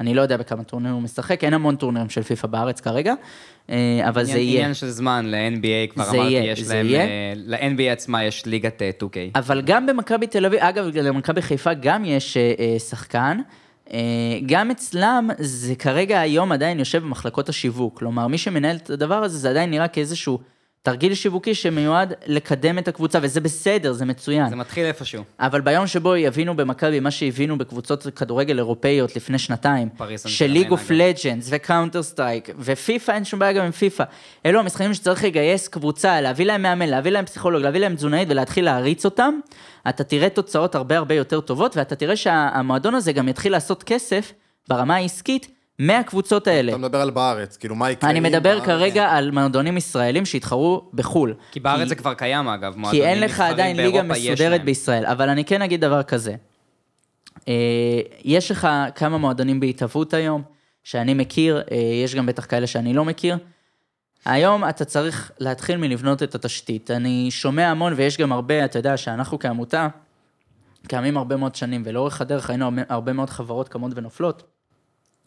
אני 0.00 0.14
לא 0.14 0.22
יודע 0.22 0.36
בכמה 0.36 0.64
טורנירים 0.64 0.94
הוא 0.94 1.02
משחק, 1.02 1.44
אין 1.44 1.54
המון 1.54 1.76
טורנירים 1.76 2.10
של 2.10 2.22
פיפא 2.22 2.48
בארץ 2.48 2.80
כרגע, 2.80 3.14
אה, 3.70 4.00
אבל 4.08 4.24
זה 4.24 4.32
עניין- 4.32 4.46
יהיה. 4.48 4.60
עניין 4.60 4.74
של 4.74 4.88
זמן, 4.88 5.26
ל-NBA 5.28 5.92
כבר 5.94 6.04
זה 6.04 6.16
אמרתי, 6.16 6.30
יהיה, 6.30 6.52
יש 6.52 6.60
זה 6.60 6.74
להם... 6.74 6.86
יהיה. 6.86 7.00
אה, 7.02 7.32
ל-NBA 7.36 7.92
עצמה 7.92 8.24
יש 8.24 8.46
ליגת 8.46 8.82
אה, 8.82 8.90
2K. 9.00 9.16
אבל 9.34 9.60
גם 9.62 9.86
במכבי 9.86 10.26
תל 10.26 10.46
אביב, 10.46 10.60
אגב, 10.60 10.84
למכבי 10.96 11.42
חיפה 11.42 11.74
גם 11.74 12.04
יש 12.04 12.36
אה, 12.36 12.52
אה, 12.58 12.78
שחקן. 12.78 13.38
אה, 13.92 13.98
גם 14.46 14.70
אצלם 14.70 15.28
זה 15.38 15.74
כרגע 15.74 16.20
היום 16.20 16.52
עדיין 16.52 16.78
יושב 16.78 17.02
במחלקות 17.02 17.48
השיווק. 17.48 17.98
כלומר, 17.98 18.26
מי 18.26 18.38
שמנהל 18.38 18.76
את 18.76 18.90
הדבר 18.90 19.14
הזה, 19.24 19.38
זה 19.38 19.50
עדיין 19.50 19.70
נראה 19.70 19.88
כאיזשהו 19.88 20.38
תרגיל 20.82 21.14
שיווקי 21.14 21.54
שמיועד 21.54 22.14
לקדם 22.26 22.78
את 22.78 22.88
הקבוצה, 22.88 23.18
וזה 23.22 23.40
בסדר, 23.40 23.92
זה 23.92 24.04
מצוין. 24.04 24.48
זה 24.48 24.56
מתחיל 24.56 24.84
איפשהו. 24.86 25.22
אבל 25.40 25.60
ביום 25.60 25.86
שבו 25.86 26.16
יבינו 26.16 26.56
במכבי 26.56 27.00
מה 27.00 27.10
שהבינו 27.10 27.58
בקבוצות 27.58 28.06
כדורגל 28.16 28.58
אירופאיות 28.58 29.16
לפני 29.16 29.38
שנתיים, 29.38 29.88
של 30.26 30.46
League 30.46 30.70
of. 30.70 30.90
Legends 30.90 31.48
ו 31.50 31.57
Counter 31.57 32.02
Strike, 32.02 32.50
ופיפא 32.58 33.12
אין 33.12 33.24
שום 33.24 33.40
בעיה 33.40 33.52
גם 33.52 33.64
עם 33.64 33.70
פיפא. 33.70 34.04
אלו 34.46 34.60
המשחקים 34.60 34.94
שצריך 34.94 35.24
לגייס 35.24 35.68
קבוצה, 35.68 36.20
להביא 36.20 36.46
להם 36.46 36.62
מאמן, 36.62 36.88
להביא 36.88 37.10
להם 37.10 37.24
פסיכולוג, 37.24 37.62
להביא 37.62 37.80
להם 37.80 37.94
תזונאית 37.94 38.28
ולהתחיל 38.30 38.64
להריץ 38.64 39.04
אותם, 39.04 39.34
אתה 39.88 40.04
תראה 40.04 40.28
תוצאות 40.28 40.74
הרבה 40.74 40.98
הרבה 40.98 41.14
יותר 41.14 41.40
טובות, 41.40 41.76
ואתה 41.76 41.96
תראה 41.96 42.16
שהמועדון 42.16 42.94
הזה 42.94 43.12
גם 43.12 43.28
יתחיל 43.28 43.52
לעשות 43.52 43.82
כסף 43.82 44.32
ברמה 44.68 44.96
העסקית. 44.96 45.61
מהקבוצות 45.78 46.46
האלה. 46.46 46.72
אתה 46.72 46.78
מדבר 46.78 47.00
על 47.00 47.10
בארץ, 47.10 47.56
כאילו 47.56 47.74
מה 47.74 47.90
יקרה? 47.90 48.10
אני 48.10 48.20
מדבר 48.20 48.40
בארץ- 48.40 48.64
כרגע 48.64 49.08
על 49.10 49.30
מועדונים 49.30 49.76
ישראלים 49.76 50.26
שהתחרו 50.26 50.90
בחו"ל. 50.94 51.34
כי 51.52 51.60
בארץ 51.60 51.88
זה 51.88 51.94
כבר 51.94 52.14
קיים 52.14 52.48
אגב, 52.48 52.74
כי 52.90 53.04
אין 53.04 53.20
לך 53.20 53.40
עדיין 53.40 53.76
ליגה 53.76 54.02
מסודרת. 54.02 54.64
בישראל, 54.64 55.06
אבל 55.06 55.28
אני 55.28 55.44
כן 55.44 55.62
אגיד 55.62 55.80
דבר 55.80 56.02
כזה. 56.02 56.34
אה, 57.48 57.54
יש 58.24 58.50
לך 58.50 58.68
כמה 58.94 59.18
מועדונים 59.18 59.60
בהתהוות 59.60 60.14
היום, 60.14 60.42
שאני 60.84 61.14
מכיר, 61.14 61.62
אה, 61.70 61.76
יש 62.04 62.14
גם 62.14 62.26
בטח 62.26 62.46
כאלה 62.46 62.66
שאני 62.66 62.94
לא 62.94 63.04
מכיר. 63.04 63.38
היום 64.24 64.68
אתה 64.68 64.84
צריך 64.84 65.32
להתחיל 65.38 65.76
מלבנות 65.76 66.22
את 66.22 66.34
התשתית. 66.34 66.90
אני 66.90 67.28
שומע 67.30 67.68
המון, 67.68 67.92
ויש 67.96 68.18
גם 68.18 68.32
הרבה, 68.32 68.64
אתה 68.64 68.78
יודע, 68.78 68.96
שאנחנו 68.96 69.38
כעמותה, 69.38 69.88
קיימים 70.88 71.16
הרבה 71.16 71.36
מאוד 71.36 71.54
שנים, 71.54 71.82
ולאורך 71.86 72.20
הדרך 72.20 72.50
היינו 72.50 72.64
הרבה, 72.64 72.82
הרבה 72.88 73.12
מאוד 73.12 73.30
חברות 73.30 73.68
קמות 73.68 73.92
ונופלות, 73.94 74.42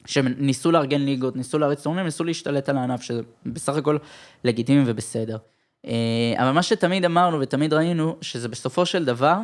שניסו 0.05 0.71
לארגן 0.71 1.01
ליגות, 1.01 1.35
ניסו 1.35 1.59
להריץ 1.59 1.83
תורמים, 1.83 2.05
ניסו 2.05 2.23
להשתלט 2.23 2.69
על 2.69 2.77
הענף, 2.77 3.01
שזה 3.01 3.21
בסך 3.45 3.75
הכל 3.75 3.97
לגיטימי 4.43 4.83
ובסדר. 4.85 5.37
אה, 5.85 6.33
אבל 6.37 6.51
מה 6.51 6.63
שתמיד 6.63 7.05
אמרנו 7.05 7.39
ותמיד 7.39 7.73
ראינו, 7.73 8.15
שזה 8.21 8.49
בסופו 8.49 8.85
של 8.85 9.05
דבר, 9.05 9.37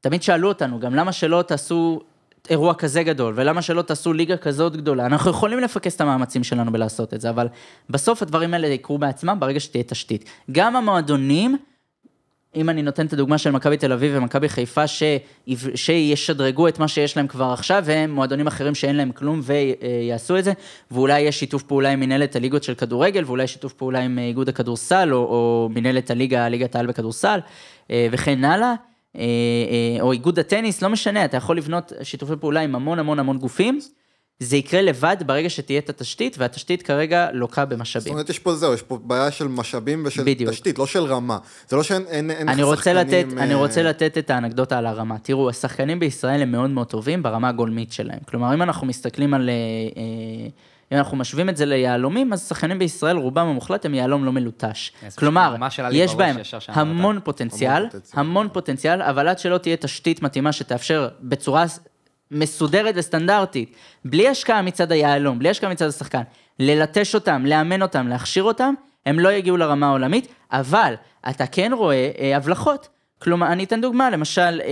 תמיד 0.00 0.22
שאלו 0.22 0.48
אותנו, 0.48 0.80
גם 0.80 0.94
למה 0.94 1.12
שלא 1.12 1.42
תעשו 1.42 2.00
אירוע 2.50 2.74
כזה 2.74 3.02
גדול, 3.02 3.34
ולמה 3.36 3.62
שלא 3.62 3.82
תעשו 3.82 4.12
ליגה 4.12 4.36
כזאת 4.36 4.76
גדולה. 4.76 5.06
אנחנו 5.06 5.30
יכולים 5.30 5.58
לפקס 5.58 5.96
את 5.96 6.00
המאמצים 6.00 6.44
שלנו 6.44 6.72
בלעשות 6.72 7.14
את 7.14 7.20
זה, 7.20 7.30
אבל 7.30 7.48
בסוף 7.90 8.22
הדברים 8.22 8.54
האלה 8.54 8.66
יקרו 8.66 8.98
בעצמם 8.98 9.36
ברגע 9.40 9.60
שתהיה 9.60 9.84
תשתית. 9.84 10.24
גם 10.52 10.76
המועדונים, 10.76 11.56
אם 12.56 12.70
אני 12.70 12.82
נותן 12.82 13.06
את 13.06 13.12
הדוגמה 13.12 13.38
של 13.38 13.50
מכבי 13.50 13.76
תל 13.76 13.92
אביב 13.92 14.12
ומכבי 14.16 14.48
חיפה, 14.48 14.86
ש... 14.86 15.02
שישדרגו 15.74 16.68
את 16.68 16.78
מה 16.78 16.88
שיש 16.88 17.16
להם 17.16 17.26
כבר 17.26 17.52
עכשיו, 17.52 17.82
ומועדונים 17.86 18.46
אחרים 18.46 18.74
שאין 18.74 18.96
להם 18.96 19.12
כלום 19.12 19.40
ויעשו 19.42 20.38
את 20.38 20.44
זה, 20.44 20.52
ואולי 20.90 21.20
יש 21.20 21.38
שיתוף 21.38 21.62
פעולה 21.62 21.90
עם 21.90 22.00
מנהלת 22.00 22.36
הליגות 22.36 22.62
של 22.62 22.74
כדורגל, 22.74 23.24
ואולי 23.26 23.46
שיתוף 23.46 23.72
פעולה 23.72 24.00
עם 24.00 24.18
אה, 24.18 24.24
איגוד 24.24 24.48
הכדורסל, 24.48 25.08
או, 25.12 25.18
או 25.18 25.68
מנהלת 25.74 26.10
הליגה, 26.10 26.48
ליגת 26.48 26.76
העל 26.76 26.86
בכדורסל, 26.86 27.40
אה, 27.90 28.08
וכן 28.10 28.44
הלאה. 28.44 28.74
אה, 29.16 29.22
אה, 29.22 30.02
או 30.02 30.12
איגוד 30.12 30.38
הטניס, 30.38 30.82
לא 30.82 30.88
משנה, 30.88 31.24
אתה 31.24 31.36
יכול 31.36 31.56
לבנות 31.56 31.92
שיתופי 32.02 32.32
פעולה 32.40 32.60
עם 32.60 32.74
המון 32.74 32.98
המון 32.98 33.18
המון 33.18 33.38
גופים. 33.38 33.80
זה 34.42 34.56
יקרה 34.56 34.82
לבד 34.82 35.16
ברגע 35.26 35.50
שתהיה 35.50 35.78
את 35.78 35.90
התשתית, 35.90 36.36
והתשתית 36.38 36.82
כרגע 36.82 37.28
לוקה 37.32 37.64
זאת 37.64 37.72
במשאבים. 37.72 38.12
אומרת, 38.12 38.30
יש 38.30 38.38
פה 38.38 38.54
זהו, 38.54 38.74
יש 38.74 38.82
פה 38.82 38.98
בעיה 39.02 39.30
של 39.30 39.48
משאבים 39.48 40.02
ושל 40.06 40.22
בדיוק. 40.22 40.50
תשתית, 40.50 40.78
לא 40.78 40.86
של 40.86 41.04
רמה. 41.04 41.38
זה 41.68 41.76
לא 41.76 41.82
שאין 41.82 42.04
אין, 42.08 42.30
אין 42.30 42.48
אני 42.48 42.62
רוצה, 42.62 42.92
לתת, 42.92 43.10
שחקנים, 43.10 43.38
אני 43.38 43.54
אה, 43.54 43.58
רוצה 43.58 43.82
לתת 43.82 44.18
את 44.18 44.30
האנקדוטה 44.30 44.78
על 44.78 44.86
הרמה. 44.86 45.18
תראו, 45.18 45.50
השחקנים 45.50 46.00
בישראל 46.00 46.42
הם 46.42 46.52
מאוד 46.52 46.70
מאוד 46.70 46.86
טובים 46.86 47.22
ברמה 47.22 47.48
הגולמית 47.48 47.92
שלהם. 47.92 48.18
כלומר, 48.28 48.54
אם 48.54 48.62
אנחנו 48.62 48.86
מסתכלים 48.86 49.34
על... 49.34 49.48
אה, 49.48 49.54
אה, 49.96 50.48
אם 50.92 50.96
אנחנו 50.96 51.16
משווים 51.16 51.48
את 51.48 51.56
זה 51.56 51.66
ליהלומים, 51.66 52.32
אז 52.32 52.48
שחקנים 52.48 52.78
בישראל, 52.78 53.16
רובם 53.16 53.46
המוחלט, 53.46 53.84
הם 53.84 53.94
יהלום 53.94 54.24
לא 54.24 54.32
מלוטש. 54.32 54.92
פשוט 55.06 55.18
כלומר, 55.18 55.56
יש 55.92 56.14
בהם 56.14 56.36
המון 56.68 57.20
פוטנציאל. 57.24 57.86
המון 58.12 58.48
פוטנציאל, 58.52 59.02
אבל 59.02 59.28
עד 59.28 59.38
שלא 59.38 59.58
תהיה 59.58 59.76
תשתית 59.76 60.22
מתאימה 60.22 60.52
שתאפשר 60.52 61.08
בצורה 61.20 61.64
מסודרת 62.32 62.94
וסטנדרטית, 62.98 63.76
בלי 64.04 64.28
השקעה 64.28 64.62
מצד 64.62 64.92
היהלום, 64.92 65.38
בלי 65.38 65.48
השקעה 65.48 65.70
מצד 65.70 65.86
השחקן, 65.86 66.22
ללטש 66.58 67.14
אותם, 67.14 67.46
לאמן 67.46 67.82
אותם, 67.82 68.08
להכשיר 68.08 68.42
אותם, 68.42 68.74
הם 69.06 69.18
לא 69.18 69.32
יגיעו 69.32 69.56
לרמה 69.56 69.86
העולמית, 69.86 70.28
אבל 70.52 70.94
אתה 71.30 71.46
כן 71.46 71.72
רואה 71.76 72.10
אה, 72.18 72.36
הבלחות. 72.36 72.88
כלומר, 73.18 73.52
אני 73.52 73.64
אתן 73.64 73.80
דוגמה, 73.80 74.10
למשל, 74.10 74.60
אה, 74.60 74.66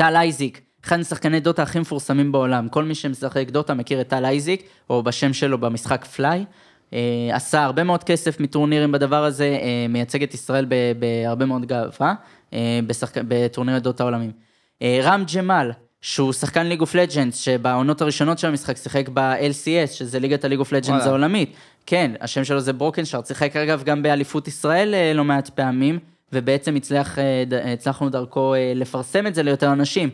אה, 0.00 0.20
אייזיק, 0.20 0.60
אחד 0.84 0.96
משחקני 0.96 1.40
דוטה 1.40 1.62
הכי 1.62 1.78
מפורסמים 1.78 2.32
בעולם. 2.32 2.68
כל 2.68 2.84
מי 2.84 2.94
שמשחק 2.94 3.50
דוטה 3.50 3.74
מכיר 3.74 4.00
את 4.00 4.08
טל 4.08 4.24
אייזיק, 4.24 4.62
או 4.90 5.02
בשם 5.02 5.32
שלו 5.32 5.58
במשחק 5.58 6.04
פליי. 6.04 6.44
אה, 6.92 7.30
עשה 7.32 7.64
הרבה 7.64 7.84
מאוד 7.84 8.04
כסף 8.04 8.40
מטורנירים 8.40 8.92
בדבר 8.92 9.24
הזה, 9.24 9.58
אה, 9.62 9.86
מייצג 9.88 10.22
את 10.22 10.34
ישראל 10.34 10.66
בהרבה 10.98 11.46
מאוד 11.46 11.66
גאווה, 11.66 12.14
אה. 12.52 12.80
בטורנירי 13.28 13.80
דוטה 13.80 14.04
עולמיים. 14.04 14.45
אה, 14.82 15.00
רם 15.02 15.24
ג'מאל, 15.34 15.70
שהוא 16.00 16.32
שחקן 16.32 16.66
League 16.66 16.80
of 16.80 16.94
Legends, 16.94 17.36
שבעונות 17.40 18.02
הראשונות 18.02 18.38
של 18.38 18.48
המשחק 18.48 18.76
שיחק 18.76 19.08
ב-LCS, 19.08 19.92
שזה 19.92 20.18
ליגת 20.18 20.44
ה 20.44 20.46
League 20.46 20.58
of 20.58 20.72
וואלה. 20.72 21.04
העולמית. 21.04 21.56
כן, 21.86 22.10
השם 22.20 22.44
שלו 22.44 22.60
זה 22.60 22.72
BrokenShard, 22.72 23.26
שיחק 23.26 23.56
אגב 23.56 23.82
גם 23.82 24.02
באליפות 24.02 24.48
ישראל 24.48 24.94
אה, 24.94 25.12
לא 25.14 25.24
מעט 25.24 25.48
פעמים, 25.48 25.98
ובעצם 26.32 26.74
הצליח, 26.74 27.18
אה, 27.18 27.72
הצלחנו 27.72 28.08
דרכו 28.08 28.54
לפרסם 28.74 29.26
את 29.26 29.34
זה 29.34 29.42
ליותר 29.42 29.72
אנשים. 29.72 30.10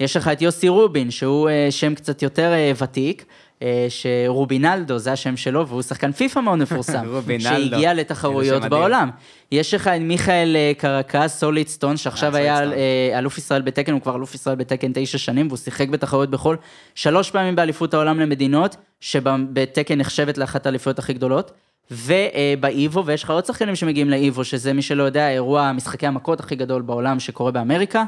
יש 0.00 0.16
לך 0.16 0.28
את 0.28 0.42
יוסי 0.42 0.68
רובין, 0.68 1.10
שהוא 1.10 1.48
שם 1.70 1.94
קצת 1.94 2.22
יותר 2.22 2.52
ותיק, 2.82 3.24
שרובינלדו, 3.88 4.98
זה 4.98 5.12
השם 5.12 5.36
שלו, 5.36 5.68
והוא 5.68 5.82
שחקן 5.82 6.12
פיפא 6.12 6.40
מאוד 6.40 6.58
מפורסם. 6.58 7.06
שהגיע 7.38 7.94
לתחרויות. 7.94 8.62
בעולם. 8.64 9.10
יש 9.52 9.74
לך 9.74 9.88
את 9.88 10.00
מיכאל 10.00 10.56
אה, 10.56 10.72
קרקס, 10.78 11.38
סוליד 11.38 11.68
סטון, 11.68 11.96
שעכשיו 11.96 12.34
אה, 12.34 12.40
היה. 12.40 12.72
אה, 12.72 13.18
אלוף 13.18 13.38
ישראל 13.38 13.62
בתקן, 13.62 13.92
הוא 13.92 14.00
כבר 14.00 14.16
אלוף 14.16 14.34
ישראל 14.34 14.56
בתקן 14.56 14.90
תשע 14.94 15.18
שנים, 15.18 15.46
והוא 15.46 15.56
שיחק 15.56 15.88
בתחרויות 15.88 16.30
בחו"ל 16.30 16.56
שלוש 16.94 17.30
פעמים 17.30 17.56
באליפות 17.56 17.94
העולם 17.94 18.20
למדינות, 18.20 18.76
שבתקן 19.00 19.98
נחשבת 19.98 20.38
לאחת 20.38 20.66
האליפויות 20.66 20.98
הכי 20.98 21.12
גדולות. 21.12 21.52
ובאיבו, 21.90 23.06
ויש 23.06 23.24
לך 23.24 23.30
עוד 23.30 23.46
שחקנים 23.46 23.76
שמגיעים 23.76 24.10
לאיבו, 24.10 24.44
שזה 24.44 24.72
מי 24.72 24.82
שלא 24.82 25.02
יודע, 25.02 25.30
אירוע 25.30 25.72
משחקי 25.72 26.06
המכות 26.06 26.40
הכי 26.40 26.56
גדול 26.56 26.82
בעולם 26.82 27.20
שקורה 27.20 27.50
באמריקה. 27.50 28.04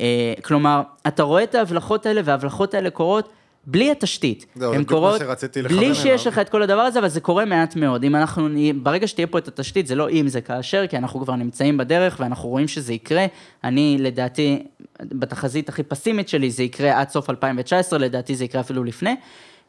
אה, 0.00 0.32
כלומר, 0.42 0.82
אתה 1.06 1.22
רואה 1.22 1.42
את 1.42 1.54
ההבלחות 1.54 2.06
האלה, 2.06 2.20
וההבלחות 2.24 2.74
האלה 2.74 2.90
קורות 2.90 3.32
בלי 3.70 3.90
התשתית. 3.90 4.46
זהו, 4.54 4.72
זה 4.72 4.78
בדיוק 4.78 5.00
מה 5.02 5.18
שרציתי 5.18 5.62
לכוון 5.62 5.78
בלי 5.78 5.94
שיש. 5.94 6.26
לך 6.26 6.38
את 6.38 6.48
כל 6.48 6.62
הדבר 6.62 6.80
הזה, 6.80 6.98
אבל 6.98 7.08
זה 7.08 7.20
קורה 7.20 7.44
מעט 7.44 7.76
מאוד. 7.76 8.04
אם 8.04 8.16
אנחנו, 8.16 8.48
ברגע 8.82 9.06
שתהיה 9.08 9.26
פה 9.26 9.38
את 9.38 9.48
התשתית, 9.48 9.86
זה 9.86 9.94
לא 9.94 10.10
אם, 10.10 10.28
זה 10.28 10.40
כאשר, 10.40 10.86
כי 10.86 10.96
אנחנו 10.96 11.20
כבר 11.20 11.34
נמצאים 11.36 11.76
בדרך 11.76 12.16
ואנחנו 12.20 12.48
רואים 12.48 12.68
שזה 12.68 12.92
יקרה. 12.94 13.26
אני, 13.64 13.96
לדעתי, 14.00 14.62
בתחזית 15.02 15.68
הכי 15.68 15.82
פסימית 15.82 16.28
שלי, 16.28 16.50
זה 16.50 16.62
יקרה 16.62 17.00
עד 17.00 17.08
סוף 17.08 17.30
2019, 17.30 17.98
לדעתי 17.98 18.34
זה 18.34 18.44
יקרה 18.44 18.60
אפילו 18.60 18.84
לפני. 18.84 19.16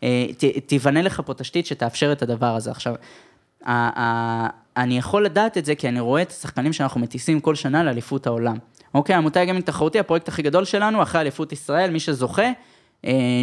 אה, 0.04 0.26
ת- 0.38 0.68
תיבנה 0.68 1.02
לך 1.02 1.22
פה 1.26 1.34
תשתית 1.34 1.66
שתאפשר 1.66 2.12
את 2.12 2.22
הדבר 2.22 2.56
הזה. 2.56 2.72
עכשיו, 2.72 2.94
ה- 3.66 3.72
ה- 4.02 4.48
אני 4.78 4.98
יכול 4.98 5.26
לדעת 5.26 5.58
את 5.58 5.66
זה 5.66 5.76
כי 5.76 5.90
אני 5.90 6.00
רואה 6.00 6.22
את 6.22 6.30
השחקנים 6.32 6.74
שאנחנו 6.74 7.00
מטיסים 7.02 7.40
כל 7.40 7.56
שנה 7.56 7.84
לאליפות 7.84 8.28
העולם. 8.28 8.56
אוקיי, 8.94 9.16
עמותה 9.16 9.44
גיימינג 9.44 9.66
תחרותי, 9.66 10.00
הפרויקט 10.00 10.28
הכי 10.28 10.42
גדול 10.42 10.66
שלנו, 10.66 11.02
אחרי 11.04 11.22
אליפות 11.22 11.52
ישראל, 11.52 11.90
מי 11.92 12.00
שזוכה, 12.00 12.48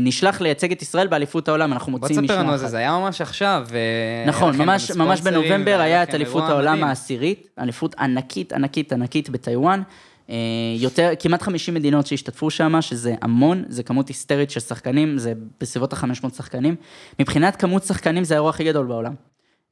נשלח 0.02 0.40
לייצג 0.40 0.72
את 0.72 0.82
ישראל 0.82 1.06
באליפות 1.06 1.48
העולם, 1.48 1.72
אנחנו 1.72 1.92
בוא 1.92 2.00
מוציאים 2.00 2.26
תספר 2.26 2.38
לנו 2.38 2.52
על. 2.52 2.58
זה, 2.58 2.66
זה 2.66 2.76
היה 2.76 2.98
ממש 2.98 3.20
עכשיו. 3.20 3.66
אה, 3.74 4.24
נכון, 4.26 4.56
ממש, 4.56 4.90
ממש 4.90 5.20
בנובמבר 5.20 5.80
היה 5.80 6.02
את 6.02 6.14
אליפות 6.14 6.42
העולם 6.42 6.72
מדהים. 6.72 6.84
העשירית, 6.84 7.48
אליפות 7.58 7.94
ענקית, 7.94 8.52
ענקית, 8.52 8.92
ענקית 8.92 9.30
בטיוואן. 9.30 9.82
אה, 10.30 10.36
יותר, 10.78 11.10
כמעט 11.18 11.42
50 11.42 11.74
מדינות 11.74 12.06
שהשתתפו 12.06 12.50
שם, 12.50 12.80
שזה 12.80 13.14
המון, 13.22 13.64
זה 13.68 13.82
כמות 13.82 14.08
היסטרית 14.08 14.50
של 14.50 14.60
שחקנים, 14.60 15.18
זה 15.18 15.32
בסביבות 15.60 15.92
ה-500 15.92 16.34
שחקנים. 16.36 16.76
מבחינת 17.20 17.56
כמות 17.56 17.84
שחקנים 17.84 18.24
זה 18.24 18.34
האירוע 18.34 18.50
הכי 18.50 18.64
גדול 18.64 18.86
בעולם. 18.86 19.14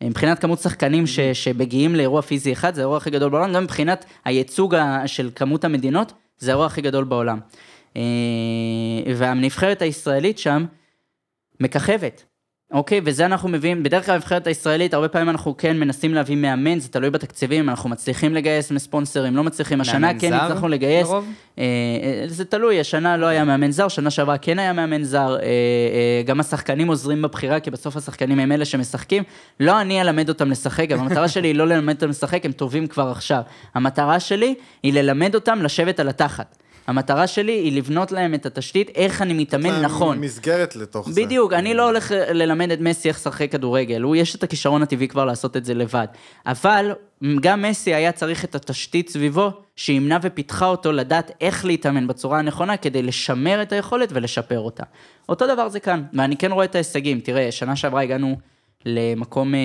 אה, 0.02 0.08
מבחינת 0.08 0.38
כמות 0.38 0.58
שחקנים 0.58 1.06
ש, 1.06 1.20
שמגיעים 1.20 1.94
לאירוע 1.94 2.22
פיזי 2.22 2.52
אחד, 2.52 2.74
זה 2.74 2.80
האירוע 2.80 2.96
הכי 2.96 3.10
גדול 3.10 3.30
בעולם, 3.30 3.52
גם 3.52 3.62
מבחינת 3.64 4.04
הייצוג 4.24 4.74
של 5.06 5.30
כמות 5.34 5.64
המדינות, 5.64 6.12
זה 6.38 6.50
האירוע 6.50 6.66
הכי 6.66 6.80
גדול 6.80 7.04
בעולם. 7.04 7.38
אה, 7.96 8.02
והנבחרת 9.16 9.82
הישראלית 9.82 10.38
שם 10.38 10.64
מככבת. 11.60 12.24
אוקיי, 12.74 13.00
וזה 13.04 13.26
אנחנו 13.26 13.48
מביאים, 13.48 13.82
בדרך 13.82 14.06
כלל 14.06 14.14
הנבחרת 14.14 14.46
הישראלית, 14.46 14.94
הרבה 14.94 15.08
פעמים 15.08 15.28
אנחנו 15.28 15.56
כן 15.56 15.78
מנסים 15.78 16.14
להביא 16.14 16.36
מאמן, 16.36 16.78
זה 16.78 16.88
תלוי 16.88 17.10
בתקציבים, 17.10 17.68
אנחנו 17.68 17.90
מצליחים 17.90 18.34
לגייס 18.34 18.70
מספונסרים, 18.70 19.36
לא 19.36 19.44
מצליחים, 19.44 19.80
השנה 19.80 20.18
כן 20.18 20.32
הצלחנו 20.32 20.68
לגייס. 20.68 21.08
לרוב? 21.08 21.28
אה, 21.58 21.64
אה, 22.22 22.24
זה 22.28 22.44
תלוי, 22.44 22.80
השנה 22.80 23.16
לא 23.16 23.26
היה 23.26 23.44
מאמן 23.44 23.70
זר, 23.70 23.88
שנה 23.88 24.10
שעברה 24.10 24.38
כן 24.38 24.58
היה 24.58 24.72
מאמן 24.72 25.02
זר, 25.02 25.36
אה, 25.36 25.42
אה, 25.42 26.22
גם 26.26 26.40
השחקנים 26.40 26.88
עוזרים 26.88 27.22
בבחירה, 27.22 27.60
כי 27.60 27.70
בסוף 27.70 27.96
השחקנים 27.96 28.38
הם 28.38 28.52
אלה 28.52 28.64
שמשחקים. 28.64 29.22
לא 29.60 29.80
אני 29.80 30.00
אלמד 30.00 30.28
אותם 30.28 30.50
לשחק, 30.50 30.88
גם 30.88 31.00
המטרה 31.00 31.28
שלי 31.28 31.48
היא 31.48 31.54
לא 31.54 31.66
ללמד 31.66 31.94
אותם 31.94 32.08
לשחק, 32.08 32.44
הם 32.44 32.52
טובים 32.52 32.86
כבר 32.86 33.08
עכשיו. 33.08 33.42
המטרה 33.74 34.20
שלי 34.20 34.54
היא 34.82 34.92
ללמד 34.92 35.34
אותם 35.34 35.62
לשבת 35.62 36.00
על 36.00 36.08
התחת. 36.08 36.56
המטרה 36.86 37.26
שלי 37.26 37.52
היא 37.52 37.76
לבנות 37.76 38.12
להם 38.12 38.34
את 38.34 38.46
התשתית, 38.46 38.90
איך 38.94 39.22
אני 39.22 39.34
מתאמן 39.34 39.82
נכון. 39.82 40.18
מסגרת 40.18 40.76
לתוך 40.76 41.10
זה. 41.10 41.22
בדיוק, 41.22 41.52
אני 41.52 41.74
לא 41.74 41.86
הולך 41.86 42.10
ללמד 42.10 42.70
את 42.70 42.80
מסי 42.80 43.08
איך 43.08 43.16
לשחק 43.16 43.52
כדורגל, 43.52 44.02
הוא 44.02 44.16
יש 44.16 44.34
את 44.34 44.42
הכישרון 44.42 44.82
הטבעי 44.82 45.08
כבר 45.08 45.24
לעשות 45.24 45.56
את 45.56 45.64
זה 45.64 45.74
לבד. 45.74 46.06
אבל 46.46 46.92
גם 47.40 47.62
מסי 47.62 47.94
היה 47.94 48.12
צריך 48.12 48.44
את 48.44 48.54
התשתית 48.54 49.08
סביבו, 49.08 49.50
שימנע 49.76 50.18
ופיתחה 50.22 50.66
אותו 50.66 50.92
לדעת 50.92 51.30
איך 51.40 51.64
להתאמן 51.64 52.06
בצורה 52.06 52.38
הנכונה, 52.38 52.76
כדי 52.76 53.02
לשמר 53.02 53.62
את 53.62 53.72
היכולת 53.72 54.08
ולשפר 54.12 54.60
אותה. 54.60 54.84
אותו 55.28 55.46
דבר 55.46 55.68
זה 55.68 55.80
כאן, 55.80 56.02
ואני 56.12 56.36
כן 56.36 56.52
רואה 56.52 56.64
את 56.64 56.74
ההישגים. 56.74 57.20
תראה, 57.20 57.52
שנה 57.52 57.76
שעברה 57.76 58.02
הגענו 58.02 58.36
למקום 58.86 59.54
אה, 59.54 59.58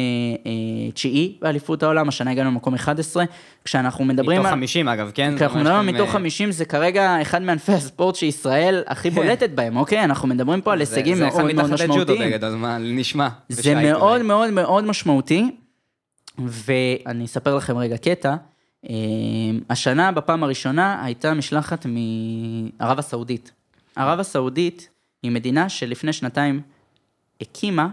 אה, 0.46 0.92
תשיעי 0.92 1.38
באליפות 1.42 1.84
העולם, 1.84 2.08
השנה 2.08 2.32
הגענו 2.32 2.50
למקום 2.50 2.74
11, 2.74 3.24
כשאנחנו 3.66 4.06
מדברים 4.06 4.40
מתוך 4.40 4.52
על... 4.52 4.54
50 4.58 4.88
אגב, 4.88 5.12
כן? 5.14 5.38
כי 5.38 5.44
אנחנו 5.44 5.60
זה 5.60 5.64
מדברים 5.64 5.86
ממש 5.86 5.96
מתוך 5.96 6.08
גם, 6.08 6.14
50, 6.14 6.52
זה 6.52 6.66
כרגע 6.66 7.22
אחד 7.22 7.42
מענפי 7.42 7.72
הספורט 7.72 8.16
שישראל 8.16 8.84
הכי 8.88 9.10
בולטת 9.10 9.50
בהם, 9.50 9.78
אוקיי? 9.78 10.04
אנחנו 10.04 10.28
מדברים 10.28 10.62
פה 10.62 10.74
על 10.74 10.80
אה, 10.80 10.86
זה- 10.86 10.96
הישגים 10.96 11.18
זה 11.18 11.28
אחד 11.28 11.38
מאוד 11.38 11.56
מאוד 11.56 11.66
מתחת 11.72 11.80
לג'ודו 11.80 11.94
משמעותיים. 12.02 12.32
בגדול, 12.32 12.56
מה, 12.56 12.78
נשמע. 12.78 13.28
זה 13.50 13.76
מאוד. 13.76 14.22
מאוד 14.22 14.50
מאוד 14.50 14.84
משמעותי, 14.86 15.52
ואני 16.38 17.26
אספר 17.26 17.56
לכם 17.56 17.78
רגע 17.78 17.98
קטע. 17.98 18.36
אה, 18.90 18.96
השנה, 19.70 20.12
בפעם 20.12 20.44
הראשונה, 20.44 21.04
הייתה 21.06 21.34
משלחת 21.34 21.86
מערב 21.86 23.00
הסעודית. 23.00 23.52
ערב 23.96 24.20
הסעודית 24.20 24.90
היא 25.24 25.32
מדינה 25.32 25.70
שלפני 25.70 26.14
שנתיים 26.14 26.62
הקימה, 27.42 27.84
אה, 27.84 27.90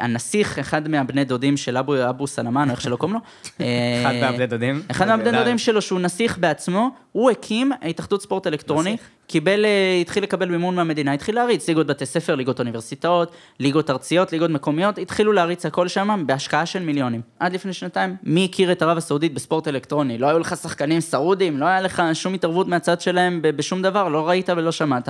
הנסיך, 0.00 0.58
אחד 0.58 0.88
מהבני 0.88 1.24
דודים 1.24 1.56
של 1.56 1.76
אבו, 1.76 2.08
אבו 2.08 2.26
סלמן, 2.26 2.70
איך 2.70 2.80
שלא 2.80 2.96
קוראים 2.96 3.14
לו. 3.14 3.20
אה, 3.60 4.02
אחד 4.02 4.14
מהבני 4.20 4.46
דודים. 4.46 4.82
אחד 4.90 5.08
מהבני 5.08 5.24
נהדר. 5.24 5.38
דודים 5.38 5.58
שלו, 5.58 5.82
שהוא 5.82 6.00
נסיך 6.00 6.38
בעצמו, 6.38 6.90
הוא 7.12 7.30
הקים 7.30 7.72
התאחדות 7.82 8.22
ספורט 8.22 8.46
אלקטרוני. 8.46 8.96
קיבל, 9.26 9.64
אה, 9.64 9.98
התחיל 10.00 10.22
לקבל 10.22 10.48
מימון 10.48 10.74
מהמדינה, 10.74 11.12
התחיל 11.12 11.34
להריץ 11.34 11.68
ליגות 11.68 11.86
בתי 11.86 12.06
ספר, 12.06 12.34
ליגות 12.34 12.58
אוניברסיטאות, 12.58 13.32
ליגות 13.60 13.90
ארציות, 13.90 14.32
ליגות 14.32 14.50
מקומיות, 14.50 14.98
התחילו 14.98 15.32
להריץ 15.32 15.66
הכל 15.66 15.88
שם 15.88 16.22
בהשקעה 16.26 16.66
של 16.66 16.82
מיליונים. 16.82 17.20
עד 17.38 17.52
לפני 17.52 17.72
שנתיים, 17.72 18.16
מי 18.22 18.44
הכיר 18.44 18.72
את 18.72 18.82
ערב 18.82 18.96
הסעודית 18.96 19.34
בספורט 19.34 19.68
אלקטרוני? 19.68 20.18
לא 20.18 20.26
היו 20.26 20.38
לך 20.38 20.56
שחקנים 20.56 21.00
סעודים, 21.00 21.58
לא 21.58 21.64
היה 21.64 21.80
לך 21.80 22.02
שום 22.12 22.34
התערבות 22.34 22.68
מהצד 22.68 23.00
שלהם 23.00 23.40
בשום 23.42 23.82
דבר, 23.82 24.08
לא 24.08 24.28
ראית 24.28 24.48
ולא 24.48 24.72
שמעת. 24.72 25.08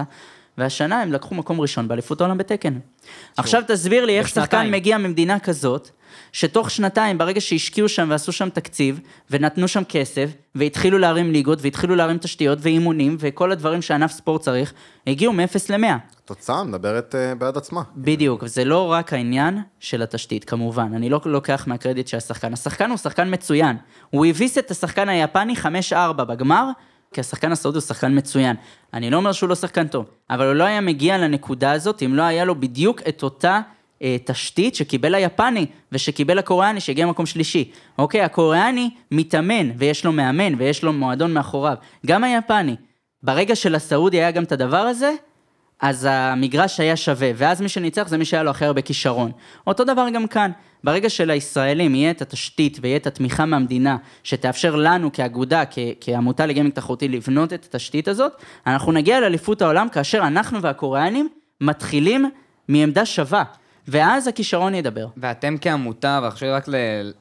והשנה 0.58 1.02
הם 1.02 1.12
לקחו 1.12 1.34
מקום 1.34 1.60
ראשון 1.60 1.88
באליפות 1.88 2.20
העולם 2.20 2.38
בתקן. 2.38 2.78
עכשיו 3.36 3.62
תסביר 3.68 4.04
לי 4.04 4.18
איך 4.18 4.28
שחקן. 4.28 4.70
מגיע 4.70 4.98
ממדינה 4.98 5.38
כזאת, 5.38 5.90
שתוך 6.32 6.70
שנתיים, 6.70 7.18
ברגע 7.18 7.40
שהשקיעו 7.40 7.88
שם 7.88 8.08
ועשו 8.10 8.32
שם 8.32 8.48
תקציב, 8.48 9.00
ונתנו 9.30 9.68
שם 9.68 9.82
כסף, 9.84 10.30
והתחילו 10.54 10.98
להרים 10.98 11.32
ליגות, 11.32 11.58
והתחילו 11.62 11.94
להרים 11.94 12.18
תשתיות 12.18 12.58
ואימונים, 12.62 13.16
וכל 13.20 13.52
הדברים 13.52 13.82
שענף 13.82 14.12
ספורט 14.12 14.42
צריך, 14.42 14.72
הגיעו 15.06 15.32
מ-0 15.32 15.56
ל-100. 15.70 15.86
התוצאה 16.24 16.64
מדברת 16.64 17.14
אה, 17.14 17.34
בעד 17.34 17.56
עצמה. 17.56 17.82
בדיוק, 17.96 18.46
זה 18.46 18.64
לא 18.64 18.92
רק 18.92 19.12
העניין 19.12 19.58
של 19.80 20.02
התשתית, 20.02 20.44
כמובן. 20.44 20.94
אני 20.94 21.10
לא 21.10 21.20
לוקח 21.24 21.64
מהקרדיט 21.66 22.08
של 22.08 22.16
השחקן. 22.16 22.52
השחקן 22.52 22.90
הוא 22.90 22.98
שחקן 22.98 23.34
מצוין. 23.34 23.76
הוא 24.10 24.26
הביס 24.26 24.58
את 24.58 24.70
השחקן 24.70 25.08
היפני 25.08 25.54
5-4 25.92 26.12
בגמר, 26.12 26.68
כי 27.12 27.20
השחקן 27.20 27.52
הסעודי 27.52 27.76
הוא 27.78 27.82
שחקן 27.82 28.18
מצוין. 28.18 28.56
אני 28.94 29.10
לא 29.10 29.16
אומר 29.16 29.32
שהוא 29.32 29.48
לא 29.48 29.54
שחקן 29.54 29.88
טוב, 29.88 30.06
אבל 30.30 30.46
הוא 30.46 30.54
לא 30.54 30.64
היה 30.64 30.80
מגיע 30.80 31.18
לנקודה 31.18 31.72
הזאת 31.72 32.02
אם 32.02 32.14
לא 32.14 32.22
היה 32.22 32.44
לו 32.44 32.60
בדיוק 32.60 33.02
את 33.08 33.22
אותה 33.22 33.60
אה, 34.02 34.16
תשתית 34.24 34.74
שקיבל 34.74 35.14
היפני 35.14 35.66
ושקיבל 35.92 36.38
הקוריאני 36.38 36.80
שהגיע 36.80 37.06
למקום 37.06 37.26
שלישי. 37.26 37.70
אוקיי, 37.98 38.22
הקוריאני 38.22 38.90
מתאמן 39.10 39.70
ויש 39.76 40.04
לו 40.04 40.12
מאמן 40.12 40.54
ויש 40.58 40.82
לו 40.82 40.92
מועדון 40.92 41.32
מאחוריו. 41.32 41.76
גם 42.06 42.24
היפני. 42.24 42.76
ברגע 43.22 43.56
שלסעודי 43.56 44.16
היה 44.16 44.30
גם 44.30 44.42
את 44.42 44.52
הדבר 44.52 44.76
הזה, 44.76 45.12
אז 45.80 46.08
המגרש 46.10 46.80
היה 46.80 46.96
שווה, 46.96 47.30
ואז 47.34 47.60
מי 47.60 47.68
שניצח 47.68 48.08
זה 48.08 48.18
מי 48.18 48.24
שהיה 48.24 48.42
לו 48.42 48.50
הכי 48.50 48.64
הרבה 48.64 48.82
כישרון. 48.82 49.30
אותו 49.66 49.84
דבר 49.84 50.08
גם 50.14 50.26
כאן, 50.26 50.50
ברגע 50.84 51.10
שלישראלים 51.10 51.94
יהיה 51.94 52.10
את 52.10 52.22
התשתית 52.22 52.78
ויהיה 52.82 52.96
את 52.96 53.06
התמיכה 53.06 53.46
מהמדינה, 53.46 53.96
שתאפשר 54.22 54.76
לנו 54.76 55.12
כאגודה, 55.12 55.62
כ- 55.70 55.78
כעמותה 56.00 56.46
לגיימינג 56.46 56.74
תחרותי, 56.74 57.08
לבנות 57.08 57.52
את 57.52 57.64
התשתית 57.64 58.08
הזאת, 58.08 58.32
אנחנו 58.66 58.92
נגיע 58.92 59.20
לאליפות 59.20 59.62
העולם 59.62 59.88
כאשר 59.88 60.18
אנחנו 60.18 60.62
והקוריאנים 60.62 61.28
מתחילים 61.60 62.30
מעמדה 62.68 63.06
שווה, 63.06 63.44
ואז 63.88 64.26
הכישרון 64.28 64.74
ידבר. 64.74 65.06
ואתם 65.16 65.54
כעמותה, 65.60 66.20
לי 66.42 66.50
רק 66.50 66.64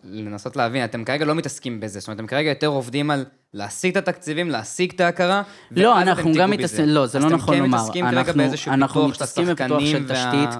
לנסות 0.04 0.56
להבין, 0.56 0.84
אתם 0.84 1.04
כרגע 1.04 1.26
לא 1.26 1.36
מתעסקים 1.36 1.80
בזה, 1.80 2.00
זאת 2.00 2.08
אומרת, 2.08 2.20
אתם 2.20 2.28
כרגע 2.28 2.50
יותר 2.50 2.68
עובדים 2.68 3.12
על 3.12 3.26
להשיג 3.54 3.98
את 3.98 4.08
התקציבים, 4.08 4.50
להשיג 4.50 4.92
את 4.96 5.02
ההכרה, 5.02 5.42
לא, 5.72 6.02
אנחנו 6.02 6.32
גם 6.38 6.52
מתעסקים. 6.52 6.86
לא, 6.86 7.06
זה 7.06 7.20
לא 7.20 7.30
נכון 7.30 7.54
אז 7.54 7.60
אתם 7.60 7.64
לומר. 7.64 7.78
כן 7.78 7.84
מתעסקים 7.84 8.06
כרגע 8.12 8.34
באיזשהו 8.34 8.74
פיתוח 8.74 9.14
של 9.14 9.24
השחקנים 9.24 10.08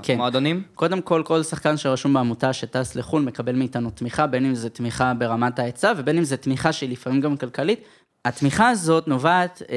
כן. 0.04 0.14
והמועדונים? 0.14 0.64
קודם 0.76 1.02
כל, 1.02 1.24
כל 1.26 1.44
שחקן 1.44 1.78
שרשום 1.78 2.14
בעמותה 2.14 2.54
שטס 2.54 2.96
לחו"ל 2.96 3.22
מקבל 3.22 3.56
מאיתנו 3.56 3.90
תמיכה, 3.90 4.28
בין 4.28 4.46
אם 4.46 4.56
זה 4.56 4.70
תמיכה 4.70 5.14
ברמת 5.14 5.60
ההיצע 5.60 5.94
ובין 5.98 6.18
אם 6.18 6.24
זה 6.24 6.38
תמיכה 6.38 6.72
שהיא 6.72 6.90
לפעמים 6.90 7.22
גם 7.22 7.38
כלכלית. 7.38 7.80
התמיכה 8.26 8.70
הזאת 8.70 9.08
נובעת 9.08 9.62
אה, 9.70 9.76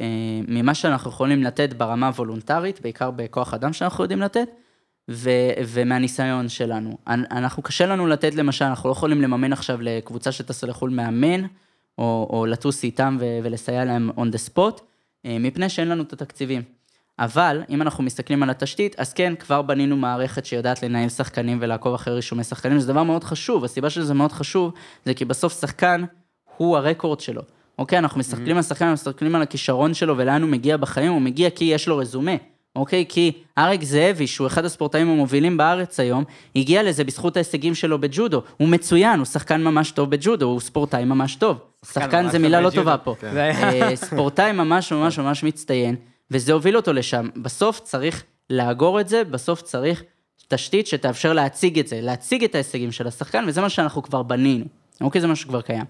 אה, 0.00 0.06
ממה 0.48 0.74
שאנחנו 0.74 1.10
יכולים 1.10 1.42
לתת 1.42 1.72
ברמה 1.72 2.06
הוולונטרית, 2.06 2.80
בעיקר 2.80 3.10
בכוח 3.10 3.54
אדם 3.54 3.72
שאנחנו 3.72 4.04
יודעים 4.04 4.20
לתת, 4.20 4.48
ו, 5.10 5.30
ומהניסיון 5.66 6.48
שלנו. 6.48 6.98
אנ- 7.08 7.24
אנחנו, 7.30 7.62
קשה 7.62 7.86
לנו 7.86 8.06
לתת 8.06 8.34
למשל, 8.34 8.64
אנחנו 8.64 8.88
לא 8.88 8.92
יכולים 8.92 9.22
לממן 9.22 9.52
עכשיו 9.52 9.82
לקבוצה 9.82 10.32
שטסה 10.32 10.66
לחו"ל 10.66 10.90
מאמן, 10.90 11.42
או, 11.98 12.28
או 12.30 12.46
לטוס 12.46 12.84
איתם 12.84 13.16
ו, 13.20 13.38
ולסייע 13.42 13.84
להם 13.84 14.10
on 14.16 14.34
the 14.34 14.50
spot, 14.50 14.80
אה, 15.26 15.36
מפני 15.40 15.68
שאין 15.68 15.88
לנו 15.88 16.02
את 16.02 16.12
התקציבים. 16.12 16.62
אבל 17.18 17.62
אם 17.70 17.82
אנחנו 17.82 18.04
מסתכלים 18.04 18.42
על 18.42 18.50
התשתית, 18.50 19.00
אז 19.00 19.12
כן, 19.12 19.34
כבר 19.34 19.62
בנינו 19.62 19.96
מערכת 19.96 20.46
שיודעת 20.46 20.82
לנהל 20.82 21.08
שחקנים 21.08 21.58
ולעקוב 21.60 21.94
אחרי 21.94 22.14
רישומי 22.14 22.44
שחקנים, 22.44 22.80
זה 22.80 22.92
דבר 22.92 23.02
מאוד 23.02 23.24
חשוב. 23.24 23.64
הסיבה 23.64 23.90
שזה 23.90 24.14
מאוד 24.14 24.32
חשוב, 24.32 24.72
זה 25.04 25.14
כי 25.14 25.24
בסוף 25.24 25.60
שחקן 25.60 26.04
הוא 26.56 26.76
הרקורד 26.76 27.20
שלו. 27.20 27.42
אוקיי, 27.78 27.98
אנחנו 27.98 28.20
מסתכלים 28.20 28.56
על 28.56 28.62
שחקן, 28.62 28.84
אנחנו 28.84 29.10
מסתכלים 29.10 29.34
על 29.34 29.42
הכישרון 29.42 29.94
שלו 29.94 30.18
ולאן 30.18 30.42
הוא 30.42 30.50
מגיע 30.50 30.76
בחיים, 30.76 31.12
הוא 31.12 31.20
מגיע 31.20 31.50
כי 31.50 31.64
יש 31.64 31.88
לו 31.88 31.96
רזומה. 31.96 32.36
אוקיי? 32.76 33.04
כי 33.08 33.32
אריק 33.58 33.82
זאבי, 33.82 34.26
שהוא 34.26 34.46
אחד 34.46 34.64
הספורטאים 34.64 35.08
המובילים 35.08 35.56
בארץ 35.56 36.00
היום, 36.00 36.24
הגיע 36.56 36.82
לזה 36.82 37.04
בזכות 37.04 37.36
ההישגים 37.36 37.74
שלו 37.74 38.00
בג'ודו. 38.00 38.42
הוא 38.56 38.68
מצוין, 38.68 39.18
הוא 39.18 39.26
שחקן 39.26 39.62
ממש 39.62 39.90
טוב 39.90 40.10
בג'ודו, 40.10 40.46
הוא 40.46 40.60
ספורטאי 40.60 41.04
ממש 41.04 41.36
טוב. 41.36 41.58
שחקן 41.86 42.30
זה 42.30 42.38
מילה 42.38 42.60
לא. 42.60 42.70
טובה 42.70 42.96
פה. 42.96 43.14
כן. 43.20 43.36
אה, 43.36 43.96
ספורטאי 43.96 44.52
ממש 44.52 44.92
ממש 44.92 45.18
ממש 45.18 45.44
מצטיין, 45.44 45.96
וזה 46.30 46.52
הוביל 46.52 46.76
אותו 46.76 46.92
לשם. 46.92 47.28
בסוף 47.36 47.80
צריך 47.80 48.24
לאגור 48.50 49.00
את 49.00 49.08
זה, 49.08 49.24
בסוף 49.24 49.62
צריך 49.62 50.02
תשתית 50.48 50.86
שתאפשר 50.86 51.32
להציג 51.32 51.78
את 51.78 51.88
זה, 51.88 52.00
להציג 52.00 52.44
את 52.44 52.54
ההישגים 52.54 52.92
של 52.92 53.06
השחקן, 53.06 53.44
וזה 53.48 53.60
מה 53.60 53.68
שאנחנו 53.68 54.02
כבר 54.02 54.22
בנינו. 54.22 54.64
אוקיי, 55.00 55.20
זה 55.20 55.26
מה 55.26 55.36
שכבר 55.36 55.60
קיים. 55.60 55.84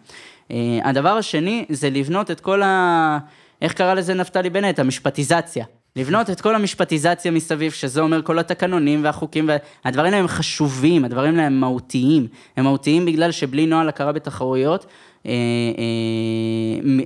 אה, 0.50 0.78
הדבר 0.84 1.16
השני 1.16 1.64
זה 1.68 1.90
לבנות 1.90 2.30
את 2.30 2.40
כל 2.40 2.62
ה... 2.62 3.18
איך 3.62 3.72
קרא 3.72 3.94
לזה 3.94 4.14
נפתלי 4.14 4.50
בנט? 4.50 4.78
המשפטיזציה. 4.78 5.64
לבנות 5.96 6.30
את 6.30 6.40
כל 6.40 6.54
המשפטיזציה 6.54 7.30
מסביב, 7.30 7.72
שזה 7.72 8.00
אומר 8.00 8.22
כל 8.22 8.38
התקנונים 8.38 9.04
והחוקים, 9.04 9.50
והדברים 9.84 10.06
האלה 10.06 10.16
הם 10.16 10.28
חשובים, 10.28 11.04
הדברים 11.04 11.34
האלה 11.34 11.46
הם 11.46 11.60
מהותיים. 11.60 12.26
הם 12.56 12.64
מהותיים 12.64 13.04
בגלל 13.04 13.30
שבלי 13.30 13.66
נוהל 13.66 13.88
הכרה 13.88 14.12
בתחרויות, 14.12 14.86
אה, 15.26 15.32
אה, 15.32 15.34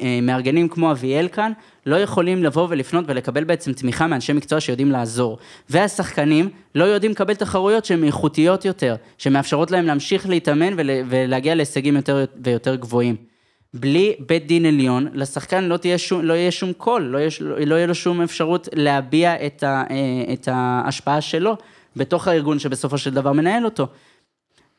אה, 0.03 0.20
מארגנים 0.22 0.68
כמו 0.68 0.91
אביאל 0.91 1.28
כאן, 1.28 1.53
לא 1.87 1.97
יכולים 1.97 2.45
לבוא 2.45 2.66
ולפנות 2.70 3.05
ולקבל 3.09 3.45
בעצם 3.45 3.72
תמיכה 3.72 4.07
מאנשי 4.07 4.32
מקצוע 4.32 4.61
שיודעים 4.61 4.91
לעזור. 4.91 5.39
והשחקנים 5.70 6.49
לא 6.74 6.84
יודעים 6.84 7.12
לקבל 7.12 7.34
תחרויות 7.34 7.84
שהן 7.84 8.05
איכותיות 8.05 8.64
יותר, 8.64 8.97
שמאפשרות 9.18 9.70
להם 9.70 9.84
להמשיך 9.87 10.28
להתאמן 10.28 10.72
ול, 10.76 10.91
ולהגיע 11.09 11.55
להישגים 11.55 11.97
יותר 11.97 12.24
ויותר 12.45 12.74
גבוהים. 12.74 13.36
בלי 13.80 14.14
בית 14.26 14.46
דין 14.46 14.66
עליון, 14.66 15.08
לשחקן 15.12 15.64
לא, 15.64 15.76
תהיה 15.76 15.98
שום, 15.98 16.22
לא 16.22 16.34
יהיה 16.34 16.50
שום 16.50 16.72
קול, 16.72 17.02
לא 17.02 17.18
יהיה, 17.18 17.30
לא, 17.40 17.74
יהיה 17.74 17.86
לו 17.86 17.94
שום 17.94 18.22
אפשרות 18.22 18.68
להביע 18.72 19.46
את, 19.46 19.62
ה, 19.62 19.84
אה, 19.90 20.32
את 20.32 20.48
ההשפעה 20.52 21.20
שלו 21.20 21.56
בתוך 21.96 22.28
הארגון 22.28 22.58
שבסופו 22.58 22.98
של 22.98 23.14
דבר 23.14 23.32
מנהל 23.32 23.64
אותו. 23.64 23.86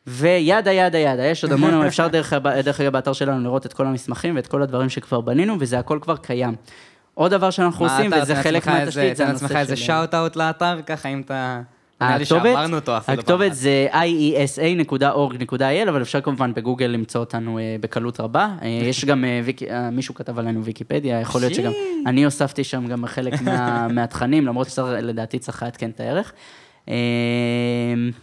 וידה 0.08 0.72
ידה 0.72 0.98
ידה, 0.98 1.26
יש 1.26 1.44
עוד 1.44 1.54
המון, 1.54 1.86
אפשר 1.86 2.08
דרך, 2.08 2.34
דרך 2.64 2.82
אגב 2.82 2.94
באתר 2.94 3.14
שלנו 3.14 3.44
לראות 3.44 3.66
את 3.66 3.74
כל 3.74 3.86
המסמכים 3.86 4.36
ואת 4.36 4.48
כל 4.48 4.62
הדברים 4.62 4.90
שכבר 4.90 5.22
בנינו, 5.22 5.56
וזה 5.60 5.80
הכל 5.80 6.00
כבר 6.02 6.18
קיים. 6.18 6.56
עוד 7.14 7.32
דבר 7.32 7.50
שאנחנו 7.50 7.86
עושים, 7.86 8.14
אתה 8.14 8.22
וזה 8.22 8.36
חלק 8.36 8.68
מהתשתית, 8.68 9.18
זה 9.18 9.24
תן 9.24 9.30
הנושא 9.30 9.44
לעצמך 9.44 9.58
איזה 9.58 9.76
shout-out 9.76 10.36
לאתר, 10.36 10.80
ככה 10.86 11.10
אם 11.10 11.22
אתה... 11.22 11.62
נראה 12.02 12.18
לי 12.18 12.24
הכתובת, 12.24 12.44
שעברנו 12.44 12.76
אותו 12.76 12.98
אפילו. 12.98 13.20
הכתובת 13.20 13.40
פעם 13.40 13.52
אחת. 13.52 13.58
זה 13.58 13.88
iesa.org.il, 13.92 15.90
אבל 15.90 16.02
אפשר 16.02 16.22
כמובן 16.22 16.54
בגוגל 16.54 16.86
למצוא 16.86 17.20
אותנו 17.20 17.60
אה, 17.60 17.76
בקלות 17.82 18.20
רבה. 18.20 18.50
אה, 18.62 18.68
יש 18.68 19.06
גם, 19.06 19.26
אה, 19.26 19.90
מישהו 19.92 20.14
כתב 20.16 20.40
עלינו 20.40 20.64
ויקיפדיה, 20.64 21.22
יכול 21.22 21.42
להיות 21.42 21.54
שגם, 21.54 21.72
אני 22.06 22.26
הוספתי 22.26 22.64
שם 22.64 22.88
גם 22.88 23.06
חלק 23.06 23.42
מה- 23.42 23.88
מהתכנים, 23.96 24.46
למרות 24.46 24.70
שלדעתי 24.70 25.40
צריך 25.40 25.64
לעדכן 25.64 25.90
את 25.90 26.00
הערך. 26.00 26.34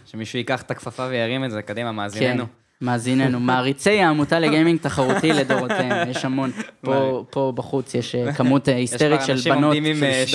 שמישהו 0.05 0.37
ייקח 0.39 0.61
את 0.61 0.71
הכפפה 0.71 1.07
וירים 1.09 1.45
את 1.45 1.51
זה, 1.51 1.61
קדימה, 1.61 2.07
כן, 2.19 2.37
מאזיננו. 2.81 3.39
מעריצי 3.39 4.01
העמותה 4.01 4.39
לגיימינג 4.39 4.79
תחרותי 4.79 5.33
לדורותיהם, 5.33 6.09
יש 6.09 6.25
המון. 6.25 6.51
פה, 6.81 7.25
פה 7.29 7.53
בחוץ 7.55 7.95
יש 7.95 8.15
אה, 8.15 8.33
כמות 8.33 8.69
אה, 8.69 8.75
היסטרית 8.81 9.21
של 9.25 9.51
בנות 9.51 9.63
עומדים 9.63 9.85
עם, 9.85 10.03
אה, 10.03 10.23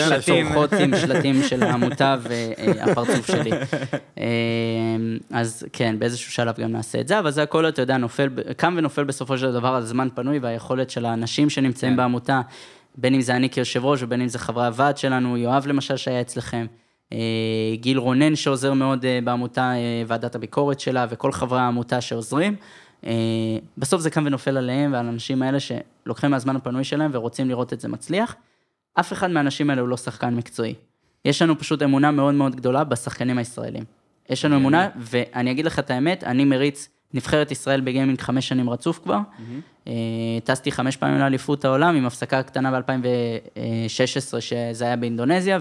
שלטים. 1.00 1.42
של 1.42 1.62
העמותה 1.62 2.16
והפרצוף 2.22 3.26
שלי. 3.26 3.50
אה, 4.18 4.26
אז 5.30 5.66
כן, 5.72 5.98
באיזשהו 5.98 6.32
שלב 6.32 6.54
גם 6.60 6.72
נעשה 6.72 7.00
את 7.00 7.08
זה, 7.08 7.18
אבל 7.18 7.30
זה 7.30 7.42
הכל, 7.42 7.68
אתה 7.68 7.82
יודע, 7.82 7.96
נופל, 7.96 8.28
קם 8.56 8.74
ונופל 8.76 9.04
בסופו 9.04 9.38
של 9.38 9.52
דבר 9.52 9.68
על 9.68 9.82
זמן 9.82 10.08
פנוי 10.14 10.38
והיכולת 10.38 10.90
של 10.90 11.06
האנשים 11.06 11.50
שנמצאים 11.50 11.92
כן. 11.92 11.96
בעמותה, 11.96 12.40
בין 12.96 13.14
אם 13.14 13.20
זה 13.20 13.36
אני 13.36 13.50
כיושב 13.50 13.84
ראש 13.84 14.02
ובין 14.02 14.20
אם 14.20 14.28
זה 14.28 14.38
חברי 14.38 14.66
הוועד 14.66 14.96
שלנו, 14.96 15.36
יואב 15.36 15.66
למשל 15.66 15.96
שהיה 15.96 16.20
אצלכם. 16.20 16.66
אה, 17.12 17.18
גיל 17.74 17.98
רונן 17.98 18.36
שעוזר 18.36 18.72
מאוד 18.72 19.04
אה, 19.04 19.18
בעמותה, 19.24 19.72
אה, 19.72 20.02
ועדת 20.06 20.34
הביקורת 20.34 20.80
שלה, 20.80 21.06
וכל 21.10 21.32
חברי 21.32 21.60
העמותה 21.60 22.00
שעוזרים. 22.00 22.56
בסוף 23.78 24.00
זה 24.00 24.10
קם 24.10 24.22
ונופל 24.26 24.56
עליהם 24.56 24.92
ועל 24.92 25.06
האנשים 25.06 25.42
האלה 25.42 25.58
שלוקחים 25.60 26.30
מהזמן 26.30 26.56
הפנוי 26.56 26.84
שלהם 26.84 27.10
ורוצים 27.14 27.48
לראות 27.48 27.72
את 27.72 27.80
זה 27.80 27.88
מצליח. 27.88 28.36
אף 29.00 29.12
אחד 29.12 29.30
מהאנשים 29.30 29.70
האלה 29.70 29.80
הוא 29.80 29.88
לא 29.88 29.96
שחקן 29.96 30.34
מקצועי. 30.34 30.74
יש 31.24 31.42
לנו 31.42 31.58
פשוט 31.58 31.82
אמונה 31.82 32.10
מאוד 32.10 32.34
מאוד 32.34 32.56
גדולה 32.56 32.84
בשחקנים 32.84 33.38
הישראלים. 33.38 33.84
יש 34.30 34.44
לנו 34.44 34.56
אמונה, 34.56 34.88
ואני 34.96 35.50
אגיד 35.50 35.64
לך 35.64 35.78
את 35.78 35.90
האמת, 35.90 36.24
אני 36.24 36.44
מריץ 36.44 36.88
נבחרת 37.14 37.50
ישראל 37.50 37.80
בגיימינג 37.80 38.20
חמש 38.20 38.48
שנים 38.48 38.70
רצוף 38.70 39.00
כבר. 39.02 39.18
טסתי 40.44 40.72
חמש 40.72 40.96
פעמים 40.96 41.18
לאליפות 41.18 41.64
העולם, 41.64 41.96
עם 41.96 42.06
הפסקה 42.06 42.42
קטנה 42.42 42.80
ב-2016, 42.80 44.40
שזה 44.40 44.84
היה 44.84 44.96
באינדונזיה, 44.96 45.58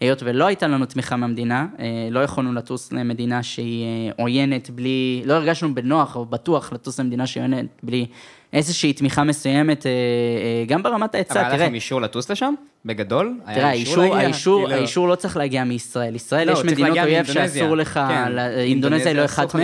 והיות 0.00 0.22
ולא 0.22 0.46
הייתה 0.46 0.66
לנו 0.66 0.86
תמיכה 0.86 1.16
מהמדינה, 1.16 1.66
אה, 1.78 1.84
לא 2.10 2.20
יכולנו 2.20 2.52
לטוס 2.52 2.92
למדינה 2.92 3.42
שהיא 3.42 3.84
אה, 3.84 4.22
עוינת 4.22 4.70
בלי, 4.70 5.22
לא 5.24 5.34
הרגשנו 5.34 5.74
בנוח 5.74 6.16
או 6.16 6.24
בטוח 6.26 6.72
לטוס 6.72 7.00
למדינה 7.00 7.26
שהיא 7.26 7.40
עוינת 7.42 7.66
בלי 7.82 8.06
איזושהי 8.52 8.92
תמיכה 8.92 9.24
מסוימת, 9.24 9.86
אה, 9.86 9.90
אה, 9.90 10.64
גם 10.66 10.82
ברמת 10.82 11.02
אבל 11.10 11.16
ההיצע, 11.18 11.40
היה 11.40 11.48
תראה. 11.50 11.64
לכם 11.66 11.74
אישור 11.74 12.00
לטוס 12.00 12.30
לשם? 12.30 12.54
בגדול? 12.84 13.34
היה 13.46 13.56
תראה, 13.58 13.72
אישור 13.72 14.02
האישור? 14.02 14.16
האישור, 14.16 14.60
כאילו- 14.66 14.78
האישור 14.78 15.08
לא 15.08 15.14
צריך 15.14 15.36
להגיע 15.36 15.64
מישראל. 15.64 16.14
ישראל 16.14 16.46
לא, 16.48 16.52
יש 16.52 16.64
מדינות 16.64 16.98
אויב. 16.98 17.24
שאסור 17.24 17.76
לך, 17.76 18.00
כן, 18.08 18.32
ל- 18.32 18.38
אינדונזיה 18.38 19.06
היא 19.08 19.16
לא 19.16 19.24
אחת. 19.24 19.54
לא, 19.54 19.60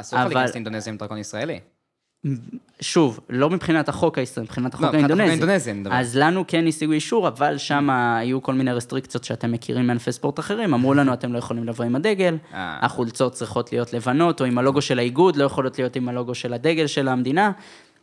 אסור 0.00 0.18
לך 0.18 0.26
אבל- 0.26 0.34
להיכנס 0.34 0.50
לאינדונזיה 0.54 0.92
עם 0.92 0.96
דרכון 0.98 1.18
ישראלי. 1.18 1.58
שוב, 2.80 3.20
לא 3.30 3.50
מבחינת 3.50 3.88
החוק 3.88 4.18
הישראלי, 4.18 4.44
מבחינת 4.44 4.74
החוק 4.74 4.86
לא, 4.86 4.98
האינדונזי. 4.98 5.72
אז 5.90 6.16
לנו 6.16 6.44
כן 6.48 6.66
השיגו 6.66 6.92
אישור, 6.92 7.28
אבל 7.28 7.58
שם 7.58 7.90
היו 7.90 8.42
כל 8.42 8.54
מיני 8.54 8.72
רסטריקציות 8.72 9.24
שאתם 9.24 9.52
מכירים 9.52 9.86
מענפי 9.86 10.12
ספורט 10.12 10.38
אחרים, 10.38 10.74
אמרו 10.74 10.94
לנו, 10.94 11.12
אתם 11.12 11.32
לא 11.32 11.38
יכולים 11.38 11.64
לבוא 11.64 11.84
עם 11.84 11.96
הדגל, 11.96 12.36
אה. 12.54 12.78
החולצות 12.82 13.32
צריכות 13.32 13.72
להיות 13.72 13.92
לבנות, 13.92 14.40
או 14.40 14.46
עם 14.46 14.58
הלוגו 14.58 14.82
של 14.82 14.98
האיגוד, 14.98 15.36
לא 15.36 15.44
יכולות 15.44 15.78
להיות 15.78 15.96
עם 15.96 16.08
הלוגו 16.08 16.34
של 16.34 16.52
הדגל 16.52 16.86
של 16.86 17.08
המדינה. 17.08 17.52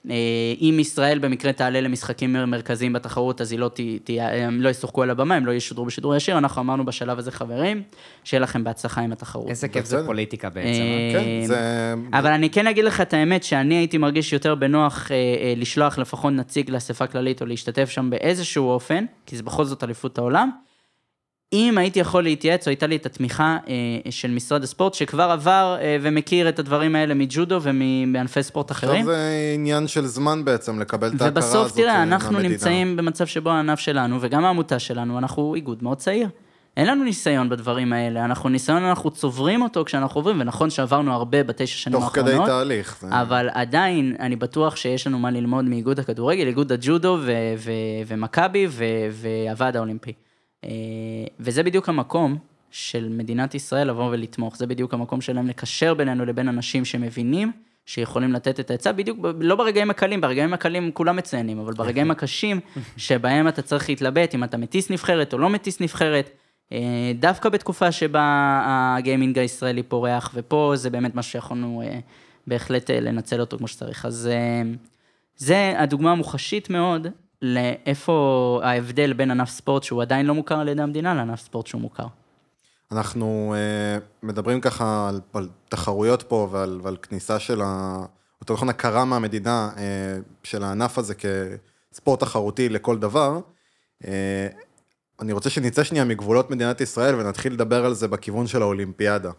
אה, 0.09 0.15
אם 0.61 0.77
ישראל 0.79 1.19
במקרה 1.19 1.53
תעלה 1.53 1.81
למשחקים 1.81 2.33
מרכזיים 2.33 2.93
בתחרות, 2.93 3.41
אז 3.41 3.51
היא 3.51 3.59
לא, 3.59 3.71
ת, 3.73 3.79
ת, 4.03 4.09
הם 4.19 4.61
לא 4.61 4.69
ישוחקו 4.69 5.03
על 5.03 5.09
הבמה, 5.09 5.35
הם 5.35 5.45
לא 5.45 5.51
ישודרו 5.51 5.85
בשידור 5.85 6.15
ישיר, 6.15 6.37
אנחנו 6.37 6.61
אמרנו 6.61 6.85
בשלב 6.85 7.19
הזה, 7.19 7.31
חברים, 7.31 7.83
שיהיה 8.23 8.41
לכם 8.41 8.63
בהצלחה 8.63 9.01
עם 9.01 9.11
התחרות. 9.11 9.49
איזה 9.49 9.67
כיף 9.67 9.85
זה. 9.85 10.05
פוליטיקה 10.05 10.49
בעצם. 10.49 10.81
אה, 10.81 11.15
אה? 11.15 11.41
כן, 11.41 11.47
זה... 11.47 11.93
אבל 12.13 12.31
אני 12.31 12.49
כן 12.49 12.67
אגיד 12.67 12.85
לך 12.85 13.01
את 13.01 13.13
האמת, 13.13 13.43
שאני 13.43 13.75
הייתי 13.75 13.97
מרגיש 13.97 14.33
יותר 14.33 14.55
בנוח 14.55 15.11
אה, 15.11 15.15
אה, 15.15 15.53
לשלוח 15.57 15.97
לפחות 15.97 16.33
נציג 16.33 16.69
לאספה 16.69 17.07
כללית 17.07 17.41
או 17.41 17.45
להשתתף 17.45 17.89
שם 17.89 18.09
באיזשהו 18.09 18.69
אופן, 18.69 19.05
כי 19.25 19.37
זה 19.37 19.43
בכל 19.43 19.65
זאת 19.65 19.83
אליפות 19.83 20.17
העולם. 20.17 20.49
אם 21.55 21.77
הייתי 21.77 21.99
יכול 21.99 22.23
להתייעץ, 22.23 22.67
או 22.67 22.71
הייתה 22.71 22.87
לי 22.87 22.95
את 22.95 23.05
התמיכה 23.05 23.57
אה, 23.67 23.73
של 24.11 24.31
משרד 24.31 24.63
הספורט, 24.63 24.93
שכבר 24.93 25.23
עבר 25.31 25.77
אה, 25.81 25.97
ומכיר 26.01 26.49
את 26.49 26.59
הדברים 26.59 26.95
האלה 26.95 27.13
מג'ודו 27.13 27.59
ומענפי 27.61 28.43
ספורט 28.43 28.71
עכשיו 28.71 28.89
אחרים. 28.89 29.05
זה 29.05 29.17
עניין 29.55 29.87
של 29.87 30.05
זמן 30.05 30.45
בעצם, 30.45 30.79
לקבל 30.79 31.07
את 31.07 31.21
ההכרה 31.21 31.27
הזאת 31.27 31.55
ובסוף, 31.61 31.77
תראה, 31.77 31.95
אה, 31.95 32.03
אנחנו 32.03 32.31
מהמדינה. 32.31 32.53
נמצאים 32.53 32.95
במצב 32.97 33.25
שבו 33.25 33.49
הענף 33.49 33.79
שלנו, 33.79 34.17
וגם 34.21 34.45
העמותה 34.45 34.79
שלנו, 34.79 35.17
אנחנו 35.17 35.55
איגוד 35.55 35.83
מאוד 35.83 35.97
צעיר. 35.97 36.27
אין 36.77 36.87
לנו 36.87 37.03
ניסיון 37.03 37.49
בדברים 37.49 37.93
האלה, 37.93 38.25
אנחנו 38.25 38.49
ניסיון, 38.49 38.83
אנחנו 38.83 39.11
צוברים 39.11 39.61
אותו 39.61 39.85
כשאנחנו 39.85 40.19
עוברים, 40.19 40.39
ונכון 40.41 40.69
שעברנו 40.69 41.13
הרבה 41.13 41.43
בתשע 41.43 41.77
שנים 41.77 41.99
תוך 41.99 42.03
האחרונות. 42.17 42.31
כדי 42.35 42.45
תהליך. 42.45 42.97
זה- 43.01 43.21
אבל 43.21 43.49
עדיין, 43.53 44.15
אני 44.19 44.35
בטוח 44.35 44.75
שיש 44.75 45.07
לנו 45.07 45.19
מה 45.19 45.31
ללמוד 45.31 45.65
מאיגוד 45.65 45.99
הכדורגל, 45.99 46.47
איגוד 46.47 46.71
הג'ודו 46.71 47.17
ומכבי 48.07 48.67
ו- 48.69 48.83
והוועד 49.11 49.75
האולימפי. 49.75 50.13
אה, 50.65 50.71
וזה 51.39 51.63
בדיוק 51.63 51.89
המקום 51.89 52.37
של 52.71 53.09
מדינת 53.09 53.55
ישראל 53.55 53.87
לבוא 53.87 54.09
ולתמוך, 54.09 54.57
זה 54.57 54.67
בדיוק 54.67 54.93
המקום 54.93 55.21
שלהם 55.21 55.47
לקשר 55.47 55.93
בינינו 55.93 56.25
לבין 56.25 56.47
אנשים 56.47 56.85
שמבינים 56.85 57.51
שיכולים 57.85 58.33
לתת 58.33 58.59
את 58.59 58.71
העצה, 58.71 58.91
בדיוק, 58.91 59.19
לא 59.39 59.55
ברגעים 59.55 59.89
הקלים, 59.89 60.21
ברגעים 60.21 60.53
הקלים 60.53 60.91
כולם 60.91 61.15
מציינים, 61.15 61.59
אבל 61.59 61.73
ברגעים 61.73 62.11
הקשים, 62.11 62.59
שבהם 62.97 63.47
אתה 63.47 63.61
צריך 63.61 63.89
להתלבט 63.89 64.35
אם 64.35 64.43
אתה 64.43 64.57
מטיס 64.57 64.89
נבחרת 64.89 65.33
או 65.33 65.37
לא 65.37 65.49
מטיס 65.49 65.81
נבחרת, 65.81 66.29
אה, 66.71 67.11
דווקא 67.19 67.49
בתקופה 67.49 67.91
שבה 67.91 68.61
הגיימינג 68.65 69.39
הישראלי 69.39 69.83
פורח, 69.83 70.31
ופה 70.33 70.73
זה 70.75 70.89
באמת 70.89 71.15
משהו 71.15 71.31
שיכולנו 71.31 71.83
אה, 71.85 71.99
בהחלט 72.47 72.91
לנצל 72.91 73.39
אותו 73.39 73.57
כמו 73.57 73.67
שצריך. 73.67 74.05
אז 74.05 74.29
זה 75.37 75.73
הדוגמה 75.77 76.11
המוחשית 76.11 76.69
מאוד 76.69 77.07
לאיפה 77.45 78.59
ההבדל 78.63 79.13
בין 79.13 79.31
ענף 79.31 79.49
ספורט 79.49 79.83
שהוא 79.83 80.01
עדיין 80.01 80.25
לא 80.25 80.33
מוכר 80.33 80.55
על 80.55 80.67
ידי 80.67 80.81
המדינה 80.81 81.13
לענף 81.13 81.39
ספורט 81.39 81.67
שהוא 81.67 81.81
מוכר. 81.81 82.07
אנחנו 82.91 83.55
אה, 83.57 83.97
מדברים 84.23 84.61
ככה 84.61 85.09
על, 85.09 85.21
על 85.33 85.49
תחרויות 85.69 86.23
פה 86.23 86.47
ועל, 86.51 86.79
ועל 86.83 86.97
כניסה 86.97 87.39
של 87.39 87.61
ה... 87.61 87.99
יותר 88.41 88.53
נכון 88.53 88.69
הכרה 88.69 89.05
מהמדינה 89.05 89.69
אה, 89.77 89.83
של 90.43 90.63
הענף 90.63 90.97
הזה 90.97 91.13
כספורט 91.91 92.19
תחרותי 92.19 92.69
לכל 92.69 92.97
דבר. 92.97 93.39
אה, 94.05 94.47
אני 95.19 95.33
רוצה 95.33 95.49
שנצא 95.49 95.83
שנייה 95.83 96.05
מגבולות 96.05 96.51
מדינת 96.51 96.81
ישראל 96.81 97.15
ונתחיל 97.15 97.53
לדבר 97.53 97.85
על 97.85 97.93
זה 97.93 98.07
בכיוון 98.07 98.47
של 98.47 98.61
האולימפיאדה. 98.61 99.31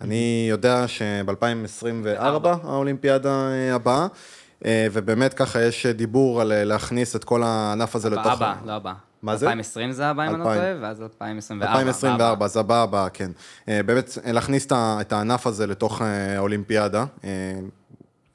אני 0.00 0.46
יודע 0.50 0.88
שב-2024 0.88 2.48
האולימפיאדה 2.62 3.48
אה, 3.50 3.74
הבאה, 3.74 4.02
אה, 4.02 4.06
ובאמת 4.64 5.34
ככה 5.34 5.62
יש 5.62 5.86
דיבור 5.86 6.40
על 6.40 6.52
אה, 6.52 6.64
להכניס 6.64 7.16
את 7.16 7.24
כל 7.24 7.42
הענף 7.42 7.96
הזה 7.96 8.10
לתוך... 8.10 8.26
הבא, 8.26 8.54
לא 8.64 8.72
הבא. 8.72 8.92
מה 9.22 9.36
זה? 9.36 9.46
2020 9.46 9.92
זה 9.92 10.06
הבא, 10.06 10.22
אם 10.22 10.28
אני 10.28 10.38
לא 10.38 10.44
2000. 10.44 10.60
טועה, 10.60 10.74
ואז 10.82 11.02
2024. 11.02 11.72
2024, 11.72 12.44
אז 12.44 12.56
הבאה 12.56 12.82
הבאה, 12.82 13.08
כן. 13.08 13.30
אה, 13.68 13.82
באמת, 13.82 14.18
אה, 14.26 14.32
להכניס 14.32 14.66
את 14.72 15.12
הענף 15.12 15.46
הזה 15.46 15.66
לתוך 15.66 16.02
אה, 16.02 16.36
האולימפיאדה, 16.36 17.04
אה, 17.24 17.30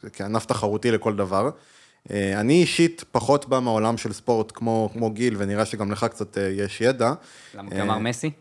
זה 0.01 0.09
כענף 0.09 0.45
תחרותי 0.45 0.91
לכל 0.91 1.15
דבר. 1.15 1.49
אה, 2.11 2.39
אני 2.39 2.53
אישית 2.53 3.03
פחות 3.11 3.49
בא 3.49 3.59
מהעולם 3.59 3.97
של 3.97 4.13
ספורט 4.13 4.51
כמו, 4.55 4.89
כמו 4.93 5.11
גיל, 5.11 5.35
ונראה 5.37 5.65
שגם 5.65 5.91
לך 5.91 6.03
קצת 6.03 6.37
אה, 6.37 6.43
יש 6.43 6.81
ידע. 6.81 7.13
למה 7.55 7.71
כלומר 7.71 7.97
מסי? 7.97 8.31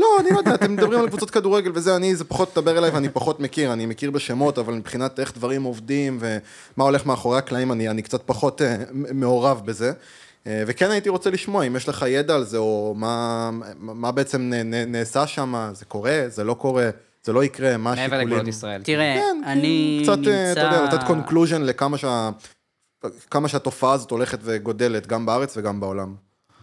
לא, 0.00 0.20
אני 0.20 0.30
לא 0.30 0.38
יודע, 0.38 0.54
אתם 0.54 0.72
מדברים 0.72 1.00
על 1.00 1.08
קבוצות 1.08 1.30
כדורגל 1.30 1.70
וזה, 1.74 1.96
אני, 1.96 2.14
זה 2.14 2.24
פחות 2.24 2.58
מדבר 2.58 2.78
אליי 2.78 2.90
ואני 2.90 3.08
פחות 3.08 3.40
מכיר, 3.40 3.72
אני 3.72 3.86
מכיר 3.86 4.10
בשמות, 4.10 4.58
אבל 4.58 4.74
מבחינת 4.74 5.20
איך 5.20 5.34
דברים 5.34 5.62
עובדים 5.62 6.18
ומה 6.20 6.84
הולך 6.84 7.06
מאחורי 7.06 7.38
הקלעים, 7.38 7.72
אני, 7.72 7.88
אני 7.88 8.02
קצת 8.02 8.22
פחות 8.26 8.62
אה, 8.62 8.76
מעורב 8.92 9.62
בזה. 9.64 9.92
אה, 10.46 10.62
וכן 10.66 10.90
הייתי 10.90 11.08
רוצה 11.08 11.30
לשמוע 11.30 11.66
אם 11.66 11.76
יש 11.76 11.88
לך 11.88 12.04
ידע 12.08 12.34
על 12.34 12.44
זה, 12.44 12.58
או 12.58 12.94
מה, 12.96 13.50
מה 13.78 14.12
בעצם 14.12 14.40
נ, 14.42 14.54
נ, 14.54 14.92
נעשה 14.92 15.26
שם, 15.26 15.70
זה 15.72 15.84
קורה, 15.84 16.24
זה 16.26 16.44
לא 16.44 16.54
קורה, 16.54 16.90
זה 17.22 17.32
לא 17.32 17.44
יקרה, 17.44 17.76
מה 17.76 17.90
מעבר 17.90 18.02
השיקולים. 18.02 18.26
לגבולות 18.26 18.48
ישראל. 18.48 18.82
תראה, 18.82 19.14
כן, 19.14 19.40
אני 19.46 20.00
קצת, 20.02 20.18
נמצא... 20.18 20.30
אה, 20.30 20.52
אתה 20.52 20.60
יודע, 20.60 20.84
לתת 20.84 21.06
conclusion 21.06 21.62
לכמה 21.62 21.98
שה... 21.98 22.30
כמה 23.30 23.48
שהתופעה 23.48 23.92
הזאת 23.92 24.10
הולכת 24.10 24.38
וגודלת, 24.42 25.06
גם 25.06 25.26
בארץ 25.26 25.56
וגם 25.56 25.80
בעולם. 25.80 26.14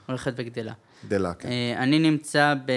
הולכת 0.05 0.33
וגדלה. 0.38 0.73
גדלה, 1.05 1.33
כן. 1.33 1.49
אה, 1.49 1.83
אני 1.83 1.99
נמצא 1.99 2.53
ב... 2.65 2.71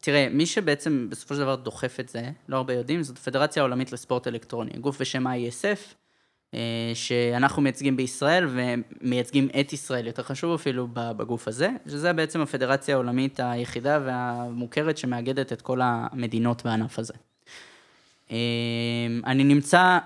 תראה, 0.00 0.28
מי 0.30 0.46
שבעצם 0.46 1.06
בסופו 1.10 1.34
של 1.34 1.40
דבר 1.40 1.54
דוחף 1.54 2.00
את 2.00 2.08
זה, 2.08 2.30
לא 2.48 2.56
הרבה 2.56 2.74
יודעים, 2.74 3.02
זאת 3.02 3.16
הפדרציה 3.16 3.62
העולמית 3.62 3.92
לספורט 3.92 4.26
אלקטרוני, 4.26 4.70
גוף 4.80 5.00
בשם 5.00 5.26
ISF, 5.26 5.94
אה, 6.54 6.92
שאנחנו 6.94 7.62
מייצגים 7.62 7.96
בישראל 7.96 8.48
ומייצגים 8.48 9.48
את 9.60 9.72
ישראל, 9.72 10.06
יותר 10.06 10.22
חשוב 10.22 10.54
אפילו 10.54 10.88
בגוף 10.92 11.48
הזה, 11.48 11.70
שזה 11.86 12.12
בעצם 12.12 12.40
הפדרציה 12.40 12.94
העולמית 12.94 13.40
היחידה 13.42 13.98
והמוכרת 14.04 14.98
שמאגדת 14.98 15.52
את 15.52 15.62
כל 15.62 15.80
המדינות 15.82 16.64
בענף 16.64 16.98
הזה. 16.98 17.14
אה, 18.30 18.36
אני 19.26 19.44
נמצא 19.44 19.98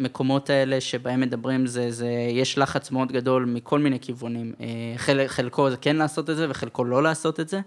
במקומות 0.00 0.50
האלה 0.50 0.80
שבהם 0.80 1.20
מדברים, 1.20 1.66
זה, 1.66 1.90
זה, 1.90 2.08
יש 2.30 2.58
לחץ 2.58 2.90
מאוד 2.90 3.12
גדול 3.12 3.44
מכל 3.44 3.78
מיני 3.78 4.00
כיוונים. 4.00 4.52
אה, 4.60 4.66
חלק, 4.96 5.30
חלקו 5.30 5.70
זה 5.70 5.76
כן 5.76 5.96
לעשות 5.96 6.30
את 6.30 6.36
זה 6.36 6.46
וחלקו 6.50 6.84
לא 6.84 7.02
לעשות 7.02 7.40
את 7.40 7.48
זה. 7.48 7.60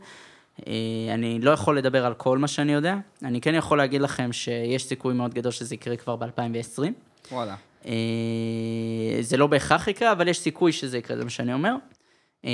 אה, 0.68 0.74
אני 1.14 1.40
לא 1.40 1.52
יכול 1.52 1.78
לדבר 1.78 2.06
על 2.06 2.14
כל 2.14 2.38
מה 2.38 2.48
שאני 2.48 2.74
יודע, 2.74 2.96
אני 3.24 3.42
כן 3.42 3.56
יכול 3.56 3.78
להגיד 3.78 4.02
לכם 4.02 4.34
שיש 4.34 4.86
סיכוי 4.86 5.14
מאוד 5.14 5.34
גדול 5.34 5.52
שזה 5.52 5.76
יקרה 5.76 5.96
כבר 5.96 6.16
ב-2020. 6.16 6.82
וואלה. 7.32 7.56
אה, 7.86 7.94
זה 9.22 9.38
לא 9.38 9.48
בהכרח 9.48 9.88
יקרה, 9.88 10.12
אבל 10.12 10.28
יש 10.28 10.40
סיכוי 10.40 10.72
שזה 10.72 10.98
יקרה, 10.98 11.18
זה 11.18 11.24
מה 11.24 11.30
שאני 11.30 11.54
אומר. 11.54 11.76
אה, 12.46 12.50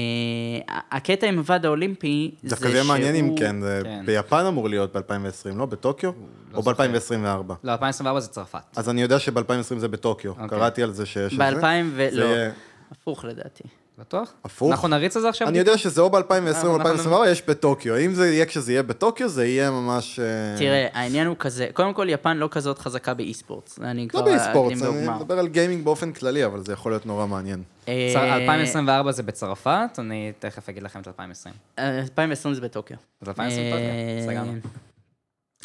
הקטע 0.92 1.28
עם 1.28 1.38
הוועד 1.38 1.66
האולימפי, 1.66 2.32
זה 2.44 2.50
דווקא 2.50 2.68
זה 2.70 2.74
יהיה 2.74 2.84
מעניין 2.84 3.16
אם 3.16 3.26
שהוא- 3.26 3.38
כן, 3.38 3.62
זה 3.62 3.82
כן. 3.84 4.04
ביפן 4.06 4.46
אמור 4.46 4.70
להיות 4.70 4.96
ב-2020, 4.98 5.56
לא? 5.58 5.66
בטוקיו? 5.66 6.12
או 6.54 6.62
זוכר. 6.64 6.74
ב-2024? 6.88 7.54
לא, 7.64 7.72
2024 7.72 8.20
זה 8.20 8.28
צרפת. 8.28 8.60
אז 8.76 8.90
אני 8.90 9.02
יודע 9.02 9.20
שב-2020 9.20 9.42
זה 9.78 9.88
בטוקיו, 9.88 10.32
אוקיי. 10.32 10.48
קראתי 10.50 10.84
על 10.84 10.92
זה 10.92 11.06
שיש 11.06 11.34
את 11.34 11.38
זה. 11.38 11.44
ב-2000 11.60 11.66
ו... 11.96 12.08
זה 12.12 12.20
לא, 12.20 12.52
הפוך 12.92 13.26
לדעתי. 13.26 13.64
בטוח? 14.00 14.34
הפוך. 14.44 14.72
אנחנו 14.72 14.88
נריץ 14.88 15.16
על 15.16 15.22
זה 15.22 15.30
עכשיו? 15.30 15.48
אני 15.48 15.58
יודע 15.58 15.78
שזה 15.78 16.02
או 16.02 16.10
ב-2020 16.10 16.22
או 16.66 16.76
אנחנו- 16.76 16.80
ב-2024, 17.14 17.28
יש 17.28 17.42
בטוקיו. 17.48 17.98
אם 17.98 18.14
זה 18.14 18.28
יהיה 18.30 18.46
כשזה 18.46 18.72
יהיה 18.72 18.84
בטוקיו, 18.84 19.30
זה 19.30 19.46
יהיה 19.46 19.72
ממש... 19.72 20.20
אה, 20.20 20.26
תראה, 20.58 20.88
העניין 20.94 21.28
הוא 21.28 21.36
כזה, 21.40 21.68
קודם 21.74 21.94
כל, 21.94 22.08
יפן 22.10 22.38
לא 22.38 22.48
כזאת 22.52 22.80
חזקה 22.80 23.14
באי-ספורט. 23.14 23.70
אני 23.82 24.04
לא 24.04 24.10
כבר 24.10 24.22
באי-ספורט, 24.22 24.72
אקדים 24.72 24.94
אני. 25.10 25.16
מדבר 25.18 25.40
על 25.40 25.48
גיימינג 25.48 25.86
באופן 25.86 26.12
כללי, 26.12 26.46
אבל 26.46 26.64
זה 26.66 26.74
יכול 26.74 26.92
להיות 26.92 27.06
נורא 27.06 27.26
מעניין. 27.28 27.64
אה, 27.88 28.10
צר- 28.14 28.34
2024 28.36 29.12
זה 29.12 29.24
בצרפת, 29.24 29.90
אני 30.00 30.32
תכף 30.40 30.70
אגיד 30.70 30.84
לכם 30.84 31.00
את 31.02 31.08
2020. 31.08 31.56
אה, 31.80 32.00
2020 32.00 32.54
זה 32.56 32.62
בטוקיו. 32.62 32.98
אז 33.22 33.28
2020 33.30 33.72
טוקיו, 33.72 33.86
אה, 33.86 34.26
סגרנו. 34.28 34.54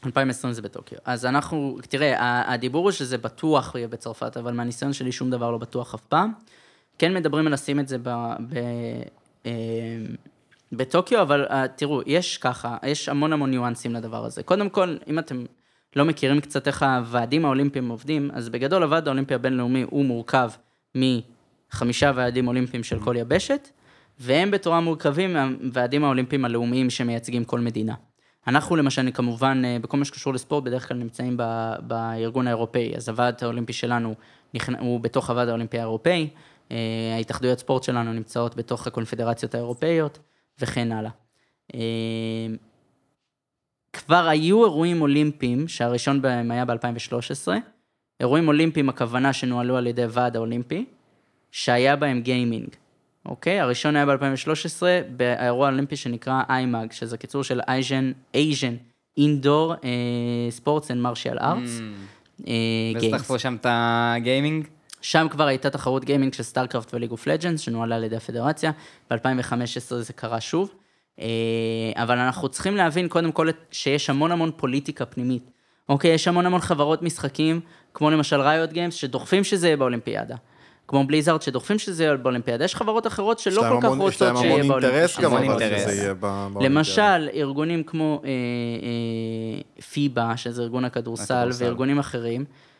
2020 0.07 0.53
זה 0.53 0.63
בטוקיו. 0.63 0.99
אז 1.05 1.27
אנחנו, 1.27 1.79
תראה, 1.89 2.15
הדיבור 2.53 2.83
הוא 2.85 2.91
שזה 2.91 3.19
בטוח 3.19 3.75
יהיה 3.75 3.89
בצרפת, 3.89 4.37
אבל 4.37 4.53
מהניסיון 4.53 4.93
שלי 4.93 5.13
שום 5.13 5.31
דבר 5.31 5.51
לא 5.51 5.59
בטוח 5.59 5.95
אף 5.95 6.01
פעם. 6.09 6.33
כן 6.99 7.15
מדברים 7.15 7.47
על 7.47 7.53
לשים 7.53 7.81
את 7.81 7.89
זה 7.89 7.99
ב... 7.99 8.09
ב 8.49 8.55
אה, 9.47 9.53
בטוקיו, 10.73 11.23
אבל 11.23 11.47
אה, 11.51 11.65
תראו, 11.77 12.01
יש 12.07 12.39
ככה, 12.39 12.77
יש 12.87 13.09
המון 13.09 13.33
המון 13.33 13.51
ניואנסים 13.51 13.95
לדבר 13.95 14.25
הזה. 14.25 14.43
קודם 14.43 14.71
כל, 14.71 14.97
אם 15.07 15.19
אתם 15.19 15.45
לא 15.97 16.05
מכירים 16.05 16.41
קצת 16.41 16.67
איך 16.67 16.83
הוועדים 16.83 17.45
האולימפיים 17.45 17.89
עובדים, 17.89 18.31
אז 18.35 18.49
בגדול 18.49 18.83
הוועד 18.83 19.09
האולימפי 19.09 19.35
הבינלאומי 19.35 19.85
הוא 19.91 20.05
מורכב 20.05 20.51
מחמישה 20.95 22.13
ועדים 22.15 22.49
אולימפיים 22.49 22.85
של 22.85 22.99
כל 22.99 23.17
יבשת, 23.19 23.69
והם 24.19 24.51
בתורה 24.51 24.81
מורכבים 24.81 25.33
מהוועדים 25.33 26.05
האולימפיים 26.05 26.45
הלאומיים 26.45 26.91
שמייצגים 26.91 27.45
כל 27.45 27.61
מדינה. 27.61 27.95
אנחנו 28.47 28.77
למשל, 28.77 29.11
כמובן, 29.15 29.63
אה, 29.65 29.77
בכל 29.81 29.97
מה 29.97 30.05
שקשור 30.05 30.35
לספורט, 30.35 30.65
בדרך 30.65 30.89
כלל 30.89 30.97
נמצאים 30.97 31.37
ב, 31.37 31.73
בארגון 31.81 32.47
האירופאי, 32.47 32.97
אז 32.97 33.09
הוועד 33.09 33.35
האולימפי 33.43 33.73
שלנו 33.73 34.15
הוא 34.79 35.01
בתוך 35.01 35.31
הוועד 35.31 35.49
האולימפי 35.49 35.79
האירופאי, 35.79 36.29
ההתאחדויות 37.15 37.59
ספורט 37.59 37.83
שלנו 37.83 38.13
נמצאות 38.13 38.57
בתוך 38.57 38.87
הקונפדרציות 38.87 39.55
האירופאיות, 39.55 40.19
וכן 40.61 40.93
הלאה. 40.93 41.11
אה, 41.75 41.81
כבר 43.93 44.29
היו 44.29 44.65
אירועים 44.65 45.03
אולימפיים, 45.03 45.69
שהראשון 45.69 46.23
בהם 46.23 46.51
היה 46.51 46.65
ב-2013, 46.65 47.49
אירועים 48.21 48.49
אולימפיים, 48.49 48.89
הכוונה 48.89 49.33
שנוהלו 49.33 49.77
על 49.77 49.87
ידי 49.87 50.03
הוועד 50.03 50.37
האולימפי, 50.37 50.85
שהיה 51.51 51.97
בהם 51.97 52.21
גיימינג, 52.21 52.69
אוקיי? 53.27 53.61
הראשון 53.61 53.97
היה 53.97 54.07
ב-2013, 54.07 54.83
באירוע 55.17 55.69
האולימפי 55.69 55.97
שנקרא 55.97 56.43
איימאג, 56.49 56.93
שזה 56.93 57.19
קיצור 57.19 57.45
של 57.45 57.61
Asian, 57.61 58.37
Asian 58.37 58.95
Indoor 59.21 59.85
Sports 60.59 60.87
and 60.87 61.01
Martial 61.07 61.39
Arts. 61.41 61.81
Mm. 61.81 62.45
אה, 62.47 62.53
וזה 62.97 63.07
Games. 63.07 63.13
דחפו 63.13 63.39
שם 63.39 63.57
את 63.61 63.67
הגיימינג? 63.69 64.67
שם 65.05 65.27
כבר 65.31 65.47
הייתה 65.47 65.71
תחרות 65.71 66.05
גיימינג 66.05 66.35
של 66.35 66.43
StarCraft 66.43 66.95
ו 66.95 66.97
League 66.97 67.11
of 67.11 67.27
Legends, 67.27 67.61
שנוהלה 67.61 67.97
על 67.97 68.05
ידי 68.05 68.17
הפדרציה, 68.17 68.71
ב-2015 69.11 69.55
זה 70.01 70.13
קרה 70.13 70.41
שוב. 70.41 70.71
אה, 71.21 71.27
אבל 71.97 72.19
אנחנו 72.19 72.49
צריכים 72.49 72.77
להבין 72.77 73.09
קודם 73.09 73.33
כל 73.33 73.49
שיש 73.71 74.11
המון 74.11 74.33
המון 74.33 74.51
פוליטיקה 74.57 75.05
פנימית. 75.07 75.51
אוקיי, 75.89 76.11
יש 76.11 76.29
המון 76.29 76.47
המון 76.47 76.61
חברות 76.61 77.03
משחקים, 77.03 77.61
כמו 77.95 78.11
למשל 78.11 78.41
Riot 78.41 78.73
Games, 78.73 78.95
שדוחפים 78.95 79.45
שזה 79.45 79.67
יהיה 79.67 79.77
באולימפיאדה. 79.77 80.37
כמו 80.89 81.07
Blizzard, 81.07 81.43
שדוחפים 81.43 81.79
שזה 81.79 82.05
יהיה 82.05 82.17
באולימפיאדה. 82.17 82.65
יש 82.65 82.75
חברות 82.75 83.07
אחרות 83.07 83.39
שלא 83.39 83.53
יש 83.53 83.59
להם 83.59 83.73
כל 83.73 83.81
כך 83.81 83.93
המון- 83.93 84.09
יש 84.09 84.15
רוצות 84.15 84.29
להם 84.29 84.37
שיהיה 84.37 84.55
המון 84.55 84.69
באולימפיאדה. 84.69 84.97
אינטרס 85.01 85.21
גם, 85.21 85.33
אבל. 85.35 85.79
שזה 85.79 85.93
יהיה 86.03 86.15
באולימפיאדה. 86.15 86.65
למשל, 86.75 87.29
ארגונים 87.35 87.83
כמו 87.83 88.21
אה, 88.25 88.29
אה, 88.29 89.83
פיבה, 89.83 90.37
שזה 90.37 90.63
ארגון 90.63 90.85
הכדורסל. 90.85 91.51
וארגונים 91.59 91.99
אחרים, 91.99 92.45
אה, 92.51 92.74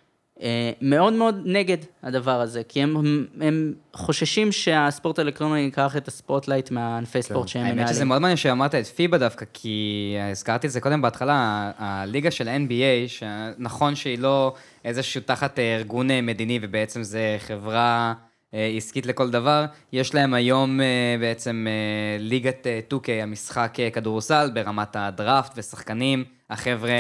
מאוד 0.81 1.13
מאוד 1.13 1.43
נגד 1.45 1.77
הדבר 2.03 2.41
הזה, 2.41 2.63
כי 2.69 2.83
הם, 2.83 3.27
הם 3.41 3.75
חוששים 3.93 4.53
שהספורט 4.53 5.19
האלקטרוני 5.19 5.61
ייקח 5.61 5.97
את 5.97 6.09
ה 6.09 6.15
spotlight 6.15 6.71
מהענפי 6.71 7.23
ספורט 7.23 7.49
שהם 7.49 7.65
האמת 7.65 7.89
שזה 7.89 7.95
מנהלים. 7.95 8.09
מאוד 8.09 8.23
מעניין 8.23 8.37
שאמרת 8.37 8.75
את 8.75 8.87
פיבה 8.87 9.19
דווקא, 9.19 9.47
כי 9.53 10.17
הזכרתי 10.31 10.67
את 10.67 10.73
זה 10.73 10.81
קודם 10.81 11.03
בהתחלה, 11.03 11.71
הליגה 11.79 12.31
של 12.31 12.49
NBA, 12.49 13.09
שנכון 13.09 13.95
שהיא 13.95 14.19
לא 14.19 14.55
איזשהו 14.85 15.21
תחת 15.25 15.59
אה, 15.59 15.77
ארגון 15.77 16.11
אה, 16.11 16.21
מדיני, 16.21 16.59
ובעצם 16.63 17.03
זה 17.03 17.37
חברה 17.39 18.15
אה, 18.19 18.34
עסקית 18.77 19.07
לכל 19.07 19.31
דבר, 19.31 19.65
יש 19.93 20.15
להם 20.15 20.35
היום 20.35 20.81
אה, 20.81 20.87
בעצם 21.21 21.67
אה, 21.69 21.73
ליגת 22.21 22.67
אה, 22.67 22.81
2K, 22.93 23.11
המשחק 23.23 23.77
אה, 23.81 23.91
כדורסל, 23.91 24.51
ברמת 24.55 24.97
הדראפט 24.97 25.53
ושחקנים, 25.57 26.25
החבר'ה 26.51 26.91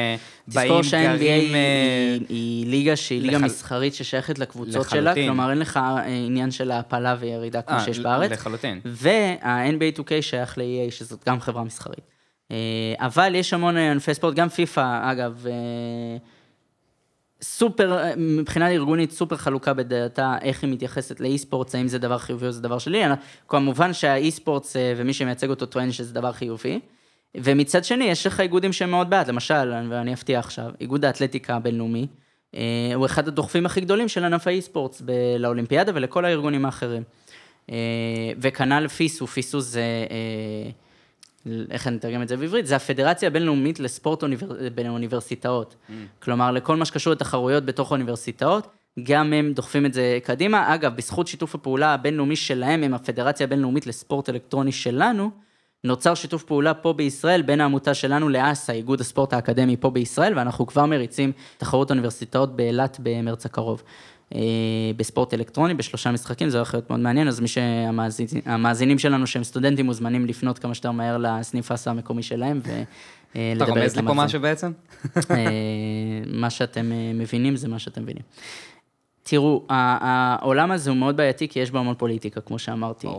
באים, 0.49 0.69
תזכור 0.69 0.83
שה-NBA 0.83 1.17
גרים... 1.19 1.55
היא, 1.55 1.55
אה, 1.55 2.17
היא 2.29 2.67
ליגה 2.67 2.97
שהיא 2.97 3.21
ליגה 3.23 3.37
לחל- 3.37 3.45
מסחרית 3.47 3.95
ששייכת 3.95 4.39
לקבוצות 4.39 4.91
שלה, 4.91 5.01
לחלוטין. 5.01 5.27
כלומר 5.27 5.51
אין 5.51 5.59
לך 5.59 5.77
אה, 5.77 6.05
עניין 6.27 6.51
של 6.51 6.71
העפלה 6.71 7.17
וירידה 7.21 7.63
כמו 7.63 7.77
אה, 7.77 7.85
שיש 7.85 7.99
בארץ. 7.99 8.31
לחלוטין. 8.31 8.81
וה-NBA 8.85 9.99
2K 10.01 10.11
שייך 10.23 10.59
ל-EA, 10.59 10.91
שזאת 10.91 11.25
גם 11.29 11.41
חברה 11.41 11.65
מסחרית. 11.65 12.05
אה, 12.51 12.57
אבל 12.99 13.35
יש 13.35 13.53
המון 13.53 13.77
אה, 13.77 13.91
ענפי 13.93 14.15
ספורט, 14.15 14.35
גם 14.35 14.49
פיפא, 14.49 15.13
אגב, 15.13 15.47
אה, 15.47 15.53
סופר, 17.43 17.99
אה, 17.99 18.13
מבחינה 18.17 18.71
ארגונית, 18.71 19.11
סופר 19.13 19.37
חלוקה 19.37 19.75
בדעתה 19.75 20.37
איך 20.43 20.65
היא 20.65 20.73
מתייחסת 20.73 21.21
לאי-ספורטס, 21.21 21.75
האם 21.75 21.89
זה 21.89 21.99
דבר 21.99 22.19
חיובי 22.19 22.47
או 22.47 22.53
זה 22.53 22.63
דבר 22.63 22.79
שלי. 22.79 23.05
אני- 23.07 23.15
כמובן 23.49 23.93
שהאי-ספורטס 23.93 24.77
אה, 24.77 24.95
ומי 24.97 25.13
שמייצג 25.13 25.51
אותו 25.51 25.67
טוען 25.67 25.93
שזה 25.93 26.15
דבר 26.15 26.33
חיובי. 26.33 26.81
ומצד 27.37 27.85
שני, 27.85 28.05
יש 28.05 28.27
לך 28.27 28.41
איגודים 28.41 28.73
שהם 28.73 28.91
מאוד 28.91 29.11
בעד, 29.11 29.29
למשל, 29.29 29.73
ואני 29.91 30.13
אפתיע 30.15 30.39
עכשיו, 30.39 30.71
איגוד 30.81 31.05
האתלטיקה 31.05 31.57
הבינלאומי, 31.57 32.07
אה, 32.55 32.61
הוא 32.95 33.07
אחד 33.07 33.29
הדוחפים 33.29 33.67
הכי 33.67 33.81
גדולים 33.81 34.09
של 34.09 34.25
ענף 34.25 34.47
האי-ספורטס 34.47 35.03
ב- 35.05 35.11
לאולימפיאדה 35.39 35.93
ולכל 35.95 36.25
הארגונים 36.25 36.65
האחרים. 36.65 37.03
וכנ"ל 38.39 38.89
פיסו, 38.89 39.27
פיסו 39.27 39.61
זה, 39.61 39.83
איך 41.71 41.87
אני 41.87 41.97
אתרגם 41.97 42.23
את 42.23 42.29
זה 42.29 42.37
בעברית? 42.37 42.67
זה 42.67 42.77
הפדרציה 42.77 43.27
הבינלאומית 43.27 43.81
לספורט 43.81 44.23
אוניבר... 44.23 44.47
באוניברסיטאות. 44.75 45.77
כלומר, 46.23 46.51
לכל 46.51 46.77
מה 46.77 46.85
שקשור 46.85 47.13
לתחרויות 47.13 47.65
בתוך 47.65 47.93
האוניברסיטאות, 47.93 48.69
גם 49.03 49.33
הם 49.33 49.53
דוחפים 49.53 49.87
את 49.87 49.95
זה 49.95 50.19
קדימה. 50.23 50.75
אגב, 50.75 50.97
בזכות 50.97 51.27
שיתוף 51.27 51.55
הפעולה 51.55 51.95
הבינלאומי 51.95 52.37
שלהם 52.37 52.83
עם 52.83 52.95
הפדרציה 52.95 53.45
הבינלאומית 53.45 53.87
לספורט 53.87 54.29
אלקטרוני 54.29 54.73
שלנו, 54.73 55.31
נוצר 55.85 56.15
שיתוף 56.15 56.43
פעולה 56.43 56.75
פה 56.75 56.93
בישראל 56.93 57.43
בין 57.43 57.61
העמותה 57.61 57.95
שלנו 57.95 58.29
לאס"א, 58.29 58.73
איגוד 58.73 59.01
הספורט 59.01 59.33
האקדמי 59.33 59.77
פה 59.77 59.91
בישראל, 59.91 60.39
ואנחנו 60.39 60.67
כבר 60.67 60.87
מריצים 60.87 61.33
תחרות 61.59 61.91
אוניברסיטאות 61.91 62.57
באילת 62.57 62.97
במרץ 63.03 63.47
הקרוב. 63.47 63.83
אה, 64.35 64.41
בספורט 64.97 65.35
אלקטרוני, 65.35 65.75
בשלושה 65.75 66.11
משחקים, 66.11 66.49
זה 66.49 66.59
הולך 66.59 66.75
להיות 66.75 66.91
מאוד 66.91 67.01
מעניין, 67.01 67.29
אז 67.29 67.41
מי 67.41 67.49
שהמאזינים 67.49 68.99
שלנו 68.99 69.27
שהם 69.27 69.45
סטודנטים 69.45 69.87
מוזמנים 69.87 70.27
לפנות 70.27 70.59
כמה 70.59 70.75
שיותר 70.75 70.91
מהר 70.91 71.19
לסניף 71.19 71.73
אס"א 71.73 71.91
המקומי 71.91 72.23
שלהם 72.23 72.61
אתה 72.65 72.71
ולדבר 73.37 73.67
רומז 73.67 73.81
לי 73.81 73.85
איתם 73.85 74.07
פה 74.07 74.11
על 74.11 74.17
זה. 74.17 74.25
משהו 74.25 74.41
בעצם? 74.41 74.73
אה, 75.31 75.37
מה 76.27 76.51
שאתם 76.51 76.93
אה, 76.93 77.13
מבינים 77.15 77.57
זה 77.57 77.69
מה 77.69 77.79
שאתם 77.79 78.03
מבינים. 78.03 78.23
תראו, 79.27 79.63
העולם 79.69 80.71
הזה 80.71 80.91
הוא 80.91 80.99
מאוד 80.99 81.17
בעייתי, 81.17 81.49
כי 81.49 81.61
יש 81.61 81.71
בו 81.71 81.79
המון 81.79 81.95
פוליטיקה, 81.95 82.41
כמו 82.41 82.59
שאמרתי. 82.59 83.07
אה, 83.07 83.13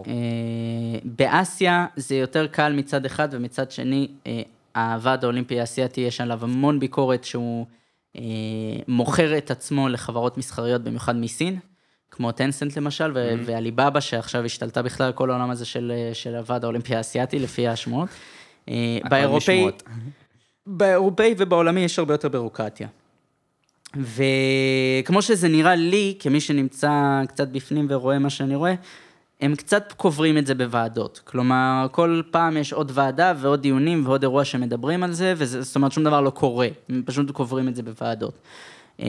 באסיה 1.03 1.85
זה 1.95 2.15
יותר 2.15 2.47
קל 2.47 2.73
מצד 2.73 3.05
אחד, 3.05 3.29
ומצד 3.31 3.71
שני, 3.71 4.07
אה, 4.27 4.41
הוועד 4.75 5.23
האולימפי 5.23 5.59
האסייתי, 5.59 6.01
יש 6.01 6.21
עליו 6.21 6.43
המון 6.43 6.79
ביקורת 6.79 7.23
שהוא 7.23 7.65
אה, 7.65 7.84
מוכר 8.87 9.37
את 9.37 9.51
עצמו 9.51 9.89
לחברות 9.89 10.37
מסחריות, 10.37 10.83
במיוחד 10.83 11.15
מסין, 11.15 11.59
כמו 12.11 12.31
טנסנט 12.31 12.77
למשל, 12.77 13.11
ו- 13.15 13.31
Mm-hmm. 13.31 13.41
ועליבאבא, 13.45 13.99
שעכשיו 13.99 14.45
השתלטה 14.45 14.81
בכלל 14.81 15.11
כל 15.11 15.31
העולם 15.31 15.49
הזה 15.49 15.65
של, 15.65 15.91
אה, 15.95 16.13
של 16.13 16.35
הוועד 16.35 16.63
האולימפי 16.63 16.95
האסייתי, 16.95 17.39
לפי 17.39 17.67
השמועות. 17.67 18.09
אה, 18.69 18.97
באירופאי. 19.09 19.67
באירופאי 20.67 21.35
ובעולמי 21.37 21.81
יש 21.81 21.99
הרבה 21.99 22.13
יותר 22.13 22.29
בירוקרטיה. 22.29 22.87
וכמו 23.95 25.21
שזה 25.21 25.47
נראה 25.47 25.75
לי, 25.75 26.15
כמי 26.19 26.39
שנמצא 26.39 27.21
קצת 27.27 27.47
בפנים 27.47 27.87
ורואה 27.89 28.19
מה 28.19 28.29
שאני 28.29 28.55
רואה, 28.55 28.73
הם 29.45 29.55
קצת 29.55 29.93
קוברים 29.97 30.37
את 30.37 30.45
זה 30.47 30.55
בוועדות. 30.55 31.21
כלומר, 31.23 31.87
כל 31.91 32.21
פעם 32.31 32.57
יש 32.57 32.73
עוד 32.73 32.91
ועדה 32.95 33.33
ועוד 33.37 33.61
דיונים 33.61 34.05
ועוד 34.05 34.23
אירוע 34.23 34.45
שמדברים 34.45 35.03
על 35.03 35.11
זה, 35.11 35.33
וזה, 35.37 35.61
זאת 35.61 35.75
אומרת, 35.75 35.91
שום 35.91 36.03
דבר 36.03 36.21
לא 36.21 36.29
קורה, 36.29 36.67
הם 36.89 37.03
פשוט 37.05 37.31
קוברים 37.31 37.67
את 37.67 37.75
זה 37.75 37.83
בוועדות. 37.83 38.33
אה, 39.01 39.07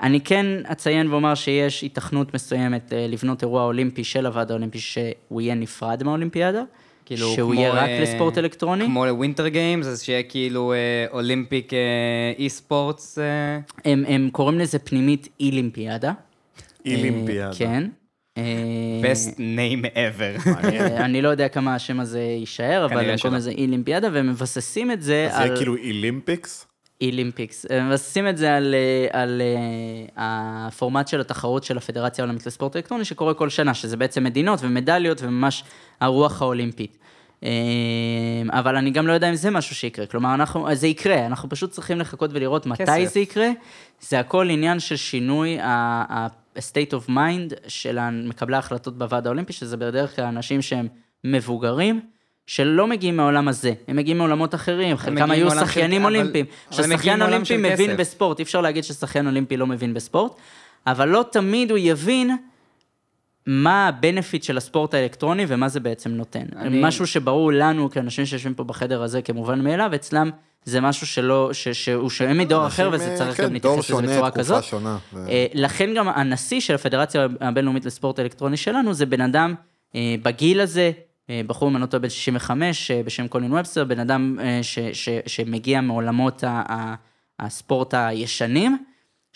אני 0.00 0.20
כן 0.20 0.46
אציין 0.72 1.10
ואומר 1.10 1.34
שיש 1.34 1.84
היתכנות 1.84 2.34
מסוימת 2.34 2.92
אה, 2.92 3.06
לבנות 3.08 3.42
אירוע 3.42 3.64
אולימפי 3.64 4.04
של 4.04 4.26
הוועד 4.26 4.50
האולימפי 4.50 4.78
שהוא 4.78 5.40
יהיה 5.40 5.54
נפרד 5.54 6.02
מהאולימפיאדה, 6.02 6.62
כאילו, 7.04 7.28
שהוא 7.34 7.52
כמו, 7.52 7.60
יהיה 7.60 7.72
רק 7.72 7.88
אה, 7.88 8.00
לספורט 8.02 8.38
אלקטרוני. 8.38 8.84
כמו 8.84 9.06
ל 9.06 9.12
Winter 9.12 9.48
Games, 9.48 9.86
אז 9.86 10.02
שיהיה 10.02 10.22
כאילו 10.22 10.72
אה, 10.72 11.06
Olympic 11.12 11.72
אה, 11.74 11.78
eSports. 12.38 13.18
אה, 13.18 13.58
הם, 13.84 14.04
הם 14.08 14.28
קוראים 14.32 14.58
לזה 14.58 14.78
פנימית 14.78 15.28
אילימפיאדה. 15.40 16.12
אילימפיאדה. 16.86 17.48
אה, 17.48 17.54
כן. 17.54 17.88
אה, 18.38 19.12
best 19.12 19.34
name 19.36 19.94
ever. 19.94 20.48
אה, 20.64 21.04
אני 21.04 21.22
לא 21.22 21.28
יודע 21.28 21.48
כמה 21.48 21.74
השם 21.74 22.00
הזה 22.00 22.20
יישאר, 22.20 22.84
אבל 22.84 23.10
הם 23.10 23.18
קוראים. 23.18 23.38
לזה 23.38 23.50
אילימפיאדה, 23.50 24.08
והם 24.12 24.30
מבססים 24.30 24.90
את 24.90 25.02
זה 25.02 25.28
אז 25.30 25.36
זה 25.36 25.42
על 25.42 25.56
כאילו 25.56 25.76
eLympics? 25.76 26.66
eLympics. 27.00 27.66
הם 27.70 27.88
מבססים 27.88 28.28
את 28.28 28.36
זה 28.36 28.56
על, 28.56 28.74
אה, 28.74 29.22
על 29.22 29.42
הפורמט 30.16 31.08
של 31.08 31.20
התחרות 31.20 31.64
של 31.64 31.76
הפדרציה 31.76 32.24
העולמית 32.24 32.46
לספורט 32.46 32.76
אלקטרוני, 32.76 33.04
שקורה 33.04 33.34
כל 33.34 33.48
שנה, 33.48 33.74
שזה 33.74 33.96
בעצם 33.96 34.24
מדינות 34.24 34.58
ומדליות 34.62 35.22
וממש 35.22 35.64
הרוח 36.00 36.42
האולימפית. 36.42 36.98
אבל 38.50 38.76
אני 38.76 38.90
גם 38.90 39.06
לא 39.06 39.12
יודע 39.12 39.28
אם 39.30 39.34
זה 39.34 39.50
משהו 39.50 39.74
שיקרה, 39.74 40.06
כלומר, 40.06 40.34
אנחנו, 40.34 40.74
זה 40.74 40.86
יקרה, 40.86 41.26
אנחנו 41.26 41.48
פשוט 41.48 41.70
צריכים 41.70 41.98
לחכות 41.98 42.30
ולראות 42.32 42.66
מתי 42.66 42.86
כסף. 42.86 43.14
זה 43.14 43.20
יקרה. 43.20 43.48
זה 44.00 44.20
הכל 44.20 44.50
עניין 44.50 44.80
של 44.80 44.96
שינוי 44.96 45.58
ה-state 46.58 46.92
of 46.92 47.10
mind 47.10 47.68
של 47.68 47.98
מקבלי 48.10 48.56
ההחלטות 48.56 48.98
בוועד 48.98 49.26
האולימפי, 49.26 49.52
שזה 49.52 49.76
בדרך 49.76 50.16
כלל 50.16 50.24
אנשים 50.24 50.62
שהם 50.62 50.88
מבוגרים. 51.24 52.00
שלא 52.46 52.86
מגיעים 52.86 53.16
מהעולם 53.16 53.48
הזה, 53.48 53.72
הם 53.88 53.96
מגיעים 53.96 54.18
מעולמות 54.18 54.54
אחרים, 54.54 54.96
חלקם 54.96 55.30
היו 55.30 55.50
שחיינים 55.50 56.04
אולימפיים. 56.04 56.46
ששחיין 56.70 57.22
אולימפי 57.22 57.56
מבין 57.56 57.90
כסף. 57.90 58.00
בספורט, 58.00 58.38
אי 58.38 58.44
אפשר 58.44 58.60
להגיד 58.60 58.84
ששחיין 58.84 59.26
אולימפי 59.26 59.56
לא 59.56 59.66
מבין 59.66 59.94
בספורט, 59.94 60.32
אבל 60.86 61.08
לא 61.08 61.24
תמיד 61.32 61.70
הוא 61.70 61.78
יבין 61.78 62.36
מה 63.50 63.88
ה-benefit 63.88 64.42
של 64.44 64.56
הספורט 64.56 64.94
האלקטרוני 64.94 65.44
ומה 65.48 65.68
זה 65.68 65.80
בעצם 65.80 66.10
נותן. 66.10 66.44
אני- 66.56 66.80
משהו 66.82 67.06
שברור 67.06 67.52
לנו, 67.52 67.90
כאנשים 67.90 68.26
שיושבים 68.26 68.54
פה 68.54 68.64
בחדר 68.64 69.02
הזה, 69.02 69.22
כמובן 69.22 69.64
מאליו, 69.64 69.90
אצלם 69.94 70.30
זה 70.64 70.80
משהו 70.80 71.06
שלא, 71.06 71.50
ש- 71.52 71.68
שהוא 71.68 72.10
שונה 72.10 72.34
מדור 72.34 72.66
אחר, 72.66 72.90
וזה 72.92 73.14
צריך 73.18 73.36
כן, 73.36 73.44
גם 73.44 73.52
להתייחס 73.52 73.90
לזה 73.90 74.02
בצורה 74.02 74.30
כזאת. 74.30 74.64
שונה. 74.64 74.98
ו- 75.14 75.28
אה, 75.28 75.46
לכן 75.54 75.94
גם 75.96 76.08
הנשיא 76.08 76.60
של 76.60 76.74
הפדרציה 76.74 77.26
הבינלאומית 77.40 77.84
לספורט 77.84 78.18
האלקטרוני 78.18 78.56
שלנו 78.56 78.94
זה 78.94 79.06
בן 79.06 79.20
אדם 79.20 79.54
אה, 79.94 80.14
בגיל 80.22 80.60
הזה, 80.60 80.90
אה, 81.30 81.40
בחור 81.46 81.70
מנותו 81.70 82.00
בן 82.00 82.08
65, 82.08 82.90
אה, 82.90 83.02
בשם 83.04 83.28
קולין 83.28 83.52
ובסטר, 83.52 83.84
בן 83.84 84.00
אדם 84.00 84.38
ש, 84.62 84.78
ש, 84.92 85.08
שמגיע 85.26 85.80
מעולמות 85.80 86.44
ה, 86.44 86.62
ה, 86.68 86.94
הספורט 87.40 87.94
הישנים, 87.94 88.78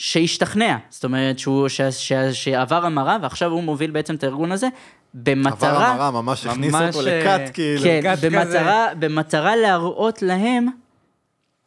שהשתכנע, 0.03 0.77
זאת 0.91 1.05
אומרת 1.05 1.39
שהוא, 1.39 1.69
ש, 1.69 1.81
ש, 1.81 2.13
שעבר 2.13 2.87
המרה 2.87 3.19
ועכשיו 3.23 3.51
הוא 3.51 3.63
מוביל 3.63 3.91
בעצם 3.91 4.15
את 4.15 4.25
הארגון 4.25 4.53
הזה, 4.53 4.69
במטרה... 5.15 5.71
עבר 5.71 6.03
המרה, 6.03 6.11
ממש 6.23 6.47
הכניס 6.47 6.75
ממש, 6.75 6.97
אותו 6.97 7.09
אה, 7.09 7.19
לקאט, 7.19 7.51
כאילו. 7.55 7.83
כן, 7.83 8.01
כזה. 8.13 8.31
במטרה, 8.31 8.87
במטרה 8.99 9.57
להראות 9.57 10.23
להם 10.23 10.69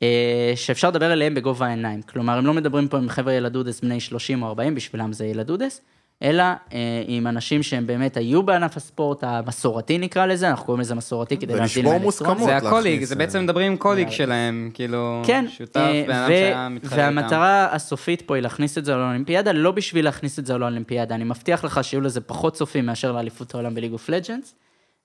אה, 0.03 0.53
שאפשר 0.55 0.89
לדבר 0.89 1.13
אליהם 1.13 1.35
בגובה 1.35 1.65
העיניים. 1.65 2.01
כלומר, 2.01 2.37
הם 2.37 2.45
לא 2.45 2.53
מדברים 2.53 2.87
פה 2.87 2.97
עם 2.97 3.09
חבר'ה 3.09 3.33
ילדודס 3.33 3.81
בני 3.81 3.99
30 3.99 4.43
או 4.43 4.47
40, 4.47 4.75
בשבילם 4.75 5.13
זה 5.13 5.25
ילדודס, 5.25 5.81
אלא 6.23 6.43
אה, 6.43 7.03
עם 7.07 7.27
אנשים 7.27 7.63
שהם 7.63 7.87
באמת 7.87 8.17
היו 8.17 8.43
בענף 8.43 8.77
הספורט 8.77 9.23
המסורתי 9.23 9.97
נקרא 9.97 10.25
לזה, 10.25 10.49
אנחנו 10.49 10.65
קוראים 10.65 10.81
לזה 10.81 10.95
מסורתי 10.95 11.37
כדי 11.37 11.45
להבדיל 11.47 11.61
ולשבור 11.63 11.83
מהאלקטרוני. 11.83 12.05
מוסכמות. 12.05 12.49
זה 12.49 12.57
ה 12.57 12.61
colleague, 12.61 13.03
זה 13.03 13.13
אה, 13.13 13.19
בעצם 13.19 13.43
מדברים 13.43 13.71
עם 13.71 13.77
colleague 13.77 14.09
שלהם, 14.09 14.71
כאילו, 14.73 15.21
כן, 15.25 15.45
שותף, 15.49 15.77
אה, 15.77 16.03
בן 16.07 16.27
שהיה 16.27 16.69
מתחרה 16.69 17.07
איתם. 17.07 17.17
והמטרה 17.17 17.75
הסופית 17.75 18.21
פה 18.21 18.35
היא 18.35 18.43
להכניס 18.43 18.77
את 18.77 18.85
זה 18.85 18.95
לאולימפיאדה, 18.95 19.51
לא 19.51 19.71
בשביל 19.71 20.05
להכניס 20.05 20.39
את 20.39 20.45
זה 20.45 20.57
לאולימפיאדה, 20.57 21.15
אני 21.15 21.23
מבטיח 21.23 21.63
לך 21.63 21.83
שיהיו 21.83 22.01
לזה 22.01 22.21
פחות 22.21 22.53
צופים 22.53 22.85
מאשר 22.85 23.11
לאליפות 23.11 23.55
העולם 23.55 23.75
ב 23.75 23.77
League 23.77 23.91
of 23.93 24.09
Legends. 24.09 24.55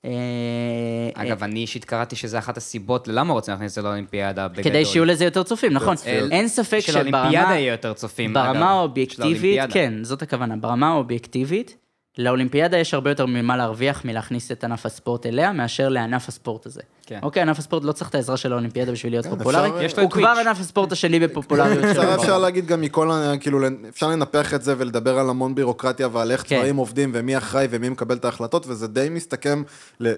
אה, 0.05 0.11
אגב, 1.15 1.43
אני 1.43 1.61
אישית 1.61 1.85
קראתי 1.85 2.17
שזה 2.17 2.39
אחת 2.39 2.57
הסיבות 2.57 3.09
ללמה 3.09 3.33
רוצים 3.33 3.55
להכניס 3.55 3.73
את 3.73 3.75
זה 3.75 3.83
לאולימפיאדה 3.83 4.49
בגדול. 4.49 4.65
כדי 4.65 4.85
שיהיו 4.85 5.05
לזה 5.05 5.25
יותר 5.25 5.43
צופים, 5.43 5.73
נכון. 5.73 5.97
אין 6.31 6.49
ספק 6.49 6.81
שלאולימפיאדה 6.81 7.31
שברמה... 7.31 7.55
יהיה 7.55 7.73
יותר 7.73 7.93
צופים, 7.93 8.37
אגב. 8.37 8.47
ברמה 8.47 8.71
האובייקטיבית, 8.71 9.17
שלאולימפיאדה. 9.17 9.73
כן, 9.73 9.95
זאת 10.03 10.23
הכוונה. 10.23 10.57
ברמה 10.57 10.89
האובייקטיבית, 10.89 11.77
לאולימפיאדה 12.25 12.79
יש 12.79 12.95
הרבה 12.95 13.11
יותר 13.11 13.27
ממה 13.27 13.57
להרוויח 13.57 14.05
מלהכניס 14.05 14.53
את 14.53 14.65
ענף 14.65 14.87
הספורט 14.87 15.27
אליה, 15.27 15.53
מאשר 15.53 15.89
לענף 15.89 16.29
הספורט 16.29 16.67
הזה. 16.67 16.81
כן. 17.07 17.19
אוקיי, 17.23 17.43
ענף 17.43 17.59
הספורט 17.59 17.85
לא 17.85 17.93
צריך 17.93 18.11
את 18.11 18.15
העזרה 18.15 18.37
של 18.37 18.53
האולימפיאדה 18.53 18.93
בשביל 18.93 19.13
להיות 19.13 19.25
כן, 19.27 19.37
פופולרי. 19.39 19.87
אפשר- 19.87 20.03
הוא 20.03 20.11
כבר. 20.11 20.35
ענף 20.47 20.61
הספורט 20.61 20.93
השני 20.93 21.21
בפופולריות 21.21 21.79
שלו. 21.95 22.03
אפשר, 22.03 22.15
אפשר 22.15 22.39
להגיד 22.39 22.67
גם 22.67 22.81
מכל, 22.81 23.11
כאילו, 23.41 23.59
אפשר 23.89 24.09
לנפח 24.09 24.55
את 24.55 24.63
זה 24.63 24.75
ולדבר 24.79 25.19
על 25.19 25.31
המון 25.31 25.55
בירוקרטיה 25.55 26.09
ועל 26.13 26.31
איך 26.33 26.45
כן. 26.47 26.57
דברים 26.57 26.77
עובדים 26.77 27.11
ומי 27.15 27.37
אחראי 27.39 27.67
ומי 27.71 27.89
מקבל 27.89 28.17
את 28.17 28.25
ההחלטות, 28.25 28.67
וזה 28.69 28.89
די 28.89 29.09
מסתכם, 29.11 29.63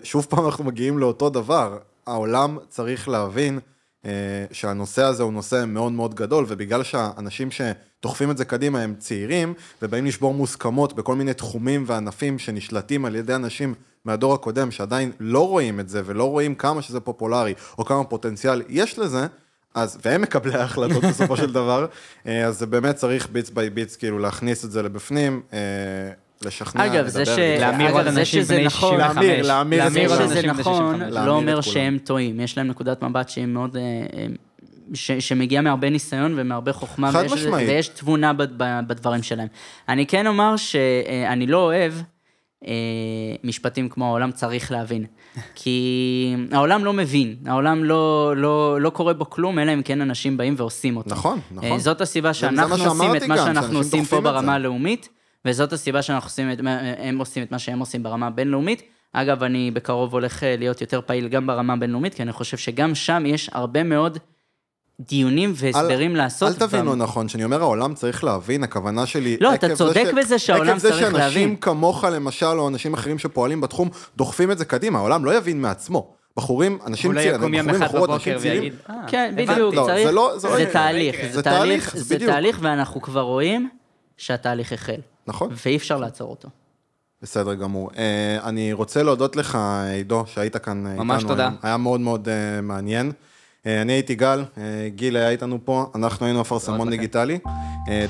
שוב 0.03 0.27
פעם 0.31 0.47
אנחנו 0.47 0.65
מגיעים 0.65 0.99
לאותו 0.99 1.31
דבר. 1.31 1.79
העולם 2.07 2.59
צריך 2.69 3.09
להבין 3.09 3.59
שהנושא 4.53 5.03
הזה 5.03 5.23
הוא 5.23 5.33
נושא 5.33 5.65
מאוד 5.67 5.93
מאוד 5.93 6.15
גדול, 6.15 6.45
ובגלל 6.49 6.83
שהאנשים 6.83 7.49
שדוחפים 7.51 8.31
את 8.31 8.39
זה 8.39 8.45
קדימה 8.45 8.81
הם 8.81 8.95
צעירים, 8.99 9.55
ובאים 9.83 10.07
לשבור 10.07 10.35
מוסכמות 10.35 10.93
בכל 10.93 11.15
מיני 11.15 11.35
תחומים 11.35 11.85
וענפים 11.87 12.39
שנשלטים 12.39 13.05
על 13.05 13.17
ידי 13.17 13.35
אנשים 13.35 13.75
מהדור 14.05 14.35
הקודם, 14.35 14.71
שעדיין 14.71 15.13
לא 15.21 15.49
רואים 15.49 15.81
את 15.81 15.89
זה 15.89 16.03
ולא 16.05 16.31
רואים 16.31 16.55
כמה 16.55 16.83
שזה 16.83 17.01
פופולרי, 17.01 17.55
או 17.79 17.85
כמה 17.85 18.05
פוטנציאל 18.05 18.63
יש 18.69 18.99
לזה, 18.99 19.27
אז, 19.75 19.99
והם 20.05 20.23
מקבלי 20.23 20.55
ההחלטות 20.55 21.05
בסופו 21.05 21.37
של 21.37 21.53
דבר, 21.59 21.87
אה, 22.27 22.47
אז 22.47 22.59
זה 22.59 22.67
באמת 22.67 22.97
צריך 22.97 23.29
ביטס 23.33 23.51
ביי 23.51 23.71
ביטס, 23.71 23.97
כאילו 23.97 24.19
להכניס 24.19 24.65
את 24.65 24.71
זה 24.71 24.83
לבפנים, 24.83 25.43
אה, 25.53 25.59
לשכנע, 26.45 26.87
אגב, 26.87 27.07
זה 27.09 27.21
לדבר. 27.23 27.37
ש- 27.37 27.39
להמיר 27.39 27.87
אגב, 27.89 27.97
עוד 27.97 28.05
זה 28.09 28.21
אנשים 28.21 28.43
שזה 28.43 28.55
בני 28.55 28.65
נכון- 28.65 28.95
65. 29.01 29.47
להמיר, 29.47 29.47
להמיר 29.83 29.87
את 29.87 30.19
זה 30.19 30.25
שזה 30.25 30.35
אנשים 30.41 30.43
בני 30.53 30.61
נכון, 30.61 30.95
65. 30.95 31.15
להמיר 31.15 31.27
לא 31.27 31.37
אומר. 31.37 31.61
שהם 31.61 31.99
טועים. 32.05 32.41
יש 32.41 32.59
להם 32.59 32.67
נקודת 32.69 33.03
מבט 33.03 33.29
שהיא 33.29 33.47
מאוד... 33.47 33.77
אה, 33.77 33.83
אה, 34.19 34.27
ש, 34.95 35.11
שמגיעה 35.13 35.63
מהרבה 35.63 35.91
ניסיון 35.91 36.35
ומהרבה 36.37 36.73
חוכמה, 36.73 37.13
חד 37.13 37.23
ויש, 37.23 37.33
משמעית. 37.33 37.69
ויש 37.69 37.89
תבונה 37.89 38.33
ב, 38.33 38.43
ב, 38.57 38.81
בדברים 38.87 39.23
שלהם. 39.23 39.49
אני 39.89 40.07
כן 40.07 40.27
אומר 40.27 40.57
שאני 40.57 41.47
לא 41.47 41.59
אוהב 41.59 41.93
אה, 42.67 42.73
משפטים 43.45 43.89
כמו 43.89 44.07
העולם 44.07 44.33
צריך 44.33 44.73
להבין. 44.73 45.05
כי 45.55 46.37
העולם 46.53 46.85
לא 46.85 46.93
מבין, 46.93 47.37
העולם 47.47 47.85
לא, 47.85 48.33
לא, 48.37 48.81
לא 48.81 48.91
קורה 48.91 49.15
בו 49.15 49.31
כלום, 49.31 49.59
אלא 49.59 49.75
אם 49.75 49.83
כן 49.83 50.01
אנשים 50.01 50.37
באים 50.37 50.55
ועושים 50.57 50.97
אותו. 50.97 51.11
נכון, 51.11 51.41
נכון. 51.51 51.73
אה, 51.73 51.79
זאת 51.79 52.01
הסיבה 52.01 52.35
שאנחנו 52.35 52.85
עושים 52.85 53.17
את 53.17 53.23
מה 53.23 53.37
שאנחנו 53.37 53.79
עושים 53.79 54.05
פה. 54.05 54.21
ברמה 54.21 54.55
הלאומית, 54.55 55.09
וזאת 55.45 55.73
הסיבה 55.73 56.03
שאנחנו 56.03 56.27
עושים 56.27 56.53
את, 56.53 56.59
הם 56.99 57.19
עושים 57.19 57.43
את 57.43 57.51
מה 57.53 57.59
שהם 57.59 57.79
עושים 57.79 58.03
ברמה 58.03 58.27
הבינלאומית. 58.27 58.83
אגב, 59.13 59.43
אני 59.43 59.71
בקרוב 59.71 60.13
הולך 60.13 60.43
אה, 60.43 60.55
להיות 60.59 60.81
יותר 60.81 61.01
פעיל 61.07 61.29
גם 61.29 61.47
ברמה 61.47 61.73
הבינלאומית, 61.73 62.15
כי 62.15 62.23
אני 62.23 62.33
חושב 62.33 62.57
שגם 62.57 62.95
שם 62.95 63.23
יש 63.27 63.51
הרבה 63.53 63.83
מאוד 63.83 64.19
דיונים 65.01 65.53
והסברים 65.57 66.17
לעשות. 66.17 66.49
אל 66.49 66.69
תבינו 66.69 66.91
וה- 66.91 66.97
נכון, 66.97 67.27
כשאני 67.27 67.45
אומר 67.45 67.61
העולם 67.63 67.95
צריך 67.95 68.25
להבין, 68.25 68.63
הכוונה 68.65 69.07
שלי... 69.07 69.37
לא, 69.41 69.55
אתה 69.55 69.75
צודק 69.77 70.05
ש- 70.11 70.15
בזה 70.15 70.39
שהעולם 70.39 70.69
עקב 70.71 70.79
זה 70.79 70.89
צריך 70.89 71.01
שאנשים 71.01 71.19
להבין. 71.19 71.57
כמוך 71.57 72.05
למשל, 72.05 72.47
או 72.47 72.69
אנשים 72.69 72.95
אחרים 72.95 73.19
שפועלים 73.19 73.61
בתחום, 73.61 73.89
דוחפים 74.17 74.51
את 74.51 74.59
זה 74.59 74.65
קדימה, 74.65 74.99
העולם 74.99 75.25
לא 75.25 75.37
יבין 75.37 75.61
מעצמו. 75.61 76.15
בחורים, 76.37 76.79
אנשים 76.87 77.13
לא 77.13 77.21
צעירים, 77.21 77.37
בחורים, 77.41 77.71
אחד 77.71 77.85
בחורות, 77.85 78.11
בבוקר 78.11 78.15
אנשים 78.31 78.39
צעירים, 78.39 78.63
ויגיד, 78.63 78.75
"אה, 78.91 78.95
כן, 79.09 79.31
הבנתי." 79.33 79.53
בדיוק, 79.53 79.75
לא, 79.75 79.85
צריך, 79.87 80.07
זה 80.07 80.13
לא- 80.13 80.39
זה 80.39 80.49
לא 80.49 80.55
זה 80.57 80.63
יקרה. 80.63 80.73
תהליך, 80.73 81.97
זה. 81.97 82.19
תהליך, 82.27 82.59
ואנחנו 82.63 83.03
כבר 83.03 83.21
רואים 83.21 83.69
שהתהליך 84.17 84.73
החל, 84.73 85.01
נכון? 85.27 85.51
ואי 85.65 85.77
אפשר 85.77 85.99
לעצור 85.99 86.31
אותו. 86.31 86.49
בסדר 87.23 87.55
גמור. 87.55 87.91
אה, 87.97 88.39
אני 88.49 88.73
רוצה 88.73 89.03
להודות 89.03 89.37
לך, 89.37 89.59
עידו, 89.93 90.25
שהיית 90.27 90.57
כאן 90.57 90.87
אה, 90.87 90.95
ממש 90.95 91.17
איתנו 91.17 91.29
תודה. 91.29 91.43
היום. 91.43 91.55
היה 91.63 91.77
מאוד 91.77 92.01
מאוד 92.01 92.29
אה, 92.29 92.61
מעניין. 92.61 93.13
אני 93.67 93.93
הייתי 93.93 94.15
גל, 94.15 94.45
גיל 94.89 95.17
היה 95.17 95.31
איתנו 95.31 95.59
פה, 95.65 95.87
אנחנו 95.95 96.27
היינו 96.27 96.41
אפרסמון 96.41 96.81
לכם. 96.81 96.91
דיגיטלי. 96.91 97.39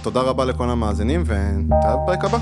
תודה 0.03 0.21
רבה 0.21 0.45
לכל 0.45 0.71
המאזינים, 0.71 1.23
ונתראה 1.27 1.97
בפרק 1.97 2.25
הבא. 2.25 2.39